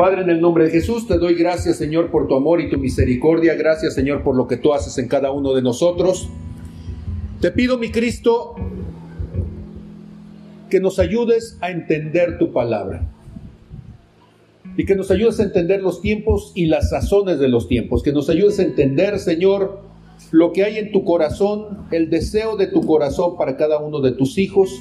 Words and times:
Padre, 0.00 0.22
en 0.22 0.30
el 0.30 0.40
nombre 0.40 0.64
de 0.64 0.70
Jesús, 0.70 1.06
te 1.06 1.18
doy 1.18 1.34
gracias, 1.34 1.76
Señor, 1.76 2.10
por 2.10 2.26
tu 2.26 2.34
amor 2.34 2.62
y 2.62 2.70
tu 2.70 2.78
misericordia. 2.78 3.52
Gracias, 3.54 3.92
Señor, 3.92 4.22
por 4.22 4.34
lo 4.34 4.48
que 4.48 4.56
tú 4.56 4.72
haces 4.72 4.96
en 4.96 5.08
cada 5.08 5.30
uno 5.30 5.52
de 5.52 5.60
nosotros. 5.60 6.30
Te 7.42 7.50
pido, 7.50 7.76
mi 7.76 7.90
Cristo, 7.90 8.54
que 10.70 10.80
nos 10.80 10.98
ayudes 10.98 11.58
a 11.60 11.70
entender 11.70 12.38
tu 12.38 12.50
palabra 12.50 13.10
y 14.78 14.86
que 14.86 14.96
nos 14.96 15.10
ayudes 15.10 15.38
a 15.38 15.42
entender 15.42 15.82
los 15.82 16.00
tiempos 16.00 16.52
y 16.54 16.64
las 16.64 16.88
sazones 16.88 17.38
de 17.38 17.48
los 17.48 17.68
tiempos, 17.68 18.02
que 18.02 18.14
nos 18.14 18.30
ayudes 18.30 18.58
a 18.58 18.62
entender, 18.62 19.18
Señor, 19.18 19.82
lo 20.30 20.54
que 20.54 20.64
hay 20.64 20.78
en 20.78 20.92
tu 20.92 21.04
corazón, 21.04 21.86
el 21.90 22.08
deseo 22.08 22.56
de 22.56 22.68
tu 22.68 22.86
corazón 22.86 23.36
para 23.36 23.58
cada 23.58 23.78
uno 23.78 24.00
de 24.00 24.12
tus 24.12 24.38
hijos, 24.38 24.80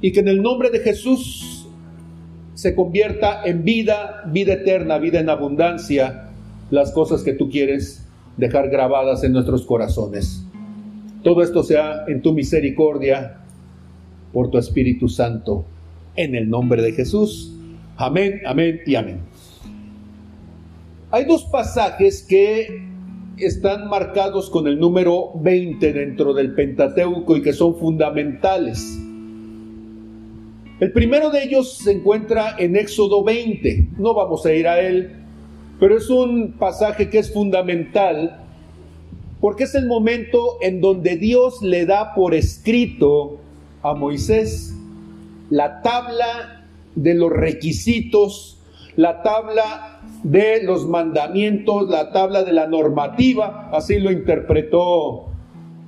y 0.00 0.12
que 0.12 0.20
en 0.20 0.28
el 0.28 0.42
nombre 0.42 0.70
de 0.70 0.78
Jesús 0.78 1.61
se 2.62 2.76
convierta 2.76 3.42
en 3.44 3.64
vida, 3.64 4.22
vida 4.26 4.52
eterna, 4.52 4.98
vida 4.98 5.18
en 5.18 5.28
abundancia, 5.28 6.28
las 6.70 6.92
cosas 6.92 7.24
que 7.24 7.32
tú 7.32 7.50
quieres 7.50 8.08
dejar 8.36 8.70
grabadas 8.70 9.24
en 9.24 9.32
nuestros 9.32 9.66
corazones. 9.66 10.46
Todo 11.24 11.42
esto 11.42 11.64
sea 11.64 12.04
en 12.06 12.22
tu 12.22 12.32
misericordia, 12.32 13.40
por 14.32 14.52
tu 14.52 14.58
Espíritu 14.58 15.08
Santo, 15.08 15.64
en 16.14 16.36
el 16.36 16.48
nombre 16.48 16.82
de 16.82 16.92
Jesús. 16.92 17.52
Amén, 17.96 18.40
amén 18.46 18.78
y 18.86 18.94
amén. 18.94 19.22
Hay 21.10 21.24
dos 21.24 21.42
pasajes 21.46 22.22
que 22.22 22.80
están 23.38 23.88
marcados 23.88 24.50
con 24.50 24.68
el 24.68 24.78
número 24.78 25.32
20 25.34 25.92
dentro 25.92 26.32
del 26.32 26.54
Pentateuco 26.54 27.36
y 27.36 27.42
que 27.42 27.54
son 27.54 27.74
fundamentales. 27.74 29.00
El 30.82 30.90
primero 30.90 31.30
de 31.30 31.44
ellos 31.44 31.74
se 31.74 31.92
encuentra 31.92 32.56
en 32.58 32.74
Éxodo 32.74 33.22
20. 33.22 33.90
No 33.98 34.14
vamos 34.14 34.44
a 34.44 34.52
ir 34.52 34.66
a 34.66 34.80
él, 34.80 35.12
pero 35.78 35.96
es 35.96 36.10
un 36.10 36.54
pasaje 36.58 37.08
que 37.08 37.20
es 37.20 37.32
fundamental 37.32 38.40
porque 39.40 39.62
es 39.62 39.76
el 39.76 39.86
momento 39.86 40.58
en 40.60 40.80
donde 40.80 41.14
Dios 41.16 41.62
le 41.62 41.86
da 41.86 42.16
por 42.16 42.34
escrito 42.34 43.38
a 43.80 43.94
Moisés 43.94 44.76
la 45.50 45.82
tabla 45.82 46.66
de 46.96 47.14
los 47.14 47.30
requisitos, 47.30 48.60
la 48.96 49.22
tabla 49.22 50.00
de 50.24 50.64
los 50.64 50.88
mandamientos, 50.88 51.88
la 51.90 52.10
tabla 52.10 52.42
de 52.42 52.54
la 52.54 52.66
normativa, 52.66 53.70
así 53.72 54.00
lo 54.00 54.10
interpretó 54.10 55.26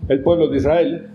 el 0.09 0.23
pueblo 0.23 0.47
de 0.51 0.57
Israel. 0.59 1.14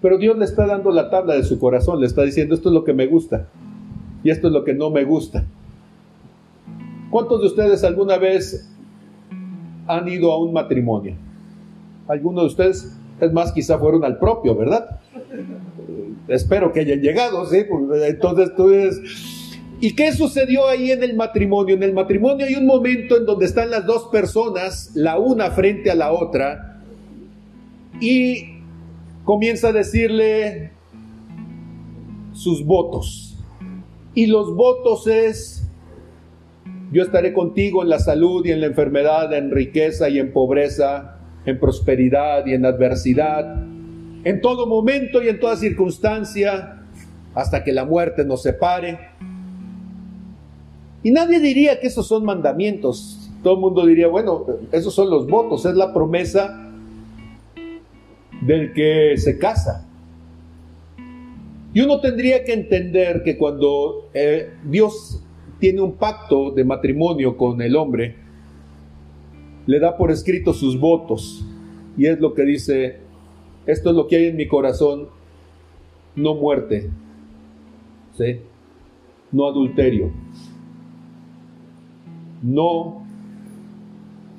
Pero 0.00 0.18
Dios 0.18 0.38
le 0.38 0.44
está 0.44 0.66
dando 0.66 0.90
la 0.90 1.10
tabla 1.10 1.34
de 1.34 1.44
su 1.44 1.58
corazón, 1.58 2.00
le 2.00 2.06
está 2.06 2.22
diciendo 2.22 2.54
esto 2.54 2.68
es 2.68 2.74
lo 2.74 2.84
que 2.84 2.92
me 2.92 3.06
gusta 3.06 3.48
y 4.22 4.30
esto 4.30 4.48
es 4.48 4.52
lo 4.52 4.64
que 4.64 4.74
no 4.74 4.90
me 4.90 5.04
gusta. 5.04 5.44
¿Cuántos 7.10 7.40
de 7.40 7.46
ustedes 7.46 7.84
alguna 7.84 8.18
vez 8.18 8.68
han 9.86 10.08
ido 10.08 10.30
a 10.32 10.38
un 10.38 10.52
matrimonio? 10.52 11.14
Algunos 12.06 12.42
de 12.42 12.46
ustedes, 12.48 12.96
es 13.20 13.32
más, 13.32 13.52
quizá 13.52 13.78
fueron 13.78 14.04
al 14.04 14.18
propio, 14.18 14.54
¿verdad? 14.54 15.00
Espero 16.28 16.72
que 16.72 16.80
hayan 16.80 17.00
llegado, 17.00 17.44
¿sí? 17.46 17.64
Entonces 18.06 18.54
tú. 18.54 18.70
¿Y 19.80 19.94
qué 19.94 20.12
sucedió 20.12 20.66
ahí 20.66 20.90
en 20.90 21.02
el 21.02 21.14
matrimonio? 21.16 21.74
En 21.76 21.82
el 21.82 21.94
matrimonio 21.94 22.44
hay 22.44 22.56
un 22.56 22.66
momento 22.66 23.16
en 23.16 23.24
donde 23.24 23.46
están 23.46 23.70
las 23.70 23.86
dos 23.86 24.08
personas, 24.08 24.90
la 24.94 25.18
una 25.18 25.50
frente 25.50 25.90
a 25.90 25.94
la 25.94 26.12
otra, 26.12 26.82
y 28.00 28.57
comienza 29.28 29.68
a 29.68 29.72
decirle 29.72 30.70
sus 32.32 32.64
votos. 32.64 33.36
Y 34.14 34.24
los 34.24 34.56
votos 34.56 35.06
es, 35.06 35.68
yo 36.92 37.02
estaré 37.02 37.34
contigo 37.34 37.82
en 37.82 37.90
la 37.90 37.98
salud 37.98 38.46
y 38.46 38.52
en 38.52 38.62
la 38.62 38.68
enfermedad, 38.68 39.30
en 39.34 39.50
riqueza 39.50 40.08
y 40.08 40.18
en 40.18 40.32
pobreza, 40.32 41.18
en 41.44 41.60
prosperidad 41.60 42.46
y 42.46 42.54
en 42.54 42.64
adversidad, 42.64 43.66
en 44.24 44.40
todo 44.40 44.66
momento 44.66 45.22
y 45.22 45.28
en 45.28 45.38
toda 45.38 45.56
circunstancia, 45.56 46.86
hasta 47.34 47.62
que 47.62 47.74
la 47.74 47.84
muerte 47.84 48.24
nos 48.24 48.40
separe. 48.40 48.98
Y 51.02 51.10
nadie 51.10 51.38
diría 51.38 51.78
que 51.78 51.88
esos 51.88 52.08
son 52.08 52.24
mandamientos. 52.24 53.30
Todo 53.42 53.56
el 53.56 53.60
mundo 53.60 53.84
diría, 53.84 54.08
bueno, 54.08 54.46
esos 54.72 54.94
son 54.94 55.10
los 55.10 55.26
votos, 55.26 55.66
es 55.66 55.74
la 55.74 55.92
promesa 55.92 56.67
del 58.48 58.72
que 58.72 59.14
se 59.18 59.38
casa. 59.38 59.86
Y 61.74 61.82
uno 61.82 62.00
tendría 62.00 62.44
que 62.44 62.54
entender 62.54 63.22
que 63.22 63.36
cuando 63.36 64.08
eh, 64.14 64.54
Dios 64.64 65.22
tiene 65.58 65.82
un 65.82 65.92
pacto 65.92 66.50
de 66.52 66.64
matrimonio 66.64 67.36
con 67.36 67.60
el 67.60 67.76
hombre, 67.76 68.16
le 69.66 69.78
da 69.78 69.98
por 69.98 70.10
escrito 70.10 70.54
sus 70.54 70.80
votos. 70.80 71.44
Y 71.98 72.06
es 72.06 72.18
lo 72.20 72.32
que 72.32 72.42
dice 72.44 73.00
esto 73.66 73.90
es 73.90 73.96
lo 73.96 74.06
que 74.06 74.16
hay 74.16 74.24
en 74.28 74.36
mi 74.36 74.48
corazón, 74.48 75.08
no 76.16 76.34
muerte, 76.34 76.88
¿sí? 78.16 78.40
no 79.30 79.46
adulterio, 79.46 80.10
no 82.42 83.02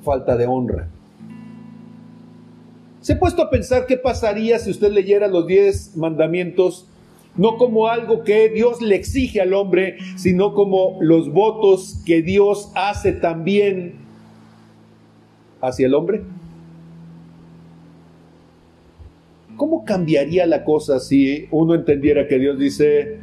falta 0.02 0.36
de 0.36 0.46
honra. 0.46 0.88
¿Se 3.00 3.14
ha 3.14 3.18
puesto 3.18 3.42
a 3.42 3.50
pensar 3.50 3.86
qué 3.86 3.96
pasaría 3.96 4.58
si 4.58 4.70
usted 4.70 4.92
leyera 4.92 5.26
los 5.26 5.46
diez 5.46 5.96
mandamientos 5.96 6.86
no 7.36 7.56
como 7.56 7.86
algo 7.86 8.24
que 8.24 8.48
Dios 8.50 8.82
le 8.82 8.96
exige 8.96 9.40
al 9.40 9.54
hombre, 9.54 9.96
sino 10.16 10.52
como 10.52 10.98
los 11.00 11.32
votos 11.32 12.02
que 12.04 12.22
Dios 12.22 12.70
hace 12.74 13.12
también 13.12 13.94
hacia 15.62 15.86
el 15.86 15.94
hombre? 15.94 16.22
¿Cómo 19.56 19.84
cambiaría 19.84 20.44
la 20.46 20.64
cosa 20.64 21.00
si 21.00 21.46
uno 21.50 21.74
entendiera 21.74 22.26
que 22.26 22.38
Dios 22.38 22.58
dice, 22.58 23.20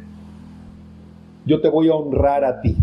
yo 1.44 1.60
te 1.60 1.68
voy 1.68 1.88
a 1.88 1.94
honrar 1.94 2.44
a 2.44 2.60
ti, 2.60 2.76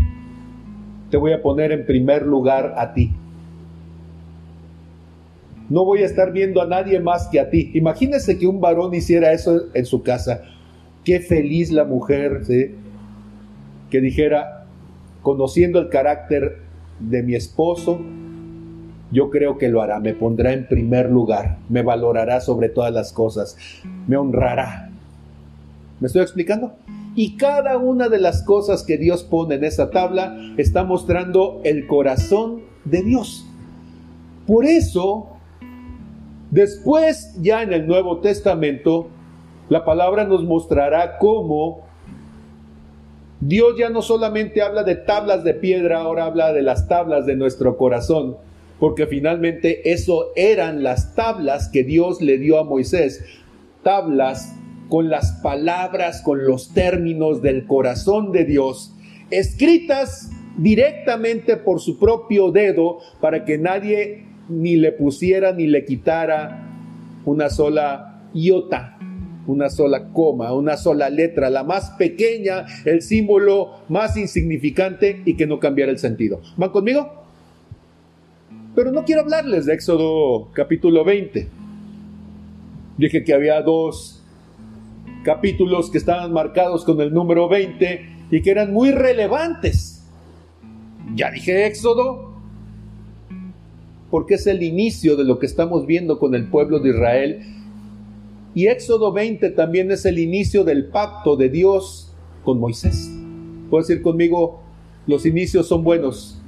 te 1.09 1.17
voy 1.17 1.33
a 1.33 1.41
poner 1.41 1.71
en 1.71 1.85
primer 1.85 2.25
lugar 2.25 2.75
a 2.77 2.93
ti? 2.93 3.13
No 5.69 5.83
voy 5.83 6.03
a 6.03 6.05
estar 6.05 6.31
viendo 6.31 6.61
a 6.61 6.67
nadie 6.67 6.99
más 6.99 7.27
que 7.27 7.39
a 7.39 7.49
ti. 7.49 7.71
Imagínese 7.73 8.37
que 8.37 8.47
un 8.47 8.61
varón 8.61 8.93
hiciera 8.93 9.31
eso 9.31 9.63
en 9.73 9.85
su 9.85 10.03
casa. 10.03 10.43
Qué 11.03 11.19
feliz 11.19 11.71
la 11.71 11.85
mujer, 11.85 12.41
que 13.89 14.01
dijera, 14.01 14.65
conociendo 15.21 15.79
el 15.79 15.89
carácter 15.89 16.59
de 16.99 17.23
mi 17.23 17.35
esposo, 17.35 17.99
yo 19.11 19.29
creo 19.29 19.57
que 19.57 19.69
lo 19.69 19.81
hará, 19.81 19.99
me 19.99 20.13
pondrá 20.13 20.53
en 20.53 20.67
primer 20.67 21.09
lugar, 21.09 21.59
me 21.69 21.83
valorará 21.83 22.41
sobre 22.41 22.69
todas 22.69 22.93
las 22.93 23.13
cosas, 23.13 23.57
me 24.07 24.17
honrará. 24.17 24.89
¿Me 25.99 26.07
estoy 26.07 26.21
explicando? 26.21 26.73
Y 27.15 27.37
cada 27.37 27.77
una 27.77 28.09
de 28.09 28.19
las 28.19 28.43
cosas 28.43 28.83
que 28.83 28.97
Dios 28.97 29.23
pone 29.23 29.55
en 29.55 29.63
esa 29.63 29.89
tabla 29.89 30.35
está 30.57 30.83
mostrando 30.83 31.61
el 31.63 31.87
corazón 31.87 32.63
de 32.83 33.03
Dios. 33.03 33.47
Por 34.45 34.65
eso, 34.65 35.34
después 36.55 37.35
ya 37.41 37.61
en 37.61 37.73
el 37.73 37.85
Nuevo 37.85 38.19
Testamento, 38.19 39.07
la 39.69 39.85
palabra 39.85 40.23
nos 40.23 40.43
mostrará 40.43 41.17
cómo 41.17 41.85
Dios 43.41 43.75
ya 43.77 43.89
no 43.89 44.01
solamente 44.01 44.61
habla 44.61 44.83
de 44.83 44.95
tablas 44.95 45.43
de 45.43 45.53
piedra, 45.53 45.99
ahora 45.99 46.25
habla 46.25 46.53
de 46.53 46.61
las 46.61 46.87
tablas 46.87 47.25
de 47.25 47.35
nuestro 47.35 47.77
corazón 47.77 48.37
porque 48.79 49.07
finalmente 49.07 49.91
eso 49.91 50.31
eran 50.35 50.83
las 50.83 51.15
tablas 51.15 51.69
que 51.69 51.83
Dios 51.83 52.21
le 52.21 52.37
dio 52.37 52.59
a 52.59 52.63
Moisés, 52.63 53.23
tablas 53.83 54.53
con 54.89 55.09
las 55.09 55.31
palabras, 55.41 56.21
con 56.21 56.45
los 56.45 56.73
términos 56.73 57.41
del 57.41 57.65
corazón 57.65 58.31
de 58.31 58.45
Dios, 58.45 58.93
escritas 59.31 60.29
directamente 60.57 61.57
por 61.57 61.81
su 61.81 61.97
propio 61.97 62.51
dedo 62.51 62.99
para 63.21 63.45
que 63.45 63.57
nadie 63.57 64.25
ni 64.49 64.75
le 64.75 64.91
pusiera 64.91 65.51
ni 65.51 65.67
le 65.67 65.85
quitara 65.85 66.69
una 67.25 67.49
sola 67.49 68.29
iota, 68.33 68.97
una 69.47 69.69
sola 69.69 70.11
coma, 70.11 70.53
una 70.53 70.77
sola 70.77 71.09
letra, 71.09 71.49
la 71.49 71.63
más 71.63 71.91
pequeña, 71.91 72.65
el 72.85 73.01
símbolo 73.01 73.81
más 73.89 74.17
insignificante 74.17 75.21
y 75.25 75.35
que 75.35 75.47
no 75.47 75.59
cambiara 75.59 75.91
el 75.91 75.99
sentido. 75.99 76.41
¿Van 76.57 76.69
conmigo? 76.71 77.25
Pero 78.75 78.91
no 78.91 79.05
quiero 79.05 79.21
hablarles 79.21 79.65
de 79.65 79.73
Éxodo 79.73 80.51
capítulo 80.53 81.03
20. 81.03 81.47
Dije 82.97 83.23
que 83.23 83.33
había 83.33 83.61
dos 83.61 84.21
capítulos 85.23 85.89
que 85.89 85.97
estaban 85.97 86.31
marcados 86.33 86.85
con 86.85 87.01
el 87.01 87.13
número 87.13 87.49
20 87.49 88.27
y 88.31 88.41
que 88.41 88.51
eran 88.51 88.73
muy 88.73 88.91
relevantes. 88.91 90.05
Ya 91.15 91.31
dije 91.31 91.65
Éxodo, 91.65 92.34
porque 94.15 94.35
es 94.35 94.47
el 94.47 94.63
inicio 94.63 95.17
de 95.17 95.25
lo 95.25 95.39
que 95.39 95.45
estamos 95.45 95.85
viendo 95.85 96.19
con 96.19 96.35
el 96.35 96.47
pueblo 96.47 96.79
de 96.79 96.91
Israel. 96.91 97.41
Y 98.53 98.67
Éxodo 98.67 99.11
20 99.11 99.49
también 99.49 99.91
es 99.91 100.05
el 100.05 100.19
inicio 100.19 100.63
del 100.63 100.85
pacto 100.85 101.35
de 101.35 101.49
Dios 101.49 102.13
con 102.45 102.57
Moisés. 102.57 103.11
¿Puedes 103.69 103.89
decir 103.89 104.01
conmigo 104.01 104.61
Los 105.05 105.25
inicios 105.25 105.67
son 105.67 105.83
buenos, 105.83 106.41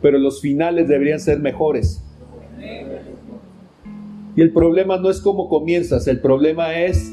pero 0.00 0.16
los 0.18 0.40
finales 0.40 0.86
deberían 0.86 1.18
ser 1.18 1.40
mejores. 1.40 2.00
Y 4.36 4.42
el 4.42 4.52
problema 4.52 4.98
no 4.98 5.10
es 5.10 5.20
cómo 5.20 5.48
comienzas, 5.48 6.06
el 6.06 6.20
problema 6.20 6.78
es 6.78 7.12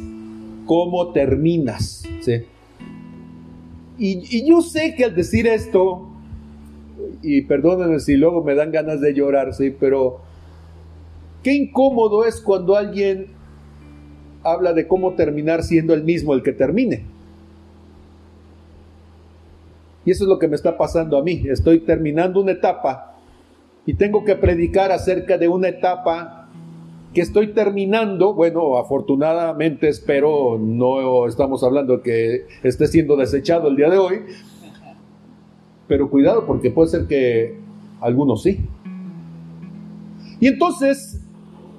cómo 0.68 1.14
terminas. 1.14 2.04
Y, 3.98 4.38
y, 4.38 4.48
yo 4.48 4.62
sé 4.62 4.94
que 4.96 5.06
al 5.06 5.16
decir 5.16 5.48
esto, 5.48 6.13
y 7.22 7.44
perdónenme 7.44 8.00
si 8.00 8.16
luego 8.16 8.44
me 8.44 8.56
dan 8.56 8.72
ganas 8.72 9.02
de 9.02 9.14
llorar, 9.14 9.54
¿sí? 9.54 9.76
pero 9.78 10.22
qué 11.42 11.54
incómodo 11.54 12.26
es 12.26 12.42
cuando 12.42 12.76
alguien 12.76 13.28
habla 14.44 14.74
de 14.74 14.88
cómo 14.88 15.14
terminar 15.14 15.64
siendo 15.64 15.94
el 15.94 16.04
mismo 16.04 16.34
el 16.34 16.44
que 16.44 16.52
termine. 16.52 17.06
Y 20.06 20.12
eso 20.12 20.26
es 20.26 20.28
lo 20.28 20.40
que 20.40 20.48
me 20.48 20.56
está 20.56 20.78
pasando 20.78 21.18
a 21.18 21.24
mí. 21.24 21.44
Estoy 21.48 21.80
terminando 21.80 22.42
una 22.42 22.52
etapa 22.52 23.16
y 23.86 23.94
tengo 23.94 24.24
que 24.26 24.36
predicar 24.36 24.92
acerca 24.92 25.38
de 25.38 25.48
una 25.48 25.70
etapa 25.70 26.50
que 27.14 27.22
estoy 27.22 27.54
terminando. 27.54 28.34
Bueno, 28.34 28.78
afortunadamente 28.78 29.88
espero, 29.88 30.58
no 30.60 31.28
estamos 31.28 31.64
hablando 31.64 32.02
que 32.02 32.48
esté 32.64 32.88
siendo 32.88 33.16
desechado 33.16 33.70
el 33.70 33.76
día 33.76 33.90
de 33.90 33.98
hoy. 33.98 34.20
Pero 35.88 36.10
cuidado 36.10 36.46
porque 36.46 36.72
puede 36.72 36.90
ser 36.90 37.08
que 37.08 37.58
algunos 38.02 38.44
sí. 38.44 38.66
Y 40.40 40.48
entonces, 40.48 41.22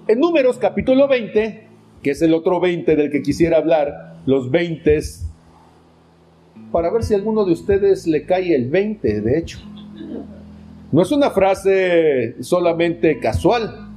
en 0.08 0.20
números 0.20 0.58
capítulo 0.58 1.08
20, 1.08 1.68
que 2.02 2.10
es 2.10 2.22
el 2.22 2.34
otro 2.34 2.60
20 2.60 2.96
del 2.96 3.10
que 3.10 3.22
quisiera 3.22 3.58
hablar, 3.58 4.16
los 4.26 4.50
20 4.50 5.00
para 6.70 6.90
ver 6.90 7.04
si 7.04 7.14
a 7.14 7.18
alguno 7.18 7.44
de 7.44 7.52
ustedes 7.52 8.06
le 8.06 8.26
cae 8.26 8.54
el 8.54 8.68
20, 8.68 9.20
de 9.20 9.38
hecho. 9.38 9.60
No 10.90 11.02
es 11.02 11.12
una 11.12 11.30
frase 11.30 12.42
solamente 12.42 13.20
casual, 13.20 13.90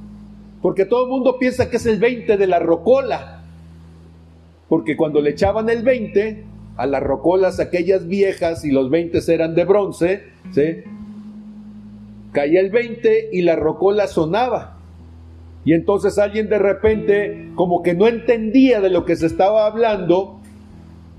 porque 0.62 0.84
todo 0.84 1.04
el 1.04 1.10
mundo 1.10 1.38
piensa 1.38 1.70
que 1.70 1.76
es 1.76 1.86
el 1.86 1.98
20 1.98 2.36
de 2.36 2.46
la 2.46 2.58
rocola, 2.58 3.42
porque 4.68 4.96
cuando 4.96 5.20
le 5.20 5.30
echaban 5.30 5.68
el 5.70 5.82
20 5.82 6.44
a 6.78 6.86
las 6.86 7.02
rocolas 7.02 7.58
aquellas 7.58 8.06
viejas 8.06 8.64
y 8.64 8.70
los 8.70 8.88
20 8.88 9.18
eran 9.28 9.56
de 9.56 9.64
bronce, 9.64 10.22
¿sí? 10.52 10.84
caía 12.32 12.60
el 12.60 12.70
20 12.70 13.30
y 13.32 13.42
la 13.42 13.56
rocola 13.56 14.06
sonaba. 14.06 14.78
Y 15.64 15.72
entonces 15.72 16.18
alguien 16.18 16.48
de 16.48 16.58
repente 16.58 17.50
como 17.56 17.82
que 17.82 17.94
no 17.94 18.06
entendía 18.06 18.80
de 18.80 18.90
lo 18.90 19.04
que 19.04 19.16
se 19.16 19.26
estaba 19.26 19.66
hablando 19.66 20.40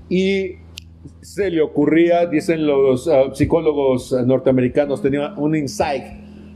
y 0.08 0.54
se 1.20 1.50
le 1.50 1.60
ocurría, 1.60 2.26
dicen 2.26 2.66
los 2.66 3.06
ah, 3.06 3.34
psicólogos 3.34 4.12
norteamericanos, 4.12 5.02
tenía 5.02 5.34
un 5.36 5.54
insight, 5.54 6.04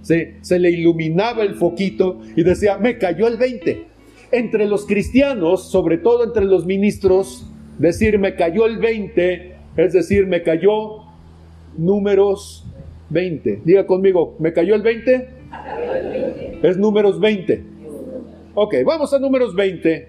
se 0.00 0.58
le 0.58 0.70
iluminaba 0.70 1.42
el 1.42 1.56
foquito 1.56 2.20
y 2.34 2.42
decía, 2.42 2.78
me 2.78 2.96
cayó 2.96 3.26
el 3.28 3.36
20. 3.36 3.86
Entre 4.32 4.66
los 4.66 4.86
cristianos, 4.86 5.70
sobre 5.70 5.98
todo 5.98 6.24
entre 6.24 6.46
los 6.46 6.64
ministros, 6.64 7.50
decir 7.78 8.18
me 8.18 8.34
cayó 8.34 8.66
el 8.66 8.78
20, 8.78 9.56
es 9.76 9.92
decir, 9.92 10.26
me 10.26 10.42
cayó 10.42 11.04
números 11.76 12.66
20. 13.10 13.62
Diga 13.64 13.86
conmigo, 13.86 14.36
¿me 14.38 14.52
cayó 14.52 14.74
el 14.74 14.82
20? 14.82 15.28
Es 16.62 16.76
números 16.76 17.20
20. 17.20 17.64
Ok, 18.54 18.74
vamos 18.84 19.12
a 19.12 19.18
números 19.18 19.54
20. 19.54 20.08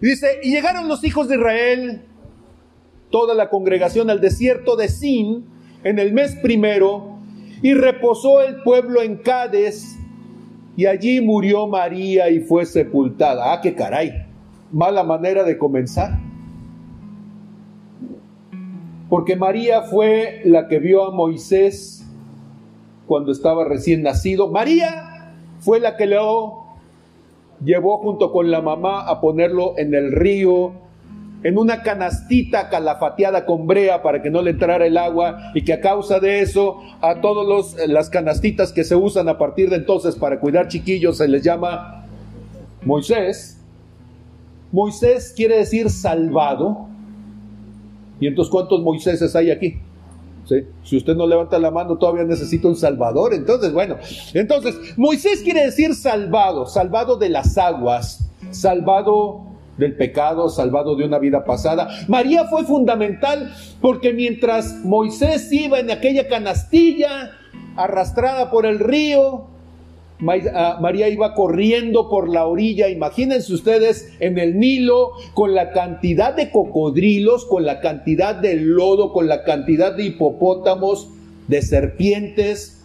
Dice, 0.00 0.40
y 0.42 0.50
llegaron 0.50 0.88
los 0.88 1.04
hijos 1.04 1.28
de 1.28 1.36
Israel 1.36 2.02
toda 3.10 3.34
la 3.34 3.48
congregación 3.48 4.10
al 4.10 4.20
desierto 4.20 4.74
de 4.74 4.88
Sin 4.88 5.44
en 5.84 6.00
el 6.00 6.12
mes 6.12 6.34
primero, 6.42 7.18
y 7.62 7.72
reposó 7.74 8.42
el 8.42 8.62
pueblo 8.62 9.02
en 9.02 9.18
Cádiz, 9.18 9.96
y 10.76 10.86
allí 10.86 11.20
murió 11.20 11.68
María 11.68 12.28
y 12.28 12.40
fue 12.40 12.66
sepultada. 12.66 13.52
Ah, 13.52 13.60
qué 13.62 13.74
caray, 13.74 14.23
mala 14.72 15.04
manera 15.04 15.44
de 15.44 15.58
comenzar. 15.58 16.18
Porque 19.08 19.36
María 19.36 19.82
fue 19.82 20.42
la 20.44 20.66
que 20.66 20.78
vio 20.78 21.04
a 21.04 21.10
Moisés 21.10 22.06
cuando 23.06 23.32
estaba 23.32 23.64
recién 23.64 24.02
nacido. 24.02 24.48
María 24.48 25.34
fue 25.60 25.80
la 25.80 25.96
que 25.96 26.06
lo 26.06 26.64
llevó 27.64 27.98
junto 27.98 28.32
con 28.32 28.50
la 28.50 28.60
mamá 28.60 29.06
a 29.08 29.20
ponerlo 29.20 29.74
en 29.78 29.94
el 29.94 30.12
río 30.12 30.72
en 31.44 31.58
una 31.58 31.82
canastita 31.82 32.70
calafateada 32.70 33.44
con 33.44 33.66
brea 33.66 34.02
para 34.02 34.22
que 34.22 34.30
no 34.30 34.40
le 34.40 34.52
entrara 34.52 34.86
el 34.86 34.96
agua 34.96 35.52
y 35.54 35.62
que 35.62 35.74
a 35.74 35.80
causa 35.80 36.18
de 36.18 36.40
eso 36.40 36.78
a 37.02 37.20
todas 37.20 37.78
eh, 37.78 37.86
las 37.86 38.08
canastitas 38.08 38.72
que 38.72 38.82
se 38.82 38.96
usan 38.96 39.28
a 39.28 39.36
partir 39.36 39.68
de 39.68 39.76
entonces 39.76 40.16
para 40.16 40.40
cuidar 40.40 40.68
chiquillos 40.68 41.18
se 41.18 41.28
les 41.28 41.42
llama 41.42 42.06
Moisés. 42.82 43.60
Moisés 44.74 45.32
quiere 45.36 45.58
decir 45.58 45.88
salvado. 45.88 46.88
¿Y 48.18 48.26
entonces 48.26 48.50
cuántos 48.50 48.82
Moiséses 48.82 49.36
hay 49.36 49.52
aquí? 49.52 49.78
Si 50.82 50.96
usted 50.96 51.14
no 51.14 51.28
levanta 51.28 51.60
la 51.60 51.70
mano, 51.70 51.96
todavía 51.96 52.24
necesita 52.24 52.66
un 52.66 52.74
salvador. 52.74 53.34
Entonces, 53.34 53.72
bueno, 53.72 53.96
entonces, 54.34 54.74
Moisés 54.96 55.42
quiere 55.42 55.64
decir 55.64 55.94
salvado, 55.94 56.66
salvado 56.66 57.16
de 57.16 57.28
las 57.28 57.56
aguas, 57.56 58.28
salvado 58.50 59.42
del 59.78 59.96
pecado, 59.96 60.48
salvado 60.48 60.96
de 60.96 61.04
una 61.04 61.20
vida 61.20 61.44
pasada. 61.44 61.88
María 62.08 62.44
fue 62.46 62.64
fundamental 62.64 63.54
porque 63.80 64.12
mientras 64.12 64.84
Moisés 64.84 65.52
iba 65.52 65.78
en 65.78 65.92
aquella 65.92 66.26
canastilla 66.26 67.30
arrastrada 67.76 68.50
por 68.50 68.66
el 68.66 68.80
río, 68.80 69.53
María 70.20 71.08
iba 71.08 71.34
corriendo 71.34 72.08
por 72.08 72.28
la 72.28 72.46
orilla, 72.46 72.88
imagínense 72.88 73.52
ustedes 73.52 74.12
en 74.20 74.38
el 74.38 74.58
Nilo, 74.58 75.10
con 75.34 75.54
la 75.54 75.72
cantidad 75.72 76.34
de 76.34 76.50
cocodrilos, 76.50 77.44
con 77.44 77.64
la 77.64 77.80
cantidad 77.80 78.34
de 78.36 78.54
lodo, 78.54 79.12
con 79.12 79.26
la 79.26 79.42
cantidad 79.42 79.94
de 79.94 80.04
hipopótamos, 80.04 81.10
de 81.48 81.62
serpientes, 81.62 82.84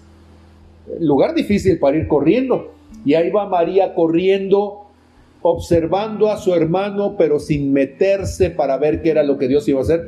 lugar 1.00 1.36
difícil 1.36 1.80
para 1.80 1.98
ir 1.98 2.08
corriendo. 2.08 2.74
Y 3.06 3.14
ahí 3.14 3.30
va 3.30 3.48
María 3.48 3.94
corriendo 3.94 4.88
observando 5.42 6.30
a 6.30 6.38
su 6.38 6.54
hermano, 6.54 7.16
pero 7.18 7.40
sin 7.40 7.72
meterse 7.72 8.50
para 8.50 8.78
ver 8.78 9.02
qué 9.02 9.12
era 9.12 9.24
lo 9.24 9.38
que 9.38 9.48
Dios 9.48 9.68
iba 9.70 9.80
a 9.80 9.84
hacer. 9.84 10.08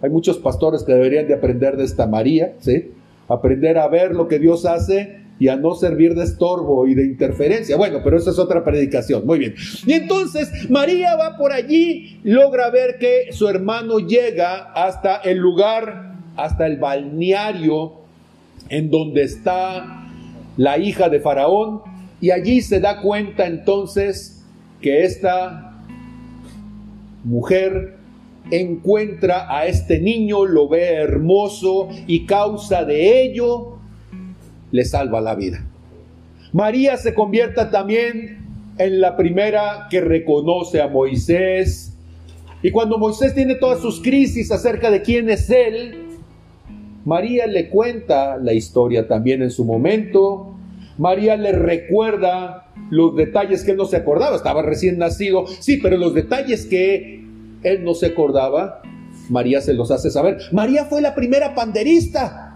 Hay 0.00 0.10
muchos 0.10 0.38
pastores 0.38 0.84
que 0.84 0.94
deberían 0.94 1.26
de 1.26 1.34
aprender 1.34 1.76
de 1.76 1.84
esta 1.84 2.06
María, 2.06 2.54
¿sí? 2.60 2.92
Aprender 3.28 3.76
a 3.76 3.88
ver 3.88 4.14
lo 4.14 4.28
que 4.28 4.38
Dios 4.38 4.64
hace 4.64 5.27
y 5.38 5.48
a 5.48 5.56
no 5.56 5.74
servir 5.74 6.14
de 6.14 6.24
estorbo 6.24 6.86
y 6.86 6.94
de 6.94 7.04
interferencia. 7.04 7.76
Bueno, 7.76 8.00
pero 8.02 8.16
esa 8.16 8.30
es 8.30 8.38
otra 8.38 8.64
predicación. 8.64 9.24
Muy 9.24 9.38
bien. 9.38 9.54
Y 9.86 9.92
entonces 9.92 10.68
María 10.70 11.16
va 11.16 11.36
por 11.36 11.52
allí, 11.52 12.20
logra 12.24 12.70
ver 12.70 12.98
que 12.98 13.32
su 13.32 13.48
hermano 13.48 13.98
llega 14.00 14.72
hasta 14.72 15.16
el 15.16 15.38
lugar, 15.38 16.16
hasta 16.36 16.66
el 16.66 16.78
balneario 16.78 17.92
en 18.68 18.90
donde 18.90 19.22
está 19.22 20.06
la 20.56 20.78
hija 20.78 21.08
de 21.08 21.20
Faraón, 21.20 21.82
y 22.20 22.32
allí 22.32 22.60
se 22.60 22.80
da 22.80 23.00
cuenta 23.00 23.46
entonces 23.46 24.44
que 24.80 25.04
esta 25.04 25.84
mujer 27.22 27.96
encuentra 28.50 29.46
a 29.56 29.66
este 29.66 30.00
niño, 30.00 30.44
lo 30.44 30.68
ve 30.68 30.94
hermoso 30.94 31.88
y 32.06 32.26
causa 32.26 32.84
de 32.84 33.22
ello 33.22 33.77
le 34.70 34.84
salva 34.84 35.20
la 35.20 35.34
vida. 35.34 35.64
María 36.52 36.96
se 36.96 37.14
convierta 37.14 37.70
también 37.70 38.38
en 38.78 39.00
la 39.00 39.16
primera 39.16 39.88
que 39.90 40.00
reconoce 40.00 40.80
a 40.80 40.88
Moisés. 40.88 41.94
Y 42.62 42.70
cuando 42.70 42.98
Moisés 42.98 43.34
tiene 43.34 43.54
todas 43.54 43.80
sus 43.80 44.00
crisis 44.00 44.50
acerca 44.50 44.90
de 44.90 45.02
quién 45.02 45.28
es 45.28 45.50
él, 45.50 46.08
María 47.04 47.46
le 47.46 47.68
cuenta 47.68 48.36
la 48.36 48.52
historia 48.52 49.06
también 49.06 49.42
en 49.42 49.50
su 49.50 49.64
momento. 49.64 50.54
María 50.96 51.36
le 51.36 51.52
recuerda 51.52 52.70
los 52.90 53.14
detalles 53.14 53.64
que 53.64 53.72
él 53.72 53.76
no 53.76 53.84
se 53.84 53.96
acordaba, 53.96 54.36
estaba 54.36 54.62
recién 54.62 54.98
nacido, 54.98 55.46
sí, 55.46 55.78
pero 55.82 55.96
los 55.96 56.14
detalles 56.14 56.66
que 56.66 57.24
él 57.62 57.84
no 57.84 57.94
se 57.94 58.06
acordaba, 58.06 58.82
María 59.28 59.60
se 59.60 59.74
los 59.74 59.90
hace 59.90 60.10
saber. 60.10 60.38
María 60.52 60.86
fue 60.86 61.00
la 61.00 61.14
primera 61.14 61.54
panderista. 61.54 62.47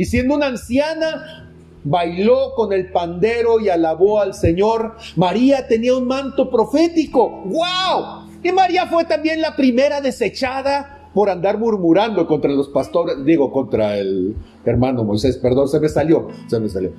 Y 0.00 0.06
siendo 0.06 0.34
una 0.34 0.46
anciana, 0.46 1.52
bailó 1.84 2.54
con 2.56 2.72
el 2.72 2.90
pandero 2.90 3.60
y 3.60 3.68
alabó 3.68 4.18
al 4.18 4.32
Señor. 4.32 4.96
María 5.14 5.68
tenía 5.68 5.94
un 5.94 6.06
manto 6.06 6.48
profético. 6.48 7.42
¡Wow! 7.44 8.30
Y 8.42 8.50
María 8.50 8.86
fue 8.86 9.04
también 9.04 9.42
la 9.42 9.54
primera 9.54 10.00
desechada 10.00 11.10
por 11.12 11.28
andar 11.28 11.58
murmurando 11.58 12.26
contra 12.26 12.50
los 12.50 12.70
pastores, 12.70 13.22
digo, 13.26 13.52
contra 13.52 13.98
el 13.98 14.36
hermano 14.64 15.04
Moisés, 15.04 15.36
perdón, 15.36 15.68
se 15.68 15.78
me 15.78 15.90
salió, 15.90 16.28
se 16.46 16.58
me 16.58 16.70
salió. 16.70 16.92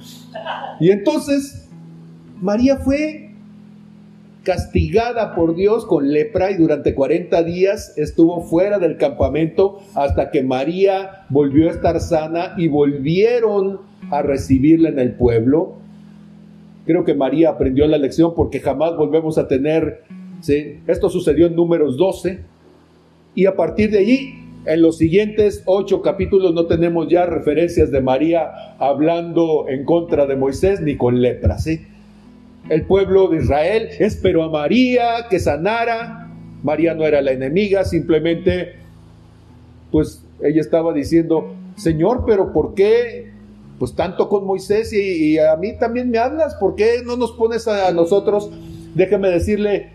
Y 0.80 0.92
entonces 0.92 1.68
María 2.40 2.78
fue 2.78 3.31
castigada 4.44 5.36
por 5.36 5.56
Dios 5.56 5.86
con 5.86 6.12
lepra 6.12 6.52
y 6.52 6.56
durante 6.56 6.96
40 6.96 7.44
días 7.44 7.94
estuvo 7.98 8.42
fuera 8.42 8.80
del 8.80 8.98
campamento 8.98 9.80
hasta 9.94 10.32
que 10.32 10.44
María 10.44 11.26
volvió 11.30 11.68
a 11.68 11.72
estar 11.72 12.00
sana 12.00 12.56
y 12.58 12.68
volvieron 12.68 13.82
a 14.10 14.22
recibirla 14.24 14.90
en 14.90 15.00
el 15.00 15.14
pueblo. 15.14 15.74
Creo 16.86 17.06
que 17.06 17.14
María 17.14 17.52
aprendió 17.52 17.86
la 17.88 18.00
lección 18.00 18.34
porque 18.36 18.60
jamás 18.60 18.98
volvemos 18.98 19.38
a 19.38 19.48
tener, 19.48 20.04
¿sí? 20.42 20.80
esto 20.88 21.10
sucedió 21.10 21.46
en 21.46 21.56
números 21.56 21.96
12 21.98 22.40
y 23.36 23.46
a 23.46 23.56
partir 23.56 23.92
de 23.92 24.00
allí 24.00 24.34
en 24.66 24.82
los 24.82 24.98
siguientes 24.98 25.64
ocho 25.66 26.02
capítulos 26.02 26.54
no 26.54 26.66
tenemos 26.66 27.08
ya 27.08 27.26
referencias 27.26 27.92
de 27.92 28.02
María 28.02 28.76
hablando 28.80 29.68
en 29.68 29.86
contra 29.86 30.26
de 30.26 30.36
Moisés 30.36 30.82
ni 30.82 30.98
con 30.98 31.22
lepra, 31.22 31.60
¿sí? 31.60 31.82
El 32.72 32.86
pueblo 32.86 33.28
de 33.28 33.40
Israel 33.40 33.90
esperó 34.00 34.44
a 34.44 34.50
María 34.50 35.28
que 35.30 35.42
sanara. 35.42 36.32
María 36.64 36.94
no 36.94 37.04
era 37.04 37.22
la 37.22 37.34
enemiga, 37.34 37.84
simplemente, 37.84 38.76
pues 39.92 40.24
ella 40.42 40.62
estaba 40.62 40.94
diciendo, 40.94 41.54
Señor, 41.76 42.24
pero 42.26 42.54
¿por 42.54 42.74
qué? 42.74 43.30
Pues 43.78 43.94
tanto 43.94 44.30
con 44.30 44.46
Moisés 44.46 44.94
y, 44.94 45.38
a 45.38 45.58
mí 45.58 45.78
también 45.78 46.12
me 46.12 46.18
hablas, 46.18 46.56
¿por 46.56 46.76
qué 46.76 47.02
no 47.04 47.18
nos 47.18 47.34
pones 47.34 47.68
a 47.68 47.92
nosotros? 47.92 48.50
Déjeme 48.96 49.28
decirle, 49.28 49.90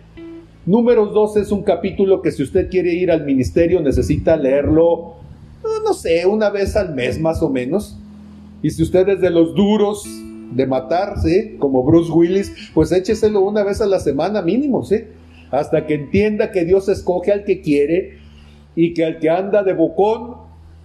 Números 0.67 1.15
12 1.15 1.41
es 1.41 1.53
un 1.53 1.63
capítulo 1.63 2.21
que 2.21 2.31
si 2.31 2.43
usted 2.43 2.69
quiere 2.69 2.93
ir 2.93 3.11
al 3.11 3.25
ministerio 3.25 3.81
necesita 3.81 4.37
leerlo, 4.37 5.15
no 5.83 5.95
sé, 5.95 6.27
una 6.27 6.51
vez 6.51 6.77
al 6.77 6.95
mes 6.95 7.19
más 7.19 7.41
o 7.41 7.49
menos. 7.49 7.97
Y 8.63 8.69
si 8.69 8.83
usted 8.83 9.09
es 9.09 9.23
de 9.23 9.31
los 9.31 9.55
duros 9.55 10.05
de 10.53 10.67
matar, 10.67 11.19
¿sí? 11.21 11.57
Como 11.59 11.83
Bruce 11.83 12.11
Willis, 12.11 12.71
pues 12.75 12.93
écheselo 12.93 13.41
una 13.41 13.65
vez 13.65 13.81
a 13.81 13.87
la 13.87 14.01
semana 14.01 14.43
mínimo, 14.43 14.85
¿sí? 14.85 15.05
Hasta 15.51 15.87
que 15.87 15.95
entienda 15.95 16.51
que 16.51 16.65
Dios 16.65 16.89
escoge 16.89 17.33
al 17.33 17.45
que 17.45 17.61
quiere 17.61 18.19
y 18.75 18.95
que 18.95 19.05
al 19.05 19.19
que 19.19 19.31
anda 19.31 19.63
de 19.63 19.73
bocón 19.73 20.37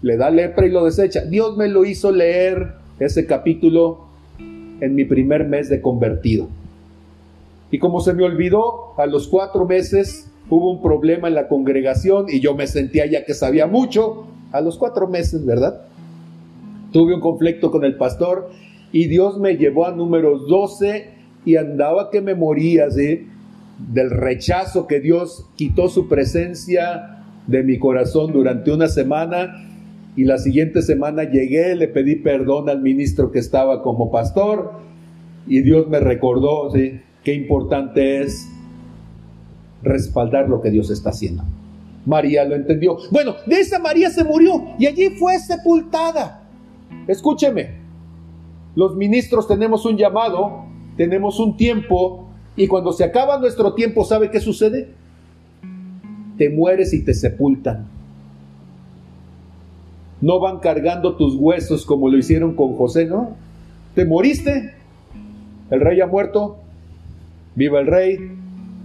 le 0.01 0.17
da 0.17 0.29
lepra 0.29 0.65
y 0.65 0.71
lo 0.71 0.85
desecha. 0.85 1.25
Dios 1.25 1.57
me 1.57 1.67
lo 1.67 1.85
hizo 1.85 2.11
leer 2.11 2.73
ese 2.99 3.25
capítulo 3.25 4.05
en 4.79 4.95
mi 4.95 5.05
primer 5.05 5.47
mes 5.47 5.69
de 5.69 5.81
convertido. 5.81 6.47
Y 7.69 7.79
como 7.79 8.01
se 8.01 8.13
me 8.13 8.23
olvidó, 8.23 8.93
a 8.97 9.05
los 9.05 9.27
cuatro 9.27 9.65
meses 9.65 10.29
hubo 10.49 10.71
un 10.71 10.81
problema 10.81 11.27
en 11.27 11.35
la 11.35 11.47
congregación 11.47 12.25
y 12.27 12.41
yo 12.41 12.55
me 12.55 12.67
sentía 12.67 13.05
ya 13.05 13.23
que 13.23 13.33
sabía 13.33 13.67
mucho. 13.67 14.27
A 14.51 14.59
los 14.59 14.77
cuatro 14.77 15.07
meses, 15.07 15.45
¿verdad? 15.45 15.81
Tuve 16.91 17.15
un 17.15 17.21
conflicto 17.21 17.71
con 17.71 17.85
el 17.85 17.95
pastor 17.95 18.49
y 18.91 19.07
Dios 19.07 19.39
me 19.39 19.55
llevó 19.55 19.87
a 19.87 19.91
números 19.91 20.47
12 20.47 21.09
y 21.45 21.55
andaba 21.55 22.09
que 22.09 22.21
me 22.21 22.35
moría 22.35 22.89
¿sí? 22.91 23.27
del 23.91 24.09
rechazo 24.09 24.87
que 24.87 24.99
Dios 24.99 25.49
quitó 25.55 25.89
su 25.89 26.07
presencia 26.07 27.23
de 27.47 27.63
mi 27.63 27.79
corazón 27.79 28.31
durante 28.31 28.71
una 28.71 28.87
semana 28.87 29.67
y 30.15 30.25
la 30.25 30.37
siguiente 30.37 30.81
semana 30.81 31.23
llegué, 31.23 31.75
le 31.75 31.87
pedí 31.87 32.17
perdón 32.17 32.69
al 32.69 32.81
ministro 32.81 33.31
que 33.31 33.39
estaba 33.39 33.81
como 33.81 34.11
pastor 34.11 34.73
y 35.47 35.61
Dios 35.61 35.87
me 35.87 35.99
recordó, 35.99 36.69
¿sí? 36.71 36.99
qué 37.23 37.33
importante 37.33 38.21
es 38.21 38.47
respaldar 39.81 40.49
lo 40.49 40.61
que 40.61 40.69
Dios 40.69 40.91
está 40.91 41.09
haciendo. 41.09 41.43
María 42.05 42.43
lo 42.45 42.55
entendió. 42.55 42.97
Bueno, 43.11 43.35
de 43.45 43.59
esa 43.59 43.79
María 43.79 44.09
se 44.09 44.23
murió 44.23 44.63
y 44.77 44.85
allí 44.85 45.09
fue 45.11 45.39
sepultada. 45.39 46.43
Escúcheme, 47.07 47.80
los 48.75 48.95
ministros 48.95 49.47
tenemos 49.47 49.85
un 49.85 49.97
llamado, 49.97 50.65
tenemos 50.97 51.39
un 51.39 51.57
tiempo 51.57 52.27
y 52.55 52.67
cuando 52.67 52.93
se 52.93 53.03
acaba 53.03 53.39
nuestro 53.39 53.73
tiempo, 53.73 54.05
¿sabe 54.05 54.29
qué 54.29 54.39
sucede? 54.39 54.89
Te 56.37 56.49
mueres 56.49 56.93
y 56.93 57.03
te 57.03 57.13
sepultan. 57.13 57.87
No 60.21 60.39
van 60.39 60.59
cargando 60.59 61.15
tus 61.15 61.35
huesos 61.35 61.85
como 61.85 62.09
lo 62.09 62.17
hicieron 62.17 62.55
con 62.55 62.75
José, 62.75 63.05
¿no? 63.05 63.35
Te 63.95 64.05
moriste, 64.05 64.75
el 65.69 65.81
rey 65.81 65.99
ha 65.99 66.07
muerto, 66.07 66.61
Viva 67.55 67.79
el 67.79 67.87
rey. 67.87 68.17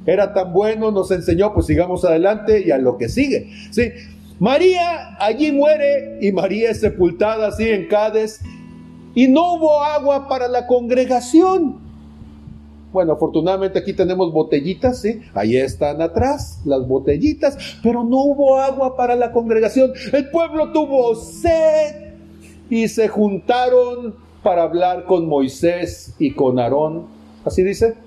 Era 0.07 0.33
tan 0.33 0.53
bueno, 0.53 0.91
nos 0.91 1.11
enseñó, 1.11 1.53
pues 1.53 1.67
sigamos 1.67 2.05
adelante 2.05 2.65
y 2.65 2.71
a 2.71 2.79
lo 2.79 2.97
que 2.97 3.09
sigue. 3.09 3.51
¿sí? 3.71 3.91
María 4.39 5.17
allí 5.19 5.51
muere 5.51 6.19
y 6.21 6.31
María 6.33 6.71
es 6.71 6.81
sepultada 6.81 7.49
así 7.49 7.69
en 7.69 7.89
Cádiz 7.89 8.41
y 9.17 9.27
no 9.27 9.55
hubo 9.55 9.83
agua 9.83 10.29
para 10.29 10.47
la 10.47 10.69
congregación. 10.69 11.81
Bueno, 12.93 13.15
afortunadamente 13.15 13.81
aquí 13.81 13.93
tenemos 13.93 14.33
botellitas, 14.33 15.01
¿sí? 15.01 15.21
Ahí 15.35 15.57
están 15.57 16.01
atrás 16.01 16.61
las 16.65 16.87
botellitas, 16.87 17.59
pero 17.83 18.05
no 18.05 18.19
hubo 18.19 18.61
agua 18.61 18.97
para 18.97 19.17
la 19.17 19.33
congregación. 19.33 19.93
El 20.13 20.31
pueblo 20.31 20.71
tuvo 20.71 21.17
sed 21.17 22.15
y 22.71 22.87
se 22.87 23.09
juntaron 23.09 24.15
para 24.45 24.63
hablar 24.63 25.05
con 25.07 25.27
Moisés 25.27 26.15
y 26.21 26.33
con 26.33 26.61
Aarón. 26.61 27.07
Así 27.45 27.65
dice 27.65 28.07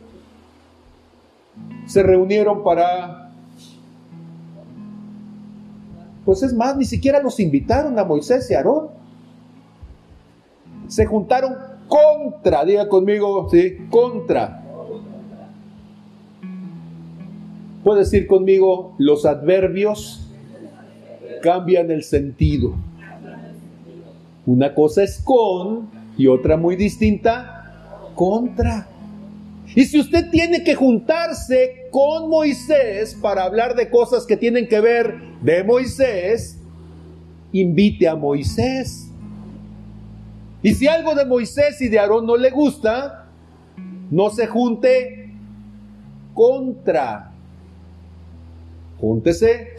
se 1.90 2.04
reunieron 2.04 2.64
para... 2.64 3.32
Pues 6.24 6.44
es 6.44 6.54
más, 6.54 6.78
ni 6.78 6.86
siquiera 6.86 7.20
los 7.20 7.40
invitaron 7.40 7.98
a 7.98 8.04
Moisés 8.04 8.50
y 8.52 8.54
Aarón. 8.54 8.99
Se 10.90 11.06
juntaron 11.06 11.56
contra, 11.88 12.66
diga 12.66 12.90
conmigo, 12.90 13.48
sí, 13.50 13.78
contra. 13.90 14.64
Puede 17.84 18.00
decir 18.00 18.28
conmigo, 18.28 18.96
los 18.98 19.26
adverbios 19.26 20.30
cambian 21.42 21.92
el 21.92 22.04
sentido. 22.04 22.74
Una 24.46 24.74
cosa 24.74 25.04
es 25.04 25.22
con 25.24 25.90
y 26.18 26.28
otra 26.28 26.58
muy 26.58 26.76
distinta, 26.76 28.12
contra. 28.16 28.88
Y 29.76 29.86
si 29.86 30.00
usted 30.00 30.30
tiene 30.32 30.64
que 30.64 30.76
juntarse 30.76 31.88
con 31.92 32.30
Moisés 32.30 33.16
para 33.22 33.44
hablar 33.44 33.76
de 33.76 33.90
cosas 33.90 34.26
que 34.26 34.36
tienen 34.36 34.68
que 34.68 34.82
ver 34.82 35.16
de 35.42 35.64
Moisés, 35.64 36.60
invite 37.52 38.08
a 38.08 38.16
Moisés. 38.16 39.09
Y 40.62 40.74
si 40.74 40.88
algo 40.88 41.16
de 41.16 41.26
Moisés 41.26 41.82
y 41.82 41.88
de 41.88 42.00
Aarón 42.00 42.26
no 42.26 42.36
le 42.36 42.50
gusta, 42.50 43.28
no 44.12 44.30
se 44.30 44.48
junte 44.48 45.32
contra. 46.34 47.32
Júntese 49.00 49.76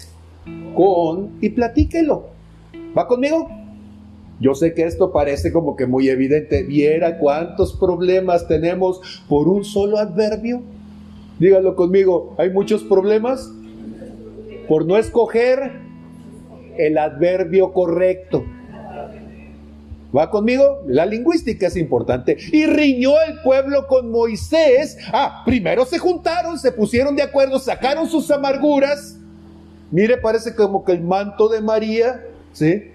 con 0.74 1.38
y 1.40 1.50
platíquelo. 1.50 2.30
¿Va 2.96 3.06
conmigo? 3.06 3.48
Yo 4.40 4.54
sé 4.54 4.72
que 4.72 4.84
esto 4.84 5.12
parece 5.12 5.52
como 5.52 5.76
que 5.76 5.86
muy 5.86 6.08
evidente. 6.08 6.62
Viera 6.62 7.18
cuántos 7.18 7.74
problemas 7.74 8.48
tenemos 8.48 9.22
por 9.28 9.48
un 9.48 9.64
solo 9.64 9.98
adverbio. 9.98 10.62
Dígalo 11.38 11.76
conmigo, 11.76 12.34
¿hay 12.38 12.50
muchos 12.50 12.82
problemas? 12.82 13.52
Por 14.66 14.86
no 14.86 14.96
escoger 14.96 15.72
el 16.78 16.96
adverbio 16.96 17.74
correcto. 17.74 18.44
¿Va 20.16 20.30
conmigo? 20.30 20.82
La 20.86 21.06
lingüística 21.06 21.68
es 21.68 21.76
importante. 21.76 22.36
Y 22.52 22.66
riñó 22.66 23.12
el 23.28 23.40
pueblo 23.42 23.86
con 23.86 24.10
Moisés. 24.10 24.98
Ah, 25.12 25.42
primero 25.44 25.84
se 25.84 25.98
juntaron, 25.98 26.58
se 26.58 26.72
pusieron 26.72 27.14
de 27.14 27.22
acuerdo, 27.22 27.58
sacaron 27.58 28.08
sus 28.08 28.30
amarguras. 28.30 29.16
Mire, 29.90 30.16
parece 30.16 30.54
como 30.54 30.84
que 30.84 30.92
el 30.92 31.02
manto 31.02 31.48
de 31.48 31.60
María, 31.60 32.24
¿sí? 32.52 32.92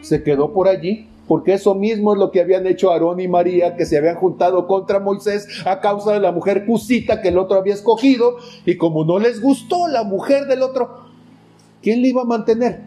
se 0.00 0.22
quedó 0.22 0.52
por 0.52 0.68
allí, 0.68 1.08
porque 1.26 1.54
eso 1.54 1.74
mismo 1.74 2.12
es 2.12 2.18
lo 2.18 2.30
que 2.30 2.40
habían 2.40 2.66
hecho 2.66 2.90
Aarón 2.90 3.20
y 3.20 3.28
María, 3.28 3.76
que 3.76 3.84
se 3.84 3.98
habían 3.98 4.16
juntado 4.16 4.66
contra 4.66 4.98
Moisés 4.98 5.46
a 5.66 5.80
causa 5.80 6.12
de 6.12 6.20
la 6.20 6.32
mujer 6.32 6.64
cusita 6.64 7.20
que 7.20 7.28
el 7.28 7.38
otro 7.38 7.58
había 7.58 7.74
escogido, 7.74 8.36
y 8.64 8.76
como 8.76 9.04
no 9.04 9.18
les 9.18 9.40
gustó 9.40 9.88
la 9.88 10.04
mujer 10.04 10.46
del 10.46 10.62
otro, 10.62 11.06
¿quién 11.82 12.02
le 12.02 12.08
iba 12.08 12.22
a 12.22 12.26
mantener? 12.26 12.82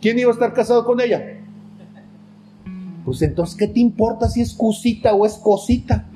¿Quién 0.00 0.18
iba 0.18 0.30
a 0.30 0.34
estar 0.34 0.52
casado 0.52 0.84
con 0.84 1.00
ella? 1.00 1.40
Pues 3.04 3.22
entonces, 3.22 3.56
¿qué 3.56 3.68
te 3.68 3.80
importa 3.80 4.28
si 4.28 4.40
es 4.40 4.52
cusita 4.52 5.14
o 5.14 5.24
es 5.24 5.34
cosita? 5.34 6.06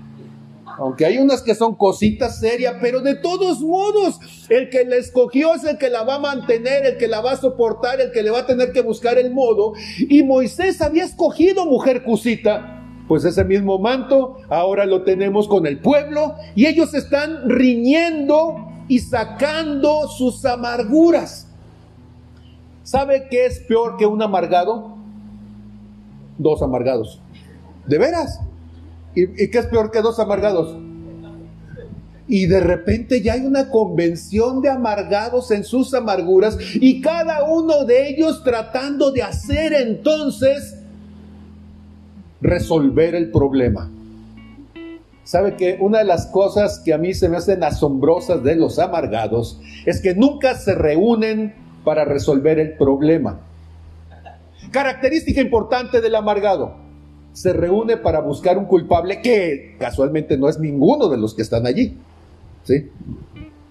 Aunque 0.80 1.04
hay 1.04 1.18
unas 1.18 1.42
que 1.42 1.54
son 1.54 1.74
cositas 1.74 2.40
serias, 2.40 2.76
pero 2.80 3.02
de 3.02 3.14
todos 3.14 3.60
modos, 3.60 4.18
el 4.48 4.70
que 4.70 4.86
la 4.86 4.96
escogió 4.96 5.54
es 5.54 5.62
el 5.64 5.76
que 5.76 5.90
la 5.90 6.04
va 6.04 6.14
a 6.14 6.18
mantener, 6.18 6.86
el 6.86 6.96
que 6.96 7.06
la 7.06 7.20
va 7.20 7.32
a 7.32 7.36
soportar, 7.36 8.00
el 8.00 8.12
que 8.12 8.22
le 8.22 8.30
va 8.30 8.40
a 8.40 8.46
tener 8.46 8.72
que 8.72 8.80
buscar 8.80 9.18
el 9.18 9.30
modo. 9.30 9.74
Y 9.98 10.22
Moisés 10.22 10.80
había 10.80 11.04
escogido 11.04 11.66
mujer 11.66 12.02
cusita. 12.02 12.82
Pues 13.06 13.24
ese 13.24 13.44
mismo 13.44 13.78
manto 13.78 14.38
ahora 14.48 14.86
lo 14.86 15.02
tenemos 15.02 15.48
con 15.48 15.66
el 15.66 15.80
pueblo 15.80 16.36
y 16.54 16.64
ellos 16.66 16.94
están 16.94 17.48
riñendo 17.50 18.54
y 18.88 19.00
sacando 19.00 20.08
sus 20.08 20.44
amarguras. 20.46 21.49
¿Sabe 22.90 23.28
qué 23.30 23.46
es 23.46 23.60
peor 23.60 23.96
que 23.96 24.04
un 24.04 24.20
amargado? 24.20 24.96
Dos 26.38 26.60
amargados. 26.60 27.20
¿De 27.86 27.98
veras? 27.98 28.40
¿Y, 29.14 29.48
qué 29.48 29.58
es 29.58 29.66
peor 29.66 29.92
que 29.92 30.02
dos 30.02 30.18
amargados? 30.18 30.76
y 32.32 32.46
de 32.46 32.60
repente 32.60 33.22
ya 33.22 33.32
hay 33.32 33.44
una 33.44 33.70
convención 33.70 34.60
de 34.62 34.70
amargados 34.70 35.50
en 35.50 35.64
sus 35.64 35.92
amarguras 35.94 36.56
y 36.74 37.00
cada 37.00 37.42
uno 37.50 37.84
de 37.84 38.08
ellos 38.08 38.44
tratando 38.44 39.10
de 39.10 39.22
hacer 39.24 39.72
entonces 39.72 40.76
resolver 42.40 43.16
el 43.16 43.32
problema. 43.32 43.90
¿Sabe 45.24 45.56
que 45.56 45.76
una 45.80 45.98
de 45.98 46.04
las 46.04 46.26
cosas 46.26 46.80
que 46.84 46.92
a 46.92 46.98
mí 46.98 47.14
se 47.14 47.28
me 47.28 47.36
hacen 47.36 47.64
asombrosas 47.64 48.44
de 48.44 48.54
los 48.54 48.78
amargados 48.78 49.60
es 49.86 50.00
que 50.00 50.14
nunca 50.14 50.54
se 50.54 50.76
reúnen 50.76 51.69
para 51.84 52.04
resolver 52.04 52.58
el 52.58 52.76
problema? 52.76 53.40
Característica 54.70 55.40
importante 55.40 56.00
del 56.00 56.14
amargado. 56.14 56.76
Se 57.32 57.52
reúne 57.52 57.96
para 57.96 58.20
buscar 58.20 58.58
un 58.58 58.66
culpable 58.66 59.20
que 59.22 59.76
casualmente 59.78 60.36
no 60.36 60.48
es 60.48 60.58
ninguno 60.58 61.08
de 61.08 61.16
los 61.16 61.34
que 61.34 61.42
están 61.42 61.66
allí. 61.66 61.98
¿Sí? 62.64 62.90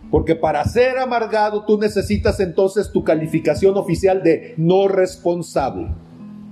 Porque 0.09 0.35
para 0.35 0.63
ser 0.65 0.97
amargado 0.97 1.65
tú 1.65 1.77
necesitas 1.77 2.39
entonces 2.39 2.91
tu 2.91 3.03
calificación 3.03 3.77
oficial 3.77 4.23
de 4.23 4.55
no 4.57 4.87
responsable. 4.87 5.89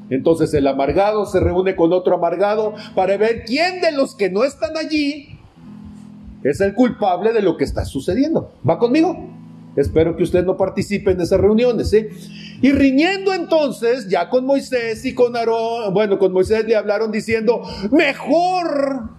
Entonces 0.10 0.54
el 0.54 0.68
amargado 0.68 1.26
se 1.26 1.40
reúne 1.40 1.76
con 1.76 1.92
otro 1.92 2.16
amargado 2.16 2.76
para 2.96 3.18
ver 3.18 3.44
quién 3.46 3.82
de 3.82 3.92
los 3.92 4.16
que 4.16 4.30
no 4.30 4.44
están 4.44 4.78
allí 4.78 5.38
es 6.44 6.62
el 6.62 6.74
culpable 6.74 7.34
de 7.34 7.42
lo 7.42 7.58
que 7.58 7.64
está 7.64 7.86
sucediendo. 7.86 8.54
¿Va 8.68 8.78
conmigo? 8.78 9.18
Espero 9.78 10.18
que 10.18 10.24
usted 10.24 10.44
no 10.44 10.58
participe 10.58 11.12
en 11.12 11.22
esas 11.22 11.40
reuniones. 11.40 11.96
Y 12.62 12.72
riñendo 12.72 13.32
entonces, 13.32 14.10
ya 14.10 14.28
con 14.28 14.44
Moisés 14.44 15.06
y 15.06 15.14
con 15.14 15.36
Aarón, 15.36 15.94
bueno, 15.94 16.18
con 16.18 16.34
Moisés 16.34 16.66
le 16.66 16.76
hablaron 16.76 17.12
diciendo, 17.12 17.62
mejor 17.92 19.12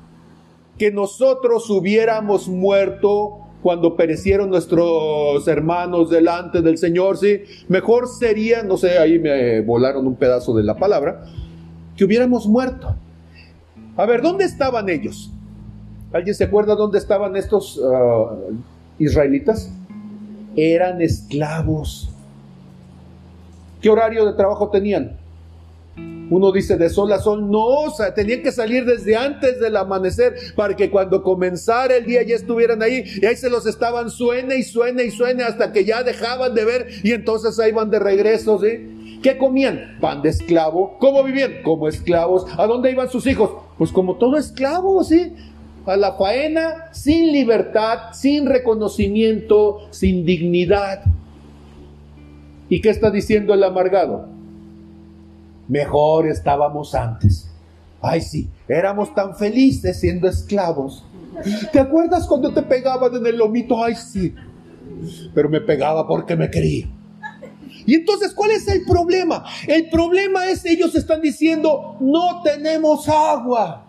que 0.77 0.91
nosotros 0.91 1.71
hubiéramos 1.71 2.49
muerto 2.49 3.39
cuando 3.63 3.97
perecieron 3.97 4.51
nuestros 4.51 5.47
hermanos 5.47 6.11
delante 6.11 6.61
del 6.61 6.77
Señor, 6.77 7.19
¿sí? 7.19 7.43
Mejor 7.69 8.09
sería, 8.09 8.65
no 8.65 8.77
sé, 8.77 8.99
ahí 8.99 9.21
me 9.21 9.61
volaron 9.61 10.09
un 10.09 10.17
pedazo 10.17 10.57
de 10.57 10.65
la 10.65 10.77
palabra, 10.77 11.25
que 11.97 12.05
hubiéramos 12.05 12.49
muerto. 12.49 12.97
A 13.97 14.07
ver, 14.07 14.23
¿dónde 14.23 14.45
estaban 14.45 14.89
ellos? 14.89 15.31
¿Alguien 16.13 16.35
se 16.35 16.45
acuerda 16.45 16.75
dónde 16.75 16.99
estaban 16.99 17.37
estos 17.37 17.81
ah, 17.85 18.35
israelitas? 18.99 19.73
Eran 20.61 21.01
esclavos. 21.01 22.11
¿Qué 23.81 23.89
horario 23.89 24.27
de 24.27 24.33
trabajo 24.33 24.71
tenían? 24.71 25.17
Uno 26.31 26.51
dice 26.51 26.77
de 26.77 26.91
sol 26.91 27.13
a 27.13 27.21
sol, 27.21 27.49
no, 27.49 27.65
o 27.65 27.91
sea, 27.91 28.13
tenían 28.13 28.43
que 28.43 28.51
salir 28.51 28.85
desde 28.85 29.17
antes 29.17 29.61
del 29.61 29.77
amanecer 29.77 30.35
para 30.57 30.75
que 30.75 30.91
cuando 30.91 31.23
comenzara 31.23 31.95
el 31.95 32.07
día 32.07 32.25
ya 32.25 32.35
estuvieran 32.35 32.83
ahí 32.83 33.05
y 33.23 33.25
ahí 33.25 33.37
se 33.37 33.49
los 33.49 33.67
estaban 33.67 34.11
suene 34.11 34.57
y 34.57 34.65
suene 34.65 35.05
y 35.05 35.11
suene 35.13 35.45
hasta 35.45 35.73
que 35.73 35.85
ya 35.85 36.03
dejaban 36.03 36.55
de 36.55 36.65
ver 36.65 36.89
y 37.05 37.13
entonces 37.13 37.59
ahí 37.61 37.71
van 37.71 37.91
de 37.91 38.01
regreso, 38.01 38.59
¿sí? 38.61 39.21
¿Qué 39.23 39.39
comían? 39.39 39.97
Pan 40.01 40.23
de 40.23 40.31
esclavo. 40.31 40.97
¿Cómo 40.99 41.23
vivían? 41.23 41.63
Como 41.63 41.87
esclavos. 41.89 42.47
¿A 42.59 42.67
dónde 42.67 42.91
iban 42.91 43.09
sus 43.09 43.27
hijos? 43.29 43.51
Pues 43.79 43.93
como 43.93 44.17
todo 44.17 44.37
esclavo, 44.37 45.05
¿sí? 45.05 45.35
A 45.89 45.97
la 45.97 46.13
faena, 46.13 46.93
sin 46.93 47.33
libertad, 47.33 48.13
sin 48.13 48.45
reconocimiento, 48.45 49.89
sin 49.91 50.27
dignidad. 50.27 51.03
¿Y 52.69 52.83
qué 52.83 52.91
está 52.91 53.11
diciendo 53.11 53.55
el 53.55 53.65
amargado? 53.65 54.29
Mejor 55.67 56.29
estábamos 56.29 56.95
antes. 56.95 57.51
Ay, 58.03 58.21
sí, 58.21 58.51
éramos 58.69 59.15
tan 59.15 59.35
felices 59.35 59.99
siendo 59.99 60.29
esclavos. 60.29 61.07
¿Te 61.73 61.81
acuerdas 61.81 62.27
cuando 62.27 62.53
te 62.53 62.63
pegaban 62.63 63.15
en 63.17 63.27
el 63.27 63.39
lomito? 63.39 63.83
Ay, 63.83 63.95
sí. 63.95 64.35
Pero 65.35 65.49
me 65.49 65.63
pegaba 65.63 66.07
porque 66.07 66.37
me 66.37 66.51
quería. 66.51 66.87
Y 67.87 67.95
entonces, 67.95 68.35
¿cuál 68.35 68.51
es 68.51 68.69
el 68.69 68.85
problema? 68.85 69.43
El 69.67 69.89
problema 69.89 70.47
es, 70.49 70.67
ellos 70.67 70.95
están 70.95 71.23
diciendo, 71.23 71.97
no 72.01 72.43
tenemos 72.43 73.09
agua. 73.09 73.88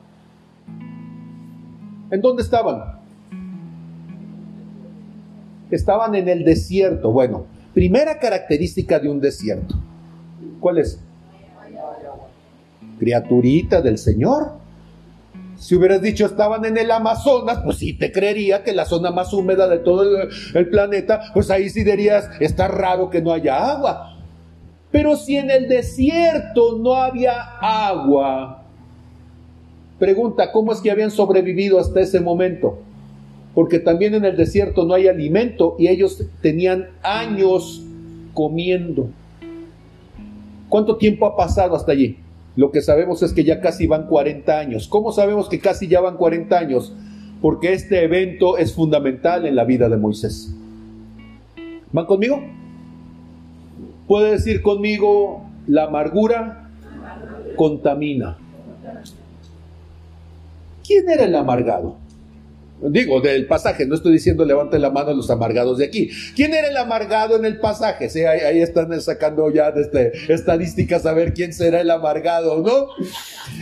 ¿En 2.12 2.22
dónde 2.22 2.44
estaban? 2.44 3.00
Estaban 5.70 6.16
en 6.16 6.28
el 6.30 6.44
desierto. 6.44 7.12
Bueno, 7.12 7.46
primera 7.74 8.20
característica 8.20 9.00
de 9.00 9.10
un 9.10 9.20
desierto. 9.20 9.76
¿Cuál 10.60 10.80
es? 10.80 11.00
criaturita 13.00 13.82
del 13.82 13.98
Señor. 13.98 14.60
Si 15.56 15.76
hubieras 15.76 16.02
dicho 16.02 16.26
estaban 16.26 16.64
en 16.66 16.78
el 16.78 16.92
Amazonas, 16.92 17.60
pues 17.66 17.78
sí 17.78 17.94
te 17.94 18.12
creería 18.12 18.64
que 18.64 18.74
la 18.74 18.86
zona 18.86 19.12
más 19.12 19.34
húmeda 19.34 19.68
de 19.68 19.80
todo 19.80 20.04
el, 20.54 20.70
planeta, 20.70 21.22
pues 21.34 21.50
ahí 21.50 21.70
sí 21.70 21.84
dirías, 21.84 22.30
está 22.40 22.68
raro 22.68 23.10
que 23.10 23.22
no 23.22 23.34
haya 23.34 23.72
agua. 23.72 24.18
Pero 24.92 25.16
si 25.18 25.38
en 25.38 25.52
el 25.52 25.68
desierto 25.68 26.78
no 26.78 26.94
había 26.94 27.42
agua, 27.60 28.59
pregunta, 30.00 30.52
¿cómo 30.52 30.72
es 30.72 30.80
que 30.80 30.90
habían 30.90 31.12
sobrevivido 31.12 31.80
hasta 31.80 32.00
ese 32.00 32.20
momento? 32.20 32.80
Porque 33.54 33.80
también 33.80 34.14
en 34.14 34.26
el 34.26 34.38
desierto 34.38 34.86
no 34.86 34.94
hay 34.94 35.08
alimento 35.08 35.76
y 35.78 35.88
ellos 35.88 36.24
tenían 36.42 36.88
años 37.04 37.84
comiendo. 38.34 39.10
¿Cuánto 40.70 40.98
tiempo 40.98 41.26
ha 41.26 41.36
pasado 41.36 41.76
hasta 41.76 41.92
allí? 41.92 42.18
Lo 42.56 42.72
que 42.72 42.82
sabemos 42.82 43.22
es 43.24 43.34
que 43.34 43.44
ya 43.44 43.62
casi 43.62 43.88
van 43.88 44.08
40 44.08 44.58
años. 44.58 44.88
¿Cómo 44.88 45.12
sabemos 45.12 45.50
que 45.50 45.60
casi 45.60 45.88
ya 45.88 46.02
van 46.02 46.18
40 46.18 46.58
años? 46.58 46.94
Porque 47.42 47.74
este 47.74 48.04
evento 48.04 48.58
es 48.58 48.74
fundamental 48.74 49.46
en 49.46 49.56
la 49.56 49.64
vida 49.64 49.90
de 49.90 49.98
Moisés. 49.98 50.54
¿Van 51.92 52.06
conmigo? 52.06 52.42
Puede 54.08 54.32
decir 54.32 54.62
conmigo, 54.62 55.44
la 55.68 55.86
amargura 55.86 56.70
contamina. 57.56 58.38
¿Quién 60.90 61.08
era 61.08 61.26
el 61.26 61.36
amargado? 61.36 61.98
Digo, 62.82 63.22
del 63.22 63.46
pasaje, 63.46 63.86
no 63.86 63.94
estoy 63.94 64.14
diciendo 64.14 64.44
levante 64.44 64.80
la 64.80 64.90
mano 64.90 65.12
a 65.12 65.14
los 65.14 65.30
amargados 65.30 65.78
de 65.78 65.86
aquí. 65.86 66.10
¿Quién 66.36 66.52
era 66.52 66.68
el 66.68 66.78
amargado 66.78 67.36
en 67.36 67.46
el 67.46 67.60
pasaje? 67.60 68.10
Sí, 68.10 68.22
ahí, 68.22 68.60
están 68.60 69.00
sacando 69.00 69.52
ya 69.54 69.70
desde 69.70 70.34
estadísticas 70.34 71.06
a 71.06 71.14
ver 71.14 71.36
quién 71.36 71.54
será 71.54 71.82
el 71.82 71.92
amargado, 71.92 72.64
¿no? 72.64 72.88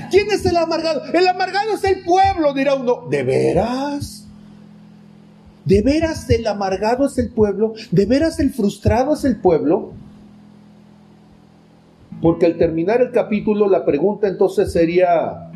¿Quién 0.09 0.31
es 0.31 0.45
el 0.45 0.55
amargado? 0.55 1.01
El 1.13 1.27
amargado 1.27 1.73
es 1.73 1.83
el 1.83 2.05
pueblo, 2.05 2.53
dirá 2.53 2.75
uno. 2.75 3.07
¿De 3.09 3.23
veras? 3.23 4.25
¿De 5.65 5.81
veras 5.81 6.29
el 6.29 6.47
amargado 6.47 7.07
es 7.07 7.17
el 7.17 7.29
pueblo? 7.33 7.73
¿De 7.91 8.05
veras 8.05 8.39
el 8.39 8.51
frustrado 8.51 9.15
es 9.15 9.25
el 9.25 9.41
pueblo? 9.41 9.91
Porque 12.21 12.45
al 12.45 12.57
terminar 12.57 13.01
el 13.01 13.11
capítulo 13.11 13.67
la 13.67 13.83
pregunta 13.83 14.29
entonces 14.29 14.71
sería, 14.71 15.46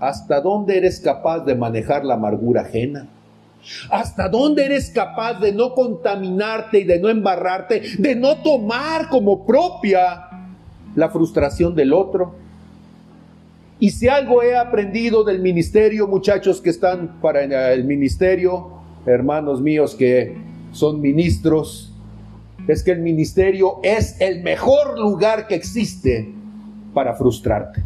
¿Hasta 0.00 0.40
dónde 0.40 0.78
eres 0.78 0.98
capaz 0.98 1.44
de 1.44 1.54
manejar 1.54 2.04
la 2.04 2.14
amargura 2.14 2.62
ajena? 2.62 3.06
¿Hasta 3.90 4.28
dónde 4.28 4.64
eres 4.64 4.90
capaz 4.90 5.34
de 5.34 5.52
no 5.52 5.74
contaminarte 5.74 6.80
y 6.80 6.84
de 6.84 6.98
no 6.98 7.10
embarrarte, 7.10 7.82
de 7.98 8.16
no 8.16 8.38
tomar 8.38 9.10
como 9.10 9.44
propia 9.44 10.28
la 10.94 11.10
frustración 11.10 11.74
del 11.74 11.92
otro? 11.92 12.34
Y 13.78 13.90
si 13.90 14.08
algo 14.08 14.42
he 14.42 14.56
aprendido 14.56 15.22
del 15.24 15.40
ministerio, 15.40 16.08
muchachos 16.08 16.60
que 16.60 16.70
están 16.70 17.20
para 17.20 17.72
el 17.72 17.84
ministerio, 17.84 18.72
hermanos 19.04 19.60
míos 19.60 19.94
que 19.94 20.36
son 20.72 21.00
ministros, 21.00 21.92
es 22.68 22.82
que 22.82 22.92
el 22.92 23.00
ministerio 23.00 23.80
es 23.82 24.20
el 24.20 24.42
mejor 24.42 24.98
lugar 24.98 25.46
que 25.46 25.54
existe 25.54 26.32
para 26.94 27.14
frustrarte. 27.14 27.82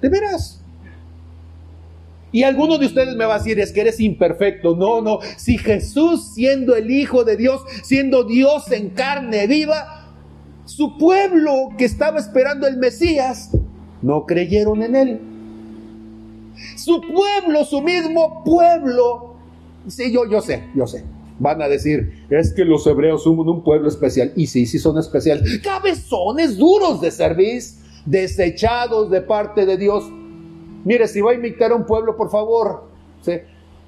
De 0.00 0.08
veras. 0.08 0.62
Y 2.30 2.42
alguno 2.42 2.76
de 2.78 2.86
ustedes 2.86 3.16
me 3.16 3.24
va 3.24 3.36
a 3.36 3.38
decir, 3.38 3.58
es 3.58 3.72
que 3.72 3.80
eres 3.80 4.00
imperfecto. 4.00 4.76
No, 4.76 5.00
no. 5.00 5.18
Si 5.36 5.56
Jesús, 5.56 6.34
siendo 6.34 6.76
el 6.76 6.90
Hijo 6.90 7.24
de 7.24 7.36
Dios, 7.36 7.62
siendo 7.82 8.24
Dios 8.24 8.70
en 8.70 8.90
carne 8.90 9.46
viva, 9.46 10.12
su 10.66 10.98
pueblo 10.98 11.70
que 11.78 11.86
estaba 11.86 12.18
esperando 12.18 12.66
el 12.66 12.76
Mesías, 12.76 13.50
no 14.02 14.26
creyeron 14.26 14.82
en 14.82 14.96
él. 14.96 15.20
Su 16.76 17.00
pueblo, 17.00 17.64
su 17.64 17.80
mismo 17.80 18.42
pueblo. 18.44 19.36
Sí, 19.86 20.12
yo, 20.12 20.28
yo 20.30 20.42
sé, 20.42 20.64
yo 20.74 20.86
sé. 20.86 21.04
Van 21.38 21.62
a 21.62 21.68
decir, 21.68 22.26
es 22.28 22.52
que 22.52 22.64
los 22.64 22.86
hebreos 22.86 23.22
son 23.22 23.38
un 23.38 23.62
pueblo 23.62 23.88
especial. 23.88 24.32
Y 24.36 24.48
sí, 24.48 24.66
sí 24.66 24.78
son 24.78 24.98
especiales. 24.98 25.60
Cabezones 25.60 26.58
duros 26.58 27.00
de 27.00 27.10
servicio 27.10 27.87
desechados 28.08 29.10
de 29.10 29.20
parte 29.20 29.66
de 29.66 29.76
Dios. 29.76 30.04
Mire, 30.84 31.06
si 31.08 31.20
va 31.20 31.32
a 31.32 31.34
invitar 31.34 31.72
a 31.72 31.74
un 31.74 31.84
pueblo, 31.84 32.16
por 32.16 32.30
favor, 32.30 32.84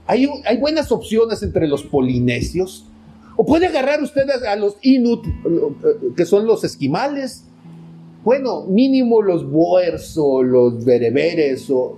hay, 0.07 0.29
hay 0.45 0.57
buenas 0.59 0.93
opciones 0.93 1.43
entre 1.43 1.67
los 1.67 1.83
polinesios. 1.85 2.87
O 3.37 3.47
puede 3.47 3.67
agarrar 3.67 4.03
ustedes 4.03 4.43
a 4.43 4.57
los 4.57 4.77
Inuit, 4.83 5.25
que 6.17 6.27
son 6.27 6.47
los 6.47 6.65
esquimales. 6.65 7.45
Bueno, 8.23 8.65
mínimo 8.65 9.23
los 9.23 9.51
Boers 9.51 10.17
o 10.19 10.43
los 10.43 10.85
bereberes 10.85 11.71
o... 11.71 11.97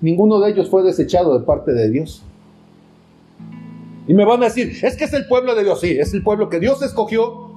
Ninguno 0.00 0.38
de 0.40 0.50
ellos 0.50 0.68
fue 0.68 0.82
desechado 0.82 1.38
de 1.38 1.44
parte 1.44 1.72
de 1.72 1.90
Dios. 1.90 2.22
Y 4.06 4.14
me 4.14 4.24
van 4.24 4.42
a 4.42 4.46
decir, 4.46 4.76
es 4.82 4.96
que 4.96 5.04
es 5.04 5.12
el 5.12 5.26
pueblo 5.26 5.54
de 5.54 5.64
Dios. 5.64 5.80
Sí, 5.80 5.96
es 5.98 6.12
el 6.12 6.22
pueblo 6.22 6.50
que 6.50 6.60
Dios 6.60 6.82
escogió. 6.82 7.48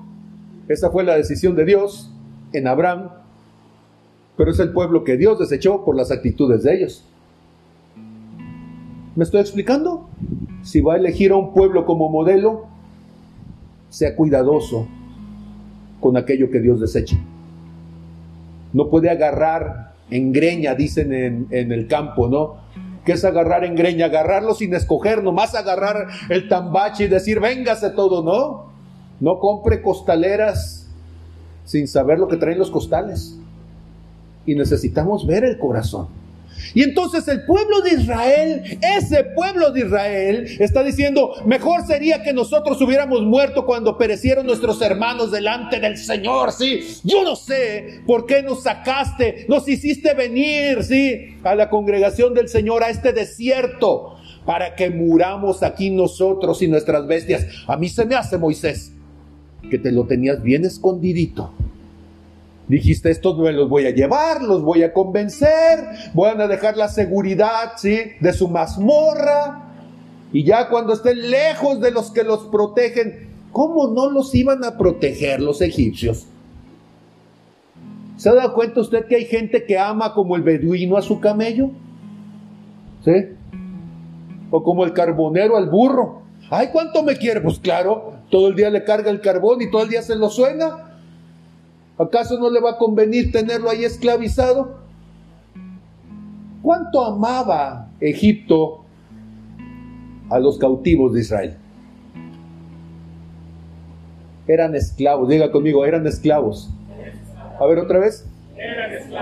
Esa 0.69 0.89
fue 0.89 1.03
la 1.03 1.17
decisión 1.17 1.55
de 1.55 1.65
Dios 1.65 2.10
en 2.53 2.67
Abraham. 2.67 3.09
Pero 4.37 4.51
es 4.51 4.59
el 4.59 4.71
pueblo 4.71 5.03
que 5.03 5.17
Dios 5.17 5.39
desechó 5.39 5.83
por 5.83 5.95
las 5.95 6.11
actitudes 6.11 6.63
de 6.63 6.75
ellos. 6.75 7.05
¿Me 9.15 9.23
estoy 9.23 9.41
explicando? 9.41 10.09
Si 10.63 10.81
va 10.81 10.93
a 10.93 10.97
elegir 10.97 11.31
a 11.31 11.35
un 11.35 11.53
pueblo 11.53 11.85
como 11.85 12.09
modelo, 12.09 12.65
sea 13.89 14.15
cuidadoso 14.15 14.87
con 15.99 16.17
aquello 16.17 16.49
que 16.49 16.59
Dios 16.59 16.79
desecha. 16.79 17.17
No 18.73 18.89
puede 18.89 19.09
agarrar 19.09 19.93
en 20.09 20.31
greña, 20.31 20.75
dicen 20.75 21.13
en, 21.13 21.71
el 21.71 21.87
campo, 21.87 22.27
¿no? 22.27 22.61
que 23.05 23.13
es 23.13 23.25
agarrar 23.25 23.65
en 23.65 23.75
greña, 23.75 24.05
agarrarlo 24.05 24.53
sin 24.53 24.73
escoger, 24.73 25.23
nomás 25.23 25.55
agarrar 25.55 26.07
el 26.29 26.47
tambache 26.47 27.05
y 27.05 27.07
decir, 27.07 27.39
véngase 27.39 27.89
todo, 27.91 28.23
¿no? 28.23 28.71
No 29.19 29.39
compre 29.39 29.81
costaleras 29.81 30.80
sin 31.65 31.87
saber 31.87 32.19
lo 32.19 32.27
que 32.27 32.37
traen 32.37 32.59
los 32.59 32.71
costales. 32.71 33.37
Y 34.45 34.55
necesitamos 34.55 35.25
ver 35.25 35.43
el 35.43 35.57
corazón. 35.57 36.07
Y 36.73 36.83
entonces 36.83 37.27
el 37.27 37.45
pueblo 37.45 37.81
de 37.81 37.91
Israel, 37.91 38.79
ese 38.97 39.23
pueblo 39.35 39.71
de 39.71 39.81
Israel, 39.81 40.47
está 40.59 40.83
diciendo, 40.83 41.33
mejor 41.45 41.85
sería 41.85 42.23
que 42.23 42.33
nosotros 42.33 42.81
hubiéramos 42.81 43.23
muerto 43.23 43.65
cuando 43.65 43.97
perecieron 43.97 44.45
nuestros 44.45 44.81
hermanos 44.81 45.31
delante 45.31 45.79
del 45.79 45.97
Señor, 45.97 46.51
¿sí? 46.51 46.81
Yo 47.03 47.23
no 47.23 47.35
sé 47.35 48.01
por 48.05 48.25
qué 48.25 48.41
nos 48.43 48.63
sacaste, 48.63 49.45
nos 49.49 49.67
hiciste 49.67 50.13
venir, 50.13 50.83
¿sí? 50.83 51.35
A 51.43 51.55
la 51.55 51.69
congregación 51.69 52.33
del 52.33 52.47
Señor, 52.47 52.83
a 52.83 52.89
este 52.89 53.11
desierto, 53.11 54.15
para 54.45 54.75
que 54.75 54.89
muramos 54.89 55.63
aquí 55.63 55.89
nosotros 55.89 56.61
y 56.61 56.67
nuestras 56.67 57.05
bestias. 57.05 57.45
A 57.67 57.75
mí 57.75 57.89
se 57.89 58.05
me 58.05 58.15
hace, 58.15 58.37
Moisés, 58.37 58.93
que 59.69 59.77
te 59.77 59.91
lo 59.91 60.05
tenías 60.05 60.41
bien 60.41 60.65
escondidito 60.65 61.51
Dijiste, 62.71 63.11
estos 63.11 63.37
me 63.37 63.51
los 63.51 63.67
voy 63.67 63.85
a 63.85 63.89
llevar, 63.89 64.41
los 64.41 64.61
voy 64.61 64.83
a 64.83 64.93
convencer, 64.93 65.79
van 66.13 66.39
a 66.39 66.47
dejar 66.47 66.77
la 66.77 66.87
seguridad, 66.87 67.73
¿sí? 67.75 67.99
De 68.21 68.31
su 68.31 68.47
mazmorra. 68.47 69.73
Y 70.31 70.45
ya 70.45 70.69
cuando 70.69 70.93
estén 70.93 71.29
lejos 71.29 71.81
de 71.81 71.91
los 71.91 72.11
que 72.11 72.23
los 72.23 72.45
protegen, 72.45 73.27
¿cómo 73.51 73.89
no 73.89 74.09
los 74.09 74.33
iban 74.33 74.63
a 74.63 74.77
proteger 74.77 75.41
los 75.41 75.59
egipcios? 75.59 76.27
¿Se 78.15 78.29
ha 78.29 78.35
dado 78.35 78.53
cuenta 78.53 78.79
usted 78.79 79.05
que 79.05 79.17
hay 79.17 79.25
gente 79.25 79.65
que 79.65 79.77
ama 79.77 80.13
como 80.13 80.37
el 80.37 80.41
beduino 80.41 80.95
a 80.95 81.01
su 81.01 81.19
camello? 81.19 81.71
¿Sí? 83.03 83.11
O 84.49 84.63
como 84.63 84.85
el 84.85 84.93
carbonero 84.93 85.57
al 85.57 85.69
burro. 85.69 86.20
Ay, 86.53 86.67
¿cuánto 86.67 87.01
me 87.01 87.15
quiere? 87.15 87.39
Pues 87.39 87.59
claro, 87.59 88.15
todo 88.29 88.49
el 88.49 88.55
día 88.55 88.69
le 88.69 88.83
carga 88.83 89.09
el 89.09 89.21
carbón 89.21 89.61
y 89.61 89.71
todo 89.71 89.83
el 89.83 89.89
día 89.89 90.01
se 90.01 90.17
lo 90.17 90.29
suena. 90.29 90.97
¿Acaso 91.97 92.37
no 92.37 92.49
le 92.49 92.59
va 92.59 92.71
a 92.71 92.77
convenir 92.77 93.31
tenerlo 93.31 93.69
ahí 93.69 93.85
esclavizado? 93.85 94.81
¿Cuánto 96.61 97.05
amaba 97.05 97.87
Egipto 98.01 98.83
a 100.29 100.39
los 100.39 100.57
cautivos 100.57 101.13
de 101.13 101.21
Israel? 101.21 101.57
Eran 104.45 104.75
esclavos, 104.75 105.29
diga 105.29 105.53
conmigo, 105.53 105.85
eran 105.85 106.05
esclavos. 106.05 106.69
A 107.61 107.65
ver 107.65 107.79
otra 107.79 107.99
vez. 107.99 108.27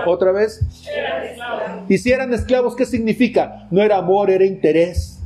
Otra 0.04 0.32
vez. 0.32 0.66
Y 1.88 1.96
si 1.98 2.10
eran 2.10 2.34
esclavos, 2.34 2.74
¿qué 2.74 2.86
significa? 2.86 3.68
No 3.70 3.82
era 3.82 3.98
amor, 3.98 4.30
era 4.30 4.44
interés. 4.44 5.19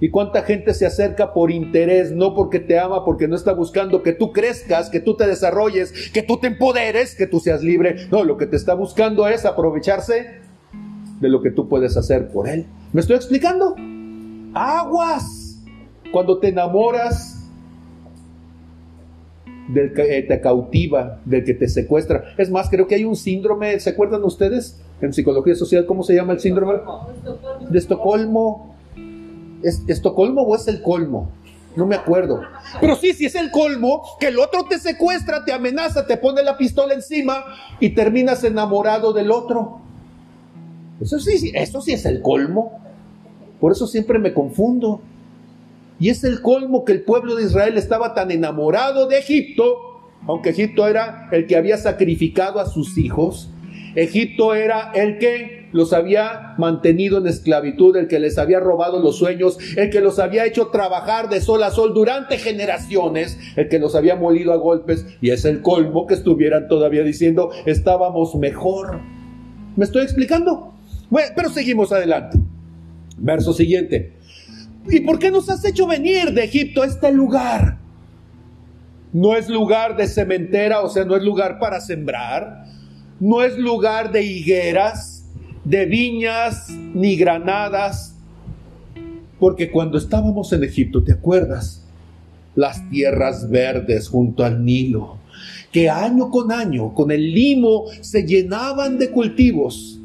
¿Y 0.00 0.10
cuánta 0.10 0.42
gente 0.42 0.74
se 0.74 0.86
acerca 0.86 1.32
por 1.32 1.50
interés, 1.50 2.12
no 2.12 2.34
porque 2.34 2.60
te 2.60 2.78
ama, 2.78 3.04
porque 3.04 3.26
no 3.26 3.34
está 3.34 3.52
buscando 3.52 4.02
que 4.02 4.12
tú 4.12 4.32
crezcas, 4.32 4.90
que 4.90 5.00
tú 5.00 5.16
te 5.16 5.26
desarrolles, 5.26 6.10
que 6.12 6.22
tú 6.22 6.38
te 6.38 6.46
empoderes, 6.46 7.16
que 7.16 7.26
tú 7.26 7.40
seas 7.40 7.62
libre? 7.62 8.06
No, 8.10 8.22
lo 8.22 8.36
que 8.36 8.46
te 8.46 8.56
está 8.56 8.74
buscando 8.74 9.26
es 9.26 9.44
aprovecharse 9.44 10.38
de 11.20 11.28
lo 11.28 11.42
que 11.42 11.50
tú 11.50 11.68
puedes 11.68 11.96
hacer 11.96 12.28
por 12.28 12.48
él. 12.48 12.66
¿Me 12.92 13.00
estoy 13.00 13.16
explicando? 13.16 13.74
Aguas. 14.54 15.64
Cuando 16.12 16.38
te 16.38 16.48
enamoras 16.48 17.50
del 19.68 19.92
que 19.92 20.22
te 20.22 20.40
cautiva, 20.40 21.20
del 21.24 21.44
que 21.44 21.54
te 21.54 21.68
secuestra. 21.68 22.34
Es 22.38 22.50
más, 22.50 22.70
creo 22.70 22.86
que 22.86 22.94
hay 22.94 23.04
un 23.04 23.16
síndrome, 23.16 23.78
¿se 23.80 23.90
acuerdan 23.90 24.22
ustedes? 24.24 24.80
En 25.00 25.12
psicología 25.12 25.54
social, 25.54 25.86
¿cómo 25.86 26.02
se 26.02 26.14
llama 26.14 26.32
el 26.32 26.40
síndrome? 26.40 26.80
De 27.68 27.78
Estocolmo 27.78 28.77
¿Es 29.62 29.82
Estocolmo 29.86 30.42
o 30.42 30.54
es 30.54 30.68
el 30.68 30.82
colmo? 30.82 31.30
No 31.76 31.86
me 31.86 31.94
acuerdo. 31.96 32.42
Pero 32.80 32.96
sí, 32.96 33.12
si 33.12 33.26
es 33.26 33.34
el 33.34 33.50
colmo, 33.50 34.02
que 34.18 34.28
el 34.28 34.38
otro 34.38 34.64
te 34.64 34.78
secuestra, 34.78 35.44
te 35.44 35.52
amenaza, 35.52 36.06
te 36.06 36.16
pone 36.16 36.42
la 36.42 36.56
pistola 36.56 36.94
encima 36.94 37.44
y 37.78 37.90
terminas 37.90 38.42
enamorado 38.42 39.12
del 39.12 39.30
otro. 39.30 39.80
Eso 41.00 41.20
sí, 41.20 41.52
eso 41.54 41.80
sí 41.80 41.92
es 41.92 42.04
el 42.04 42.20
colmo. 42.22 42.80
Por 43.60 43.72
eso 43.72 43.86
siempre 43.86 44.18
me 44.18 44.34
confundo. 44.34 45.00
Y 46.00 46.10
es 46.10 46.24
el 46.24 46.42
colmo 46.42 46.84
que 46.84 46.92
el 46.92 47.02
pueblo 47.02 47.34
de 47.34 47.44
Israel 47.44 47.76
estaba 47.76 48.14
tan 48.14 48.30
enamorado 48.30 49.06
de 49.06 49.18
Egipto, 49.18 49.76
aunque 50.26 50.50
Egipto 50.50 50.86
era 50.86 51.28
el 51.32 51.46
que 51.46 51.56
había 51.56 51.76
sacrificado 51.76 52.60
a 52.60 52.66
sus 52.66 52.98
hijos. 52.98 53.50
Egipto 53.94 54.54
era 54.54 54.92
el 54.94 55.18
que 55.18 55.57
los 55.72 55.92
había 55.92 56.54
mantenido 56.58 57.18
en 57.18 57.26
esclavitud, 57.26 57.96
el 57.96 58.08
que 58.08 58.18
les 58.18 58.38
había 58.38 58.60
robado 58.60 59.00
los 59.00 59.18
sueños, 59.18 59.58
el 59.76 59.90
que 59.90 60.00
los 60.00 60.18
había 60.18 60.46
hecho 60.46 60.68
trabajar 60.68 61.28
de 61.28 61.40
sol 61.40 61.62
a 61.62 61.70
sol 61.70 61.92
durante 61.94 62.38
generaciones, 62.38 63.38
el 63.56 63.68
que 63.68 63.78
los 63.78 63.94
había 63.94 64.16
molido 64.16 64.52
a 64.52 64.56
golpes, 64.56 65.06
y 65.20 65.30
es 65.30 65.44
el 65.44 65.62
colmo 65.62 66.06
que 66.06 66.14
estuvieran 66.14 66.68
todavía 66.68 67.02
diciendo, 67.02 67.50
estábamos 67.66 68.34
mejor. 68.34 69.00
¿Me 69.76 69.84
estoy 69.84 70.02
explicando? 70.02 70.74
Bueno, 71.10 71.28
pero 71.36 71.50
seguimos 71.50 71.92
adelante. 71.92 72.38
Verso 73.16 73.52
siguiente. 73.52 74.12
¿Y 74.90 75.00
por 75.00 75.18
qué 75.18 75.30
nos 75.30 75.50
has 75.50 75.64
hecho 75.64 75.86
venir 75.86 76.32
de 76.32 76.44
Egipto 76.44 76.82
a 76.82 76.86
este 76.86 77.12
lugar? 77.12 77.78
No 79.12 79.36
es 79.36 79.48
lugar 79.48 79.96
de 79.96 80.06
cementera, 80.06 80.82
o 80.82 80.88
sea, 80.88 81.04
no 81.04 81.16
es 81.16 81.22
lugar 81.22 81.58
para 81.58 81.80
sembrar, 81.80 82.64
no 83.20 83.42
es 83.42 83.58
lugar 83.58 84.12
de 84.12 84.22
higueras, 84.22 85.17
de 85.68 85.84
viñas 85.84 86.70
ni 86.70 87.16
granadas, 87.16 88.16
porque 89.38 89.70
cuando 89.70 89.98
estábamos 89.98 90.52
en 90.54 90.64
Egipto, 90.64 91.04
¿te 91.04 91.12
acuerdas? 91.12 91.84
Las 92.54 92.88
tierras 92.88 93.50
verdes 93.50 94.08
junto 94.08 94.44
al 94.44 94.64
Nilo, 94.64 95.18
que 95.70 95.90
año 95.90 96.30
con 96.30 96.50
año, 96.50 96.94
con 96.94 97.10
el 97.10 97.32
limo, 97.32 97.84
se 98.00 98.26
llenaban 98.26 98.98
de 98.98 99.10
cultivos. 99.10 100.00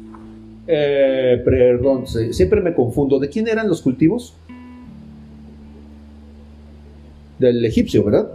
Eh, 0.66 1.40
perdón, 1.44 2.06
siempre 2.06 2.60
me 2.60 2.74
confundo. 2.74 3.18
¿De 3.18 3.30
quién 3.30 3.48
eran 3.48 3.66
los 3.66 3.80
cultivos? 3.80 4.36
Del 7.38 7.64
egipcio, 7.64 8.04
¿verdad? 8.04 8.28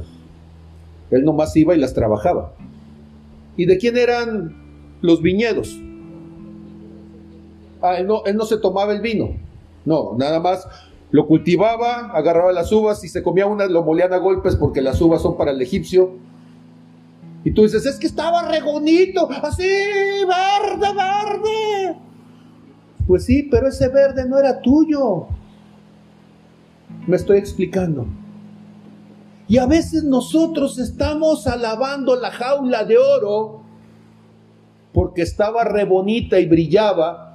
Él 1.12 1.24
nomás 1.24 1.56
iba 1.56 1.76
y 1.76 1.80
las 1.80 1.94
trabajaba. 1.94 2.56
¿Y 3.56 3.66
de 3.66 3.78
quién 3.78 3.98
eran 3.98 4.56
los 5.02 5.22
viñedos? 5.22 5.80
Ah, 7.82 7.98
él 7.98 8.08
no, 8.08 8.46
se 8.46 8.58
tomaba 8.58 8.94
el 8.94 9.02
vino. 9.02 9.30
No, 9.86 10.16
nada 10.18 10.40
más 10.40 10.68
lo 11.12 11.26
cultivaba, 11.28 12.12
agarraba 12.12 12.52
las 12.52 12.72
uvas 12.72 13.04
y 13.04 13.10
se 13.10 13.24
comía 13.24 13.48
unas, 13.48 13.70
lo 13.70 13.84
molían 13.84 14.14
a 14.14 14.18
golpes 14.18 14.56
porque 14.56 14.82
las 14.82 15.02
uvas 15.02 15.22
son 15.22 15.38
para 15.38 15.52
el 15.52 15.62
egipcio. 15.62 16.12
Y 17.44 17.52
tú 17.52 17.64
dices, 17.64 17.86
es 17.86 17.98
que 17.98 18.08
estaba 18.08 18.44
re 18.44 18.62
bonito, 18.62 19.30
así, 19.42 19.64
verde, 19.64 20.88
verde. 20.94 21.98
Pues 23.08 23.26
sí, 23.26 23.48
pero 23.50 23.70
ese 23.70 23.88
verde 23.88 24.28
no 24.28 24.38
era 24.38 24.62
tuyo. 24.62 25.28
Me 27.08 27.16
estoy 27.16 27.38
explicando. 27.38 28.06
Y 29.48 29.58
a 29.58 29.66
veces 29.66 30.04
nosotros 30.04 30.78
estamos 30.78 31.48
alabando 31.48 32.16
la 32.16 32.30
jaula 32.30 32.84
de 32.84 32.98
oro 33.00 33.62
porque 34.94 35.24
estaba 35.24 35.64
re 35.64 35.86
bonita 35.86 36.40
y 36.40 36.46
brillaba, 36.46 37.29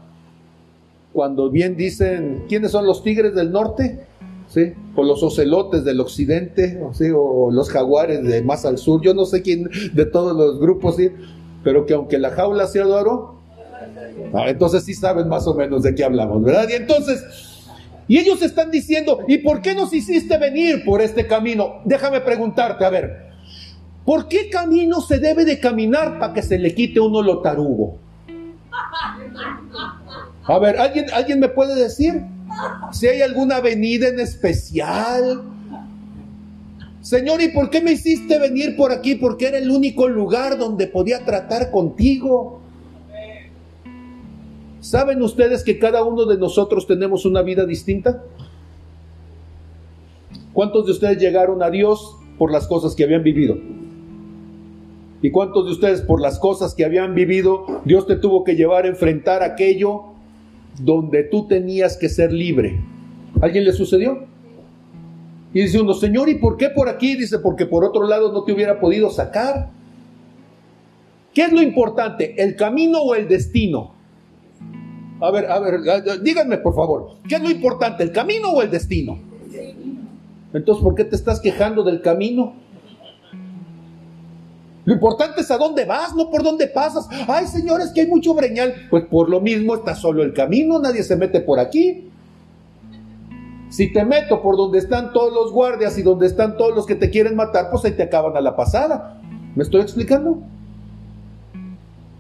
cuando 1.15 1.49
bien 1.49 1.77
dicen, 1.77 2.45
¿quiénes 2.49 2.73
son 2.73 2.87
los 2.87 3.05
tigres 3.05 3.37
del 3.37 3.53
norte? 3.53 4.05
¿Sí? 4.49 4.75
O 4.97 5.05
los 5.05 5.23
ocelotes 5.23 5.85
del 5.85 6.01
occidente, 6.01 6.83
¿sí? 6.93 7.11
o 7.15 7.51
los 7.53 7.71
jaguares 7.71 8.25
de 8.25 8.43
más 8.43 8.67
al 8.67 8.79
sur, 8.79 9.01
yo 9.01 9.15
no 9.15 9.25
sé 9.25 9.41
quién 9.41 9.71
de 9.95 10.07
todos 10.07 10.37
los 10.37 10.59
grupos, 10.59 10.97
¿sí? 10.97 11.11
pero 11.63 11.87
que 11.87 11.95
aunque 11.95 12.19
la 12.19 12.31
jaula 12.31 12.67
sea 12.67 12.85
de 12.85 12.95
ah, 14.35 14.49
entonces 14.49 14.85
sí 14.85 14.93
saben 14.93 15.29
más 15.29 15.47
o 15.47 15.55
menos 15.55 15.85
de 15.85 15.95
qué 15.95 16.03
hablamos, 16.03 16.43
¿verdad? 16.43 16.69
Y 16.69 16.75
entonces, 16.75 17.25
y 18.09 18.19
ellos 18.19 18.43
están 18.43 18.73
diciendo, 18.73 19.21
¿y 19.29 19.39
por 19.39 19.63
qué 19.63 19.75
nos 19.75 19.95
hiciste 19.95 20.37
venir 20.37 20.85
por 20.85 21.01
este 21.01 21.29
camino? 21.29 21.81
Déjame 21.85 22.21
preguntarte, 22.23 22.85
a 22.85 22.91
ver, 22.91 23.31
¿por 24.05 24.27
qué 24.27 24.51
camino 24.51 25.01
se 25.01 25.21
debe 25.21 25.45
de 25.45 25.61
caminar 25.61 26.19
para 26.19 26.35
que 26.35 26.43
se 26.43 26.59
le 26.59 26.75
quite 26.75 26.99
uno 26.99 27.23
lo 27.23 27.41
tarugo? 27.41 27.99
A 30.47 30.59
ver, 30.59 30.79
¿alguien, 30.79 31.07
¿alguien 31.15 31.41
me 31.41 31.49
puede 31.49 31.75
decir 31.75 32.23
si 32.93 33.07
hay 33.07 33.23
alguna 33.23 33.57
avenida 33.57 34.09
en 34.09 34.21
especial? 34.21 35.43
Señor, 37.01 37.41
¿y 37.43 37.49
por 37.49 37.71
qué 37.71 37.81
me 37.81 37.93
hiciste 37.93 38.39
venir 38.39 38.77
por 38.77 38.93
aquí? 38.93 39.15
Porque 39.15 39.49
era 39.49 39.59
el 39.59 39.71
único 39.71 40.09
lugar 40.09 40.59
donde 40.59 40.87
podía 40.87 41.25
tratar 41.25 41.71
contigo. 41.71 42.61
¿Saben 44.81 45.23
ustedes 45.23 45.65
que 45.65 45.79
cada 45.79 46.05
uno 46.05 46.27
de 46.27 46.37
nosotros 46.37 46.87
tenemos 46.87 47.25
una 47.25 47.41
vida 47.43 47.65
distinta? 47.65 48.23
¿Cuántos 50.53 50.87
de 50.87 50.93
ustedes 50.93 51.19
llegaron 51.19 51.63
a 51.63 51.71
Dios 51.71 52.17
por 52.39 52.53
las 52.53 52.67
cosas 52.67 52.95
que 52.95 53.05
habían 53.05 53.23
vivido? 53.23 53.57
¿Y 55.23 55.31
cuántos 55.31 55.65
de 55.65 55.73
ustedes 55.73 56.03
por 56.03 56.21
las 56.21 56.39
cosas 56.39 56.75
que 56.75 56.85
habían 56.85 57.15
vivido, 57.15 57.83
Dios 57.87 58.07
te 58.07 58.17
tuvo 58.17 58.45
que 58.45 58.57
llevar 58.57 58.85
a 58.85 58.89
enfrentar 58.89 59.43
aquello 59.43 60.14
donde 60.79 61.25
tú 61.25 61.47
tenías 61.47 61.97
que 61.97 62.09
ser 62.09 62.33
libre? 62.33 62.81
¿Alguien 63.41 63.65
le 63.65 63.73
sucedió? 63.73 64.27
Y 65.53 65.63
dice 65.63 65.81
uno, 65.81 65.95
Señor, 65.95 66.29
¿y 66.29 66.37
por 66.37 66.57
qué 66.57 66.69
por 66.71 66.89
aquí? 66.89 67.17
Dice, 67.17 67.39
porque 67.39 67.67
por 67.67 67.85
otro 67.85 68.07
lado 68.07 68.33
no 68.33 68.45
te 68.45 68.53
hubiera 68.53 68.81
podido 68.81 69.11
sacar. 69.11 69.71
¿Qué 71.33 71.43
es 71.43 71.53
lo 71.53 71.63
importante? 71.63 72.41
¿El 72.43 72.57
camino 72.57 73.01
o 73.01 73.15
el 73.15 73.29
destino? 73.29 73.95
A 75.21 75.31
ver, 75.31 75.51
a 75.51 75.59
ver, 75.61 75.81
díganme 76.23 76.59
por 76.59 76.75
favor, 76.75 77.17
¿qué 77.29 77.37
es 77.37 77.43
lo 77.43 77.51
importante, 77.51 78.03
el 78.03 78.13
camino 78.13 78.51
o 78.51 78.63
el 78.63 78.71
destino? 78.71 79.19
Entonces, 80.53 80.83
¿por 80.83 80.95
qué 80.95 81.05
te 81.05 81.17
estás 81.17 81.41
quejando 81.41 81.83
del 81.83 82.01
camino? 82.01 82.55
Lo 84.85 84.93
importante 84.93 85.41
es 85.41 85.51
a 85.51 85.57
dónde 85.57 85.85
vas, 85.85 86.15
no 86.15 86.31
por 86.31 86.43
dónde 86.43 86.67
pasas. 86.67 87.09
Ay, 87.27 87.47
señores, 87.47 87.93
que 87.95 88.03
hay 88.03 88.07
mucho 88.07 88.35
breñal. 88.35 88.75
Pues 88.91 89.05
por 89.07 89.31
lo 89.31 89.41
mismo 89.41 89.75
está 89.75 89.95
solo 89.95 90.23
el 90.23 90.35
camino, 90.35 90.79
nadie 90.79 91.03
se 91.03 91.17
mete 91.17 91.41
por 91.41 91.59
aquí. 91.59 92.11
Si 93.71 93.93
te 93.93 94.05
meto 94.05 94.41
por 94.43 94.57
donde 94.57 94.79
están 94.79 95.13
todos 95.13 95.33
los 95.33 95.53
guardias 95.53 95.99
y 95.99 96.03
donde 96.03 96.27
están 96.27 96.57
todos 96.57 96.75
los 96.75 96.87
que 96.87 96.95
te 96.95 97.11
quieren 97.11 97.35
matar, 97.35 97.71
pues 97.71 97.85
ahí 97.85 97.93
te 97.93 98.05
acaban 98.05 98.37
a 98.37 98.41
la 98.41 98.55
pasada. 98.55 99.21
¿Me 99.55 99.63
estoy 99.63 99.81
explicando? 99.81 100.43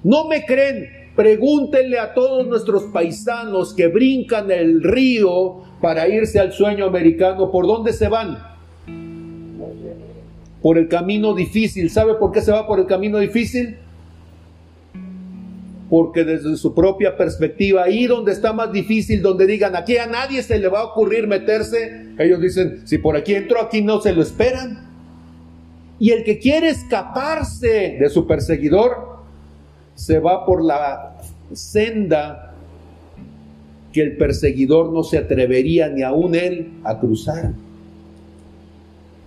No 0.02 0.26
me 0.26 0.44
creen. 0.44 1.04
Pregúntenle 1.14 2.00
a 2.00 2.12
todos 2.12 2.46
nuestros 2.48 2.84
paisanos 2.84 3.72
que 3.72 3.86
brincan 3.86 4.50
el 4.50 4.82
río 4.82 5.62
para 5.80 6.08
irse 6.08 6.40
al 6.40 6.52
sueño 6.52 6.86
americano, 6.86 7.52
¿por 7.52 7.66
dónde 7.66 7.92
se 7.92 8.08
van? 8.08 8.53
Por 10.64 10.78
el 10.78 10.88
camino 10.88 11.34
difícil. 11.34 11.90
¿Sabe 11.90 12.14
por 12.14 12.32
qué 12.32 12.40
se 12.40 12.50
va 12.50 12.66
por 12.66 12.80
el 12.80 12.86
camino 12.86 13.18
difícil? 13.18 13.76
Porque 15.90 16.24
desde 16.24 16.56
su 16.56 16.74
propia 16.74 17.18
perspectiva, 17.18 17.82
ahí 17.82 18.06
donde 18.06 18.32
está 18.32 18.54
más 18.54 18.72
difícil, 18.72 19.20
donde 19.20 19.46
digan, 19.46 19.76
aquí 19.76 19.98
a 19.98 20.06
nadie 20.06 20.42
se 20.42 20.58
le 20.58 20.68
va 20.68 20.80
a 20.80 20.84
ocurrir 20.84 21.26
meterse, 21.26 22.14
ellos 22.18 22.40
dicen, 22.40 22.80
si 22.86 22.96
por 22.96 23.14
aquí 23.14 23.34
entro, 23.34 23.60
aquí 23.60 23.82
no 23.82 24.00
se 24.00 24.14
lo 24.14 24.22
esperan. 24.22 24.88
Y 25.98 26.12
el 26.12 26.24
que 26.24 26.38
quiere 26.38 26.70
escaparse 26.70 27.98
de 28.00 28.08
su 28.08 28.26
perseguidor, 28.26 29.18
se 29.94 30.18
va 30.18 30.46
por 30.46 30.64
la 30.64 31.18
senda 31.52 32.54
que 33.92 34.00
el 34.00 34.16
perseguidor 34.16 34.90
no 34.94 35.02
se 35.02 35.18
atrevería 35.18 35.90
ni 35.90 36.00
aún 36.00 36.34
él 36.34 36.72
a 36.84 36.98
cruzar. 36.98 37.52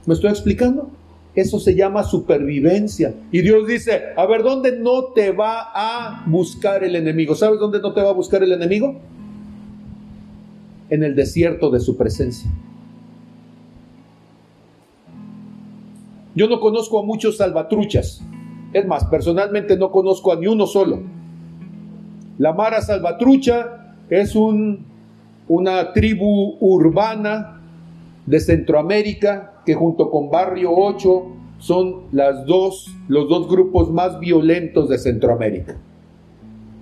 ¿Me 0.07 0.15
estoy 0.15 0.31
explicando? 0.31 0.97
Eso 1.37 1.59
se 1.59 1.75
llama 1.75 2.03
supervivencia. 2.03 3.13
Y 3.31 3.41
Dios 3.41 3.67
dice, 3.67 4.05
a 4.17 4.25
ver, 4.25 4.41
¿dónde 4.41 4.79
no 4.79 5.13
te 5.13 5.31
va 5.31 5.69
a 5.71 6.23
buscar 6.25 6.83
el 6.83 6.95
enemigo? 6.95 7.35
¿Sabes 7.35 7.59
dónde 7.59 7.79
no 7.79 7.93
te 7.93 8.01
va 8.01 8.09
a 8.09 8.13
buscar 8.13 8.41
el 8.41 8.53
enemigo? 8.53 8.95
En 10.89 11.03
el 11.03 11.13
desierto 11.13 11.69
de 11.69 11.79
su 11.79 11.95
presencia. 11.95 12.49
Yo 16.33 16.49
no 16.49 16.59
conozco 16.59 16.97
a 16.97 17.03
muchos 17.03 17.37
salvatruchas. 17.37 18.23
Es 18.73 18.87
más, 18.87 19.05
personalmente 19.05 19.77
no 19.77 19.91
conozco 19.91 20.31
a 20.31 20.37
ni 20.37 20.47
uno 20.47 20.65
solo. 20.65 21.03
La 22.39 22.51
Mara 22.51 22.81
Salvatrucha 22.81 23.93
es 24.09 24.35
un, 24.35 24.87
una 25.47 25.93
tribu 25.93 26.57
urbana 26.59 27.56
de 28.27 28.39
Centroamérica 28.39 29.63
que 29.65 29.73
junto 29.73 30.11
con 30.11 30.29
Barrio 30.29 30.71
8 30.71 31.25
son 31.57 32.03
las 32.11 32.45
dos, 32.45 32.93
los 33.07 33.27
dos 33.27 33.47
grupos 33.49 33.89
más 33.89 34.19
violentos 34.19 34.89
de 34.89 34.99
Centroamérica. 34.99 35.75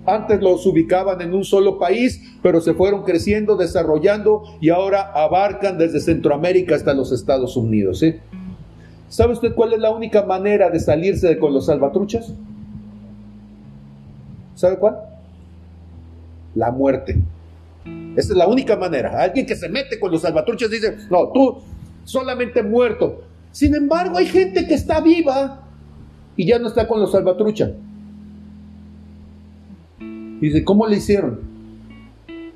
Antes 0.04 0.40
los 0.40 0.64
ubicaban 0.66 1.20
en 1.20 1.34
un 1.34 1.44
solo 1.44 1.78
país, 1.78 2.38
pero 2.42 2.60
se 2.60 2.74
fueron 2.74 3.02
creciendo, 3.02 3.56
desarrollando 3.56 4.42
y 4.60 4.68
ahora 4.68 5.10
abarcan 5.12 5.78
desde 5.78 6.00
Centroamérica 6.00 6.76
hasta 6.76 6.94
los 6.94 7.10
Estados 7.10 7.56
Unidos. 7.56 8.04
¿Sabe 9.08 9.32
usted 9.32 9.54
cuál 9.54 9.72
es 9.72 9.80
la 9.80 9.90
única 9.90 10.24
manera 10.24 10.68
de 10.70 10.78
salirse 10.78 11.38
con 11.38 11.52
los 11.54 11.66
salvatruchas? 11.66 12.32
¿Sabe 14.54 14.76
cuál? 14.78 14.96
La 16.54 16.70
muerte. 16.70 17.18
Esa 18.16 18.32
es 18.32 18.36
la 18.38 18.48
única 18.48 18.76
manera. 18.76 19.22
Alguien 19.22 19.46
que 19.46 19.54
se 19.54 19.68
mete 19.68 20.00
con 20.00 20.10
los 20.10 20.22
salvatruchas 20.22 20.70
dice, 20.70 20.96
no, 21.10 21.30
tú 21.32 21.58
solamente 22.04 22.62
muerto. 22.62 23.22
Sin 23.52 23.74
embargo, 23.74 24.16
hay 24.16 24.26
gente 24.26 24.66
que 24.66 24.74
está 24.74 25.00
viva 25.00 25.62
y 26.36 26.46
ya 26.46 26.58
no 26.58 26.68
está 26.68 26.88
con 26.88 27.00
los 27.00 27.12
salvatrucha. 27.12 27.72
Y 30.00 30.40
dice, 30.40 30.64
¿cómo 30.64 30.86
le 30.86 30.96
hicieron? 30.96 31.40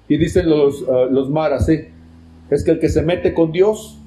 Y 0.09 0.16
dicen 0.16 0.49
los, 0.49 0.85
ah, 0.88 1.07
los 1.11 1.31
maras, 1.31 1.68
es 1.68 2.64
que 2.64 2.70
el 2.70 2.81
que 2.81 2.88
se 2.88 3.03
mete 3.03 3.33
con 3.33 3.53
Dios, 3.53 3.99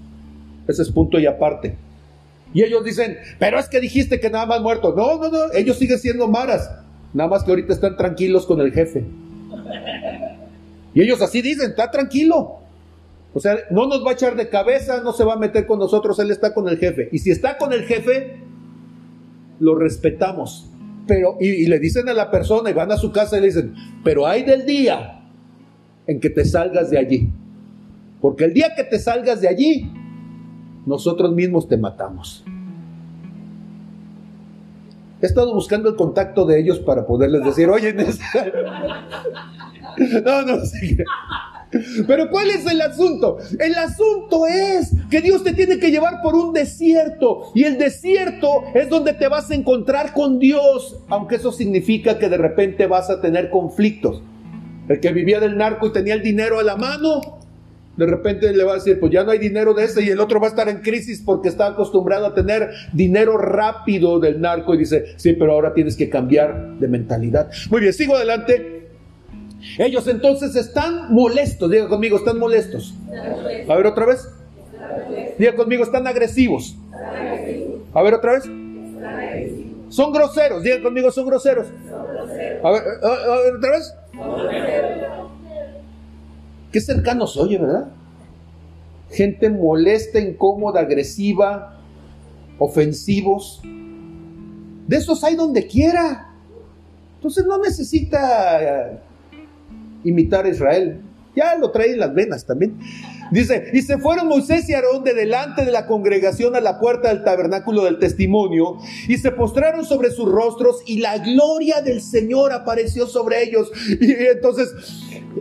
ese 0.67 0.81
es 0.81 0.91
punto 0.91 1.19
y 1.19 1.25
aparte. 1.25 1.77
Y 2.53 2.61
ellos 2.61 2.83
dicen, 2.83 3.17
pero 3.39 3.57
es 3.57 3.67
que 3.67 3.79
dijiste 3.79 4.19
que 4.19 4.29
nada 4.29 4.45
más 4.45 4.61
muerto. 4.61 4.93
No, 4.95 5.17
no, 5.17 5.29
no, 5.29 5.51
ellos 5.53 5.77
siguen 5.77 5.97
siendo 5.97 6.27
maras. 6.27 6.69
Nada 7.13 7.29
más 7.29 7.43
que 7.43 7.51
ahorita 7.51 7.73
están 7.73 7.97
tranquilos 7.97 8.45
con 8.45 8.61
el 8.61 8.71
jefe. 8.71 9.05
Y 10.93 11.01
ellos 11.01 11.21
así 11.21 11.41
dicen, 11.41 11.71
está 11.71 11.89
tranquilo. 11.89 12.59
O 13.33 13.39
sea, 13.39 13.57
no 13.71 13.87
nos 13.87 14.05
va 14.05 14.11
a 14.11 14.13
echar 14.13 14.35
de 14.35 14.47
cabeza, 14.47 15.01
no 15.01 15.11
se 15.11 15.23
va 15.23 15.33
a 15.33 15.37
meter 15.37 15.65
con 15.65 15.79
nosotros, 15.79 16.19
él 16.19 16.29
está 16.29 16.53
con 16.53 16.69
el 16.69 16.77
jefe. 16.77 17.09
Y 17.11 17.17
si 17.17 17.31
está 17.31 17.57
con 17.57 17.73
el 17.73 17.83
jefe, 17.85 18.37
lo 19.59 19.75
respetamos. 19.75 20.69
Pero, 21.07 21.37
y, 21.39 21.65
le 21.65 21.79
dicen 21.79 22.07
a 22.09 22.13
la 22.13 22.29
persona 22.29 22.69
y 22.69 22.73
van 22.73 22.91
a 22.91 22.97
su 22.97 23.11
casa 23.11 23.37
y 23.37 23.41
le 23.41 23.47
dicen, 23.47 23.73
pero 24.03 24.27
hay 24.27 24.43
del 24.43 24.65
día 24.65 25.21
en 26.05 26.19
que 26.19 26.29
te 26.29 26.45
salgas 26.45 26.91
de 26.91 26.97
allí. 26.97 27.29
Porque 28.21 28.45
el 28.45 28.53
día 28.53 28.73
que 28.75 28.83
te 28.83 28.99
salgas 28.99 29.41
de 29.41 29.47
allí, 29.47 29.91
nosotros 30.85 31.33
mismos 31.33 31.67
te 31.67 31.77
matamos. 31.77 32.45
He 35.23 35.25
estado 35.25 35.53
buscando 35.53 35.87
el 35.87 35.95
contacto 35.95 36.45
de 36.45 36.59
ellos 36.59 36.79
para 36.79 37.07
poderles 37.07 37.45
decir, 37.45 37.69
oye, 37.69 37.93
no, 40.25 40.41
no, 40.41 40.65
sí. 40.65 40.97
Pero 42.05 42.29
¿cuál 42.29 42.49
es 42.49 42.69
el 42.69 42.81
asunto? 42.81 43.37
El 43.57 43.73
asunto 43.75 44.45
es 44.45 44.91
que 45.09 45.21
Dios 45.21 45.45
te 45.45 45.53
tiene 45.53 45.79
que 45.79 45.91
llevar 45.91 46.21
por 46.21 46.35
un 46.35 46.51
desierto 46.51 47.53
y 47.55 47.63
el 47.63 47.77
desierto 47.77 48.65
es 48.73 48.89
donde 48.89 49.13
te 49.13 49.29
vas 49.29 49.49
a 49.49 49.55
encontrar 49.55 50.11
con 50.11 50.39
Dios, 50.39 50.99
aunque 51.07 51.35
eso 51.35 51.53
significa 51.53 52.19
que 52.19 52.27
de 52.27 52.37
repente 52.37 52.85
vas 52.85 53.09
a 53.09 53.21
tener 53.21 53.49
conflictos. 53.49 54.21
El 54.89 54.99
que 54.99 55.13
vivía 55.13 55.39
del 55.39 55.55
narco 55.55 55.87
y 55.87 55.93
tenía 55.93 56.15
el 56.15 56.21
dinero 56.21 56.59
a 56.59 56.63
la 56.63 56.75
mano, 56.75 57.39
de 57.95 58.05
repente 58.07 58.51
le 58.51 58.63
va 58.63 58.71
a 58.71 58.75
decir, 58.75 58.99
pues 58.99 59.11
ya 59.11 59.23
no 59.23 59.31
hay 59.31 59.39
dinero 59.39 59.73
de 59.73 59.85
ese 59.85 60.01
y 60.01 60.09
el 60.09 60.19
otro 60.19 60.39
va 60.39 60.47
a 60.47 60.49
estar 60.49 60.67
en 60.67 60.79
crisis 60.79 61.21
porque 61.23 61.49
está 61.49 61.67
acostumbrado 61.67 62.25
a 62.25 62.33
tener 62.33 62.69
dinero 62.91 63.37
rápido 63.37 64.19
del 64.19 64.41
narco 64.41 64.73
y 64.73 64.79
dice, 64.79 65.13
sí, 65.17 65.33
pero 65.33 65.53
ahora 65.53 65.73
tienes 65.73 65.95
que 65.95 66.09
cambiar 66.09 66.73
de 66.79 66.87
mentalidad. 66.87 67.51
Muy 67.69 67.81
bien, 67.81 67.93
sigo 67.93 68.15
adelante. 68.15 68.87
Ellos 69.77 70.07
entonces 70.07 70.55
están 70.55 71.13
molestos, 71.13 71.69
diga 71.69 71.87
conmigo, 71.87 72.17
están 72.17 72.37
molestos. 72.39 72.93
A 73.67 73.75
ver 73.75 73.85
otra 73.85 74.05
vez. 74.05 74.27
Diga 75.37 75.55
conmigo, 75.55 75.83
están 75.83 76.05
agresivos. 76.07 76.75
A 77.93 78.01
ver 78.01 78.13
otra 78.13 78.33
vez. 78.33 78.43
Son 79.89 80.11
groseros, 80.11 80.63
diga 80.63 80.81
conmigo, 80.81 81.11
son 81.11 81.27
groseros. 81.27 81.67
A 82.63 82.71
ver, 82.71 82.83
otra 83.55 83.71
vez. 83.71 83.93
Qué 86.73 86.81
cercanos 86.81 87.37
oye, 87.37 87.59
¿verdad? 87.59 87.91
Gente 89.11 89.47
molesta, 89.51 90.19
incómoda, 90.19 90.79
agresiva, 90.79 91.79
ofensivos. 92.57 93.61
De 94.87 94.97
esos 94.97 95.23
hay 95.23 95.35
donde 95.35 95.67
quiera. 95.67 96.33
Entonces 97.17 97.45
no 97.45 97.59
necesita 97.59 98.99
imitar 100.03 100.45
a 100.45 100.49
Israel. 100.49 100.99
Ya 101.35 101.55
lo 101.55 101.71
trae 101.71 101.93
en 101.93 101.99
las 101.99 102.13
venas 102.13 102.45
también. 102.45 102.77
Dice, 103.31 103.71
y 103.73 103.81
se 103.81 103.97
fueron 103.97 104.27
Moisés 104.27 104.69
y 104.69 104.73
Aarón 104.73 105.03
de 105.03 105.15
delante 105.15 105.65
de 105.65 105.71
la 105.71 105.87
congregación 105.87 106.55
a 106.55 106.61
la 106.61 106.79
puerta 106.79 107.09
del 107.09 107.23
tabernáculo 107.23 107.83
del 107.83 107.97
testimonio, 107.97 108.77
y 109.07 109.17
se 109.17 109.31
postraron 109.31 109.85
sobre 109.85 110.11
sus 110.11 110.31
rostros, 110.31 110.83
y 110.85 110.99
la 110.99 111.17
gloria 111.17 111.81
del 111.81 112.01
Señor 112.01 112.51
apareció 112.51 113.07
sobre 113.07 113.43
ellos. 113.43 113.71
Y 113.99 114.11
entonces, 114.11 114.69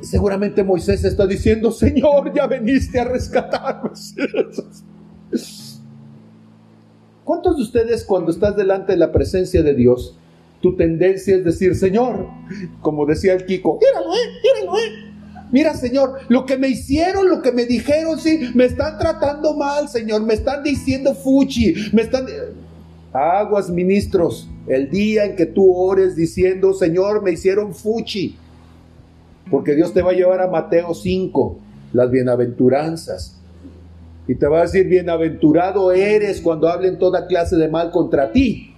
seguramente 0.00 0.64
Moisés 0.64 1.04
está 1.04 1.26
diciendo, 1.26 1.70
Señor, 1.70 2.32
ya 2.34 2.46
veniste 2.46 2.98
a 2.98 3.04
rescatarnos. 3.04 4.14
¿Cuántos 7.24 7.56
de 7.56 7.62
ustedes 7.62 8.04
cuando 8.04 8.30
estás 8.30 8.56
delante 8.56 8.92
de 8.92 8.98
la 8.98 9.12
presencia 9.12 9.62
de 9.62 9.74
Dios, 9.74 10.16
tu 10.60 10.76
tendencia 10.76 11.36
es 11.36 11.44
decir, 11.44 11.74
Señor, 11.74 12.28
como 12.80 13.04
decía 13.04 13.34
el 13.34 13.44
Kiko, 13.44 13.78
eh, 13.80 13.86
eh. 13.86 15.11
Mira, 15.52 15.74
Señor, 15.74 16.20
lo 16.28 16.46
que 16.46 16.56
me 16.56 16.68
hicieron, 16.68 17.28
lo 17.28 17.42
que 17.42 17.52
me 17.52 17.66
dijeron, 17.66 18.18
sí, 18.18 18.50
me 18.54 18.64
están 18.64 18.98
tratando 18.98 19.54
mal, 19.54 19.88
Señor, 19.88 20.22
me 20.22 20.34
están 20.34 20.62
diciendo 20.62 21.14
fuchi, 21.14 21.74
me 21.92 22.02
están... 22.02 22.26
Aguas, 23.12 23.68
ministros, 23.68 24.48
el 24.66 24.90
día 24.90 25.26
en 25.26 25.36
que 25.36 25.44
tú 25.44 25.70
ores 25.70 26.16
diciendo, 26.16 26.72
Señor, 26.72 27.22
me 27.22 27.32
hicieron 27.32 27.74
fuchi, 27.74 28.36
porque 29.50 29.74
Dios 29.74 29.92
te 29.92 30.00
va 30.00 30.12
a 30.12 30.14
llevar 30.14 30.40
a 30.40 30.48
Mateo 30.48 30.94
5, 30.94 31.58
las 31.92 32.10
bienaventuranzas. 32.10 33.38
Y 34.26 34.36
te 34.36 34.46
va 34.46 34.60
a 34.60 34.62
decir, 34.62 34.88
bienaventurado 34.88 35.92
eres 35.92 36.40
cuando 36.40 36.68
hablen 36.68 36.98
toda 36.98 37.26
clase 37.26 37.56
de 37.56 37.68
mal 37.68 37.90
contra 37.90 38.32
ti. 38.32 38.74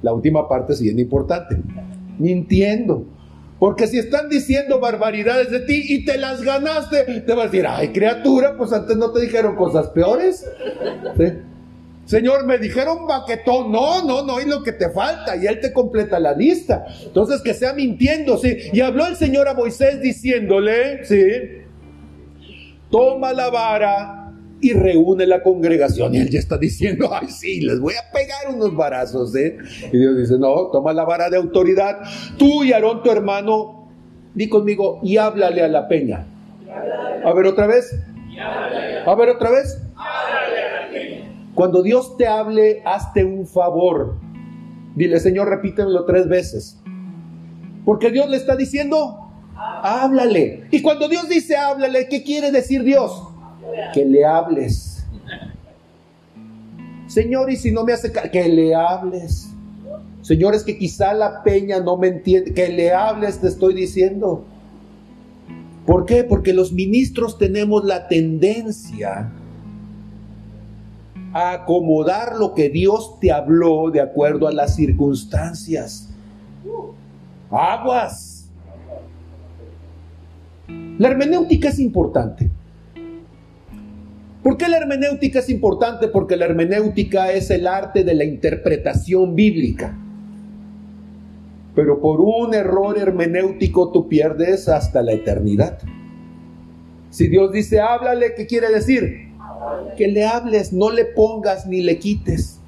La 0.00 0.14
última 0.14 0.48
parte 0.48 0.72
es 0.72 0.80
bien 0.80 0.98
importante. 0.98 1.60
Mintiendo. 2.18 3.04
Porque 3.60 3.86
si 3.86 3.98
están 3.98 4.30
diciendo 4.30 4.80
barbaridades 4.80 5.50
de 5.50 5.60
ti 5.60 5.84
y 5.90 6.06
te 6.06 6.16
las 6.16 6.40
ganaste, 6.40 7.04
te 7.04 7.34
vas 7.34 7.44
a 7.44 7.48
decir, 7.50 7.66
ay 7.68 7.92
criatura, 7.92 8.56
pues 8.56 8.72
antes 8.72 8.96
no 8.96 9.12
te 9.12 9.20
dijeron 9.20 9.54
cosas 9.54 9.88
peores. 9.88 10.50
Señor, 12.06 12.46
me 12.46 12.56
dijeron 12.56 13.06
baquetón. 13.06 13.70
No, 13.70 14.02
no, 14.02 14.24
no, 14.24 14.40
y 14.40 14.46
lo 14.46 14.62
que 14.62 14.72
te 14.72 14.88
falta. 14.88 15.36
Y 15.36 15.46
Él 15.46 15.60
te 15.60 15.74
completa 15.74 16.18
la 16.18 16.32
lista. 16.32 16.86
Entonces, 17.04 17.42
que 17.42 17.52
sea 17.52 17.74
mintiendo, 17.74 18.38
sí. 18.38 18.56
Y 18.72 18.80
habló 18.80 19.06
el 19.06 19.16
Señor 19.16 19.46
a 19.46 19.52
Moisés 19.52 20.00
diciéndole, 20.00 21.04
sí, 21.04 21.20
toma 22.90 23.34
la 23.34 23.50
vara 23.50 24.19
y 24.60 24.72
reúne 24.72 25.26
la 25.26 25.42
congregación. 25.42 26.14
Y 26.14 26.18
él 26.18 26.30
ya 26.30 26.38
está 26.38 26.58
diciendo, 26.58 27.10
ay, 27.12 27.28
sí, 27.28 27.60
les 27.60 27.80
voy 27.80 27.94
a 27.94 28.12
pegar 28.12 28.54
unos 28.54 28.74
varazos, 28.74 29.34
¿eh? 29.36 29.56
Y 29.92 29.98
Dios 29.98 30.16
dice, 30.16 30.38
no, 30.38 30.68
toma 30.70 30.92
la 30.92 31.04
vara 31.04 31.30
de 31.30 31.36
autoridad. 31.36 31.98
Tú 32.36 32.64
y 32.64 32.72
Aarón, 32.72 33.02
tu 33.02 33.10
hermano, 33.10 33.88
di 34.34 34.48
conmigo 34.48 35.00
y 35.02 35.16
háblale 35.16 35.62
a 35.62 35.68
la 35.68 35.88
peña. 35.88 36.26
A 37.24 37.32
ver 37.32 37.46
otra 37.46 37.66
vez. 37.66 37.98
A 39.06 39.14
ver 39.14 39.30
otra 39.30 39.50
vez. 39.50 39.80
Cuando 41.54 41.82
Dios 41.82 42.16
te 42.16 42.26
hable, 42.26 42.82
hazte 42.84 43.24
un 43.24 43.46
favor. 43.46 44.16
Dile, 44.94 45.20
Señor, 45.20 45.48
repítemelo 45.48 46.04
tres 46.04 46.28
veces. 46.28 46.80
Porque 47.84 48.10
Dios 48.10 48.28
le 48.28 48.36
está 48.36 48.56
diciendo, 48.56 49.30
háblale. 49.56 50.66
Y 50.70 50.82
cuando 50.82 51.08
Dios 51.08 51.28
dice 51.28 51.56
háblale, 51.56 52.08
¿qué 52.08 52.22
quiere 52.22 52.50
decir 52.50 52.82
Dios? 52.82 53.29
Que 53.92 54.04
le 54.04 54.24
hables. 54.24 55.04
Señor, 57.06 57.50
y 57.50 57.56
si 57.56 57.72
no 57.72 57.84
me 57.84 57.92
hace 57.92 58.12
que 58.12 58.48
le 58.48 58.74
hables. 58.74 59.48
Señor, 60.22 60.54
es 60.54 60.62
que 60.62 60.78
quizá 60.78 61.12
la 61.14 61.42
peña 61.42 61.80
no 61.80 61.96
me 61.96 62.08
entiende, 62.08 62.54
que 62.54 62.68
le 62.68 62.92
hables, 62.92 63.40
te 63.40 63.48
estoy 63.48 63.74
diciendo. 63.74 64.44
¿Por 65.86 66.04
qué? 66.06 66.24
Porque 66.24 66.52
los 66.52 66.72
ministros 66.72 67.38
tenemos 67.38 67.84
la 67.84 68.06
tendencia 68.06 69.32
a 71.32 71.52
acomodar 71.52 72.36
lo 72.36 72.54
que 72.54 72.68
Dios 72.68 73.18
te 73.20 73.32
habló 73.32 73.90
de 73.90 74.00
acuerdo 74.00 74.46
a 74.46 74.52
las 74.52 74.76
circunstancias. 74.76 76.08
Aguas. 77.50 78.48
La 80.98 81.08
hermenéutica 81.08 81.70
es 81.70 81.78
importante. 81.78 82.49
¿Por 84.42 84.56
qué 84.56 84.68
la 84.68 84.78
hermenéutica 84.78 85.40
es 85.40 85.50
importante? 85.50 86.08
Porque 86.08 86.36
la 86.36 86.46
hermenéutica 86.46 87.30
es 87.32 87.50
el 87.50 87.66
arte 87.66 88.04
de 88.04 88.14
la 88.14 88.24
interpretación 88.24 89.34
bíblica. 89.34 89.96
Pero 91.74 92.00
por 92.00 92.20
un 92.20 92.54
error 92.54 92.98
hermenéutico 92.98 93.92
tú 93.92 94.08
pierdes 94.08 94.68
hasta 94.68 95.02
la 95.02 95.12
eternidad. 95.12 95.78
Si 97.10 97.28
Dios 97.28 97.52
dice, 97.52 97.80
háblale, 97.80 98.34
¿qué 98.34 98.46
quiere 98.46 98.70
decir? 98.70 99.28
Que 99.96 100.08
le 100.08 100.24
hables, 100.24 100.72
no 100.72 100.90
le 100.90 101.04
pongas 101.04 101.66
ni 101.66 101.82
le 101.82 101.98
quites. 101.98 102.60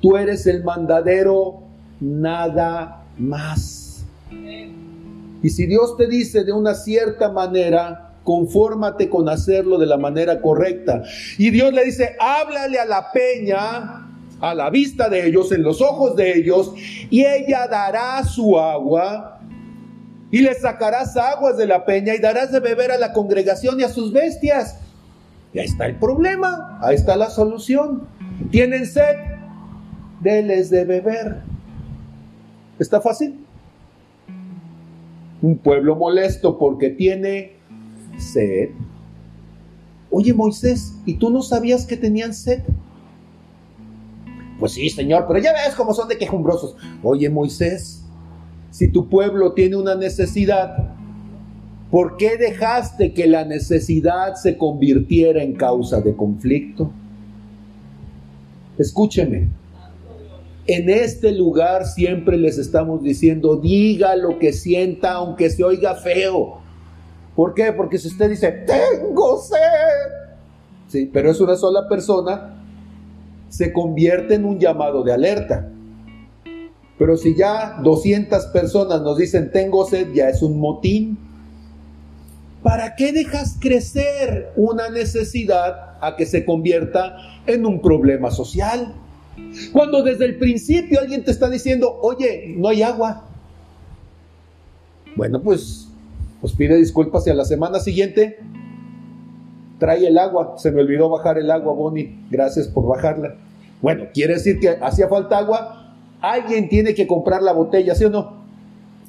Tú 0.00 0.16
eres 0.16 0.46
el 0.46 0.64
mandadero, 0.64 1.60
nada 2.00 3.04
más. 3.16 4.04
Y 5.42 5.50
si 5.50 5.66
Dios 5.66 5.96
te 5.96 6.06
dice 6.08 6.44
de 6.44 6.52
una 6.52 6.74
cierta 6.74 7.30
manera, 7.30 8.07
confórmate 8.28 9.08
con 9.08 9.26
hacerlo 9.30 9.78
de 9.78 9.86
la 9.86 9.96
manera 9.96 10.42
correcta. 10.42 11.02
Y 11.38 11.48
Dios 11.48 11.72
le 11.72 11.82
dice, 11.82 12.14
háblale 12.20 12.78
a 12.78 12.84
la 12.84 13.10
peña, 13.10 14.06
a 14.38 14.54
la 14.54 14.68
vista 14.68 15.08
de 15.08 15.26
ellos, 15.26 15.50
en 15.50 15.62
los 15.62 15.80
ojos 15.80 16.14
de 16.14 16.36
ellos, 16.36 16.74
y 17.08 17.24
ella 17.24 17.66
dará 17.68 18.22
su 18.24 18.58
agua, 18.58 19.40
y 20.30 20.42
le 20.42 20.52
sacarás 20.52 21.16
aguas 21.16 21.56
de 21.56 21.66
la 21.66 21.86
peña, 21.86 22.14
y 22.14 22.18
darás 22.18 22.52
de 22.52 22.60
beber 22.60 22.92
a 22.92 22.98
la 22.98 23.14
congregación 23.14 23.80
y 23.80 23.84
a 23.84 23.88
sus 23.88 24.12
bestias. 24.12 24.78
Y 25.54 25.60
ahí 25.60 25.64
está 25.64 25.86
el 25.86 25.96
problema, 25.96 26.78
ahí 26.82 26.96
está 26.96 27.16
la 27.16 27.30
solución. 27.30 28.08
¿Tienen 28.50 28.84
sed? 28.84 29.16
Deles 30.20 30.68
de 30.68 30.84
beber. 30.84 31.36
¿Está 32.78 33.00
fácil? 33.00 33.42
Un 35.40 35.56
pueblo 35.56 35.96
molesto 35.96 36.58
porque 36.58 36.90
tiene 36.90 37.57
sed. 38.18 38.70
Oye 40.10 40.32
Moisés, 40.32 40.94
¿y 41.06 41.14
tú 41.14 41.30
no 41.30 41.42
sabías 41.42 41.86
que 41.86 41.96
tenían 41.96 42.34
sed? 42.34 42.62
Pues 44.58 44.72
sí, 44.72 44.90
Señor, 44.90 45.26
pero 45.28 45.38
ya 45.38 45.52
ves 45.52 45.74
cómo 45.76 45.94
son 45.94 46.08
de 46.08 46.18
quejumbrosos. 46.18 46.76
Oye 47.02 47.30
Moisés, 47.30 48.02
si 48.70 48.88
tu 48.88 49.08
pueblo 49.08 49.52
tiene 49.52 49.76
una 49.76 49.94
necesidad, 49.94 50.94
¿por 51.90 52.16
qué 52.16 52.36
dejaste 52.36 53.12
que 53.12 53.26
la 53.26 53.44
necesidad 53.44 54.34
se 54.34 54.56
convirtiera 54.56 55.42
en 55.42 55.54
causa 55.54 56.00
de 56.00 56.14
conflicto? 56.14 56.90
Escúcheme, 58.78 59.48
en 60.68 60.90
este 60.90 61.32
lugar 61.32 61.86
siempre 61.86 62.36
les 62.36 62.58
estamos 62.58 63.02
diciendo, 63.02 63.56
diga 63.56 64.16
lo 64.16 64.38
que 64.38 64.52
sienta 64.52 65.12
aunque 65.12 65.50
se 65.50 65.64
oiga 65.64 65.94
feo. 65.94 66.58
¿Por 67.38 67.54
qué? 67.54 67.72
Porque 67.72 67.98
si 67.98 68.08
usted 68.08 68.30
dice, 68.30 68.50
tengo 68.50 69.40
sed, 69.40 69.58
sí, 70.88 71.08
pero 71.12 71.30
es 71.30 71.40
una 71.40 71.54
sola 71.54 71.88
persona, 71.88 72.64
se 73.48 73.72
convierte 73.72 74.34
en 74.34 74.44
un 74.44 74.58
llamado 74.58 75.04
de 75.04 75.12
alerta. 75.12 75.70
Pero 76.98 77.16
si 77.16 77.36
ya 77.36 77.78
200 77.80 78.46
personas 78.46 79.02
nos 79.02 79.18
dicen, 79.18 79.52
tengo 79.52 79.86
sed, 79.86 80.12
ya 80.12 80.28
es 80.28 80.42
un 80.42 80.58
motín. 80.58 81.16
¿Para 82.64 82.96
qué 82.96 83.12
dejas 83.12 83.56
crecer 83.60 84.50
una 84.56 84.90
necesidad 84.90 85.96
a 86.00 86.16
que 86.16 86.26
se 86.26 86.44
convierta 86.44 87.18
en 87.46 87.66
un 87.66 87.80
problema 87.80 88.32
social? 88.32 88.96
Cuando 89.72 90.02
desde 90.02 90.24
el 90.24 90.38
principio 90.38 90.98
alguien 90.98 91.22
te 91.22 91.30
está 91.30 91.48
diciendo, 91.48 92.00
oye, 92.02 92.52
no 92.56 92.66
hay 92.66 92.82
agua. 92.82 93.28
Bueno, 95.14 95.40
pues 95.40 95.87
pues 96.40 96.52
pide 96.52 96.76
disculpas 96.76 97.26
y 97.26 97.30
a 97.30 97.34
la 97.34 97.44
semana 97.44 97.80
siguiente 97.80 98.38
trae 99.78 100.06
el 100.06 100.18
agua. 100.18 100.54
Se 100.58 100.70
me 100.70 100.82
olvidó 100.82 101.08
bajar 101.08 101.38
el 101.38 101.50
agua, 101.50 101.72
Bonnie. 101.72 102.18
Gracias 102.30 102.68
por 102.68 102.86
bajarla. 102.86 103.36
Bueno, 103.80 104.04
quiere 104.12 104.34
decir 104.34 104.58
que 104.60 104.70
hacía 104.80 105.08
falta 105.08 105.38
agua. 105.38 105.94
Alguien 106.20 106.68
tiene 106.68 106.94
que 106.94 107.06
comprar 107.06 107.42
la 107.42 107.52
botella, 107.52 107.94
¿sí 107.94 108.04
o 108.04 108.10
no? 108.10 108.38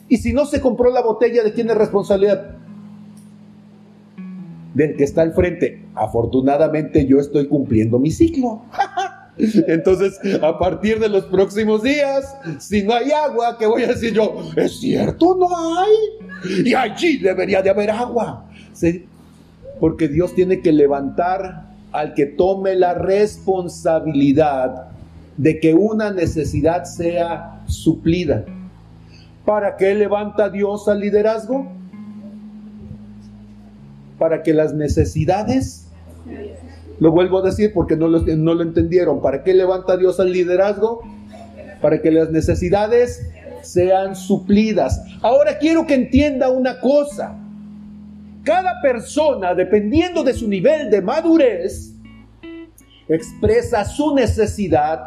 Y 0.07 0.17
si 0.17 0.33
no 0.33 0.45
se 0.45 0.61
compró 0.61 0.91
la 0.91 1.01
botella, 1.01 1.43
¿de 1.43 1.53
quién 1.53 1.69
es 1.69 1.77
responsabilidad? 1.77 2.55
Del 4.73 4.95
que 4.95 5.03
está 5.03 5.23
al 5.23 5.33
frente. 5.33 5.85
Afortunadamente 5.95 7.05
yo 7.05 7.19
estoy 7.19 7.47
cumpliendo 7.47 7.99
mi 7.99 8.11
ciclo. 8.11 8.61
Entonces, 9.37 10.19
a 10.41 10.59
partir 10.59 10.99
de 10.99 11.09
los 11.09 11.25
próximos 11.25 11.81
días, 11.81 12.35
si 12.59 12.83
no 12.83 12.93
hay 12.93 13.11
agua, 13.11 13.57
¿qué 13.57 13.65
voy 13.67 13.83
a 13.83 13.87
decir 13.87 14.13
yo? 14.13 14.35
Es 14.55 14.79
cierto, 14.79 15.35
no 15.35 15.47
hay. 15.47 16.28
Y 16.65 16.73
allí 16.73 17.17
debería 17.17 17.61
de 17.61 17.69
haber 17.69 17.91
agua. 17.91 18.45
¿Sí? 18.73 19.05
Porque 19.79 20.07
Dios 20.07 20.35
tiene 20.35 20.61
que 20.61 20.71
levantar 20.71 21.69
al 21.91 22.13
que 22.13 22.25
tome 22.25 22.75
la 22.75 22.93
responsabilidad 22.93 24.89
de 25.37 25.59
que 25.59 25.73
una 25.73 26.11
necesidad 26.11 26.83
sea 26.83 27.61
suplida. 27.67 28.45
¿Para 29.45 29.77
qué 29.77 29.95
levanta 29.95 30.49
Dios 30.49 30.87
al 30.87 30.99
liderazgo? 30.99 31.79
para 34.19 34.43
que 34.43 34.53
las 34.53 34.73
necesidades, 34.73 35.87
lo 36.99 37.11
vuelvo 37.11 37.39
a 37.39 37.41
decir 37.41 37.71
porque 37.73 37.95
no 37.95 38.07
lo, 38.07 38.19
no 38.19 38.53
lo 38.53 38.61
entendieron, 38.61 39.21
¿para 39.21 39.43
qué 39.43 39.53
levanta 39.53 39.97
Dios 39.97 40.19
al 40.19 40.31
liderazgo? 40.31 41.01
Para 41.81 42.01
que 42.01 42.11
las 42.11 42.29
necesidades 42.29 43.25
sean 43.61 44.15
suplidas. 44.15 45.01
Ahora 45.21 45.57
quiero 45.57 45.85
que 45.85 45.93
entienda 45.93 46.49
una 46.49 46.79
cosa. 46.79 47.35
Cada 48.43 48.81
persona, 48.81 49.53
dependiendo 49.53 50.23
de 50.23 50.33
su 50.33 50.47
nivel 50.47 50.89
de 50.89 51.01
madurez, 51.01 51.93
expresa 53.07 53.83
su 53.85 54.15
necesidad 54.15 55.05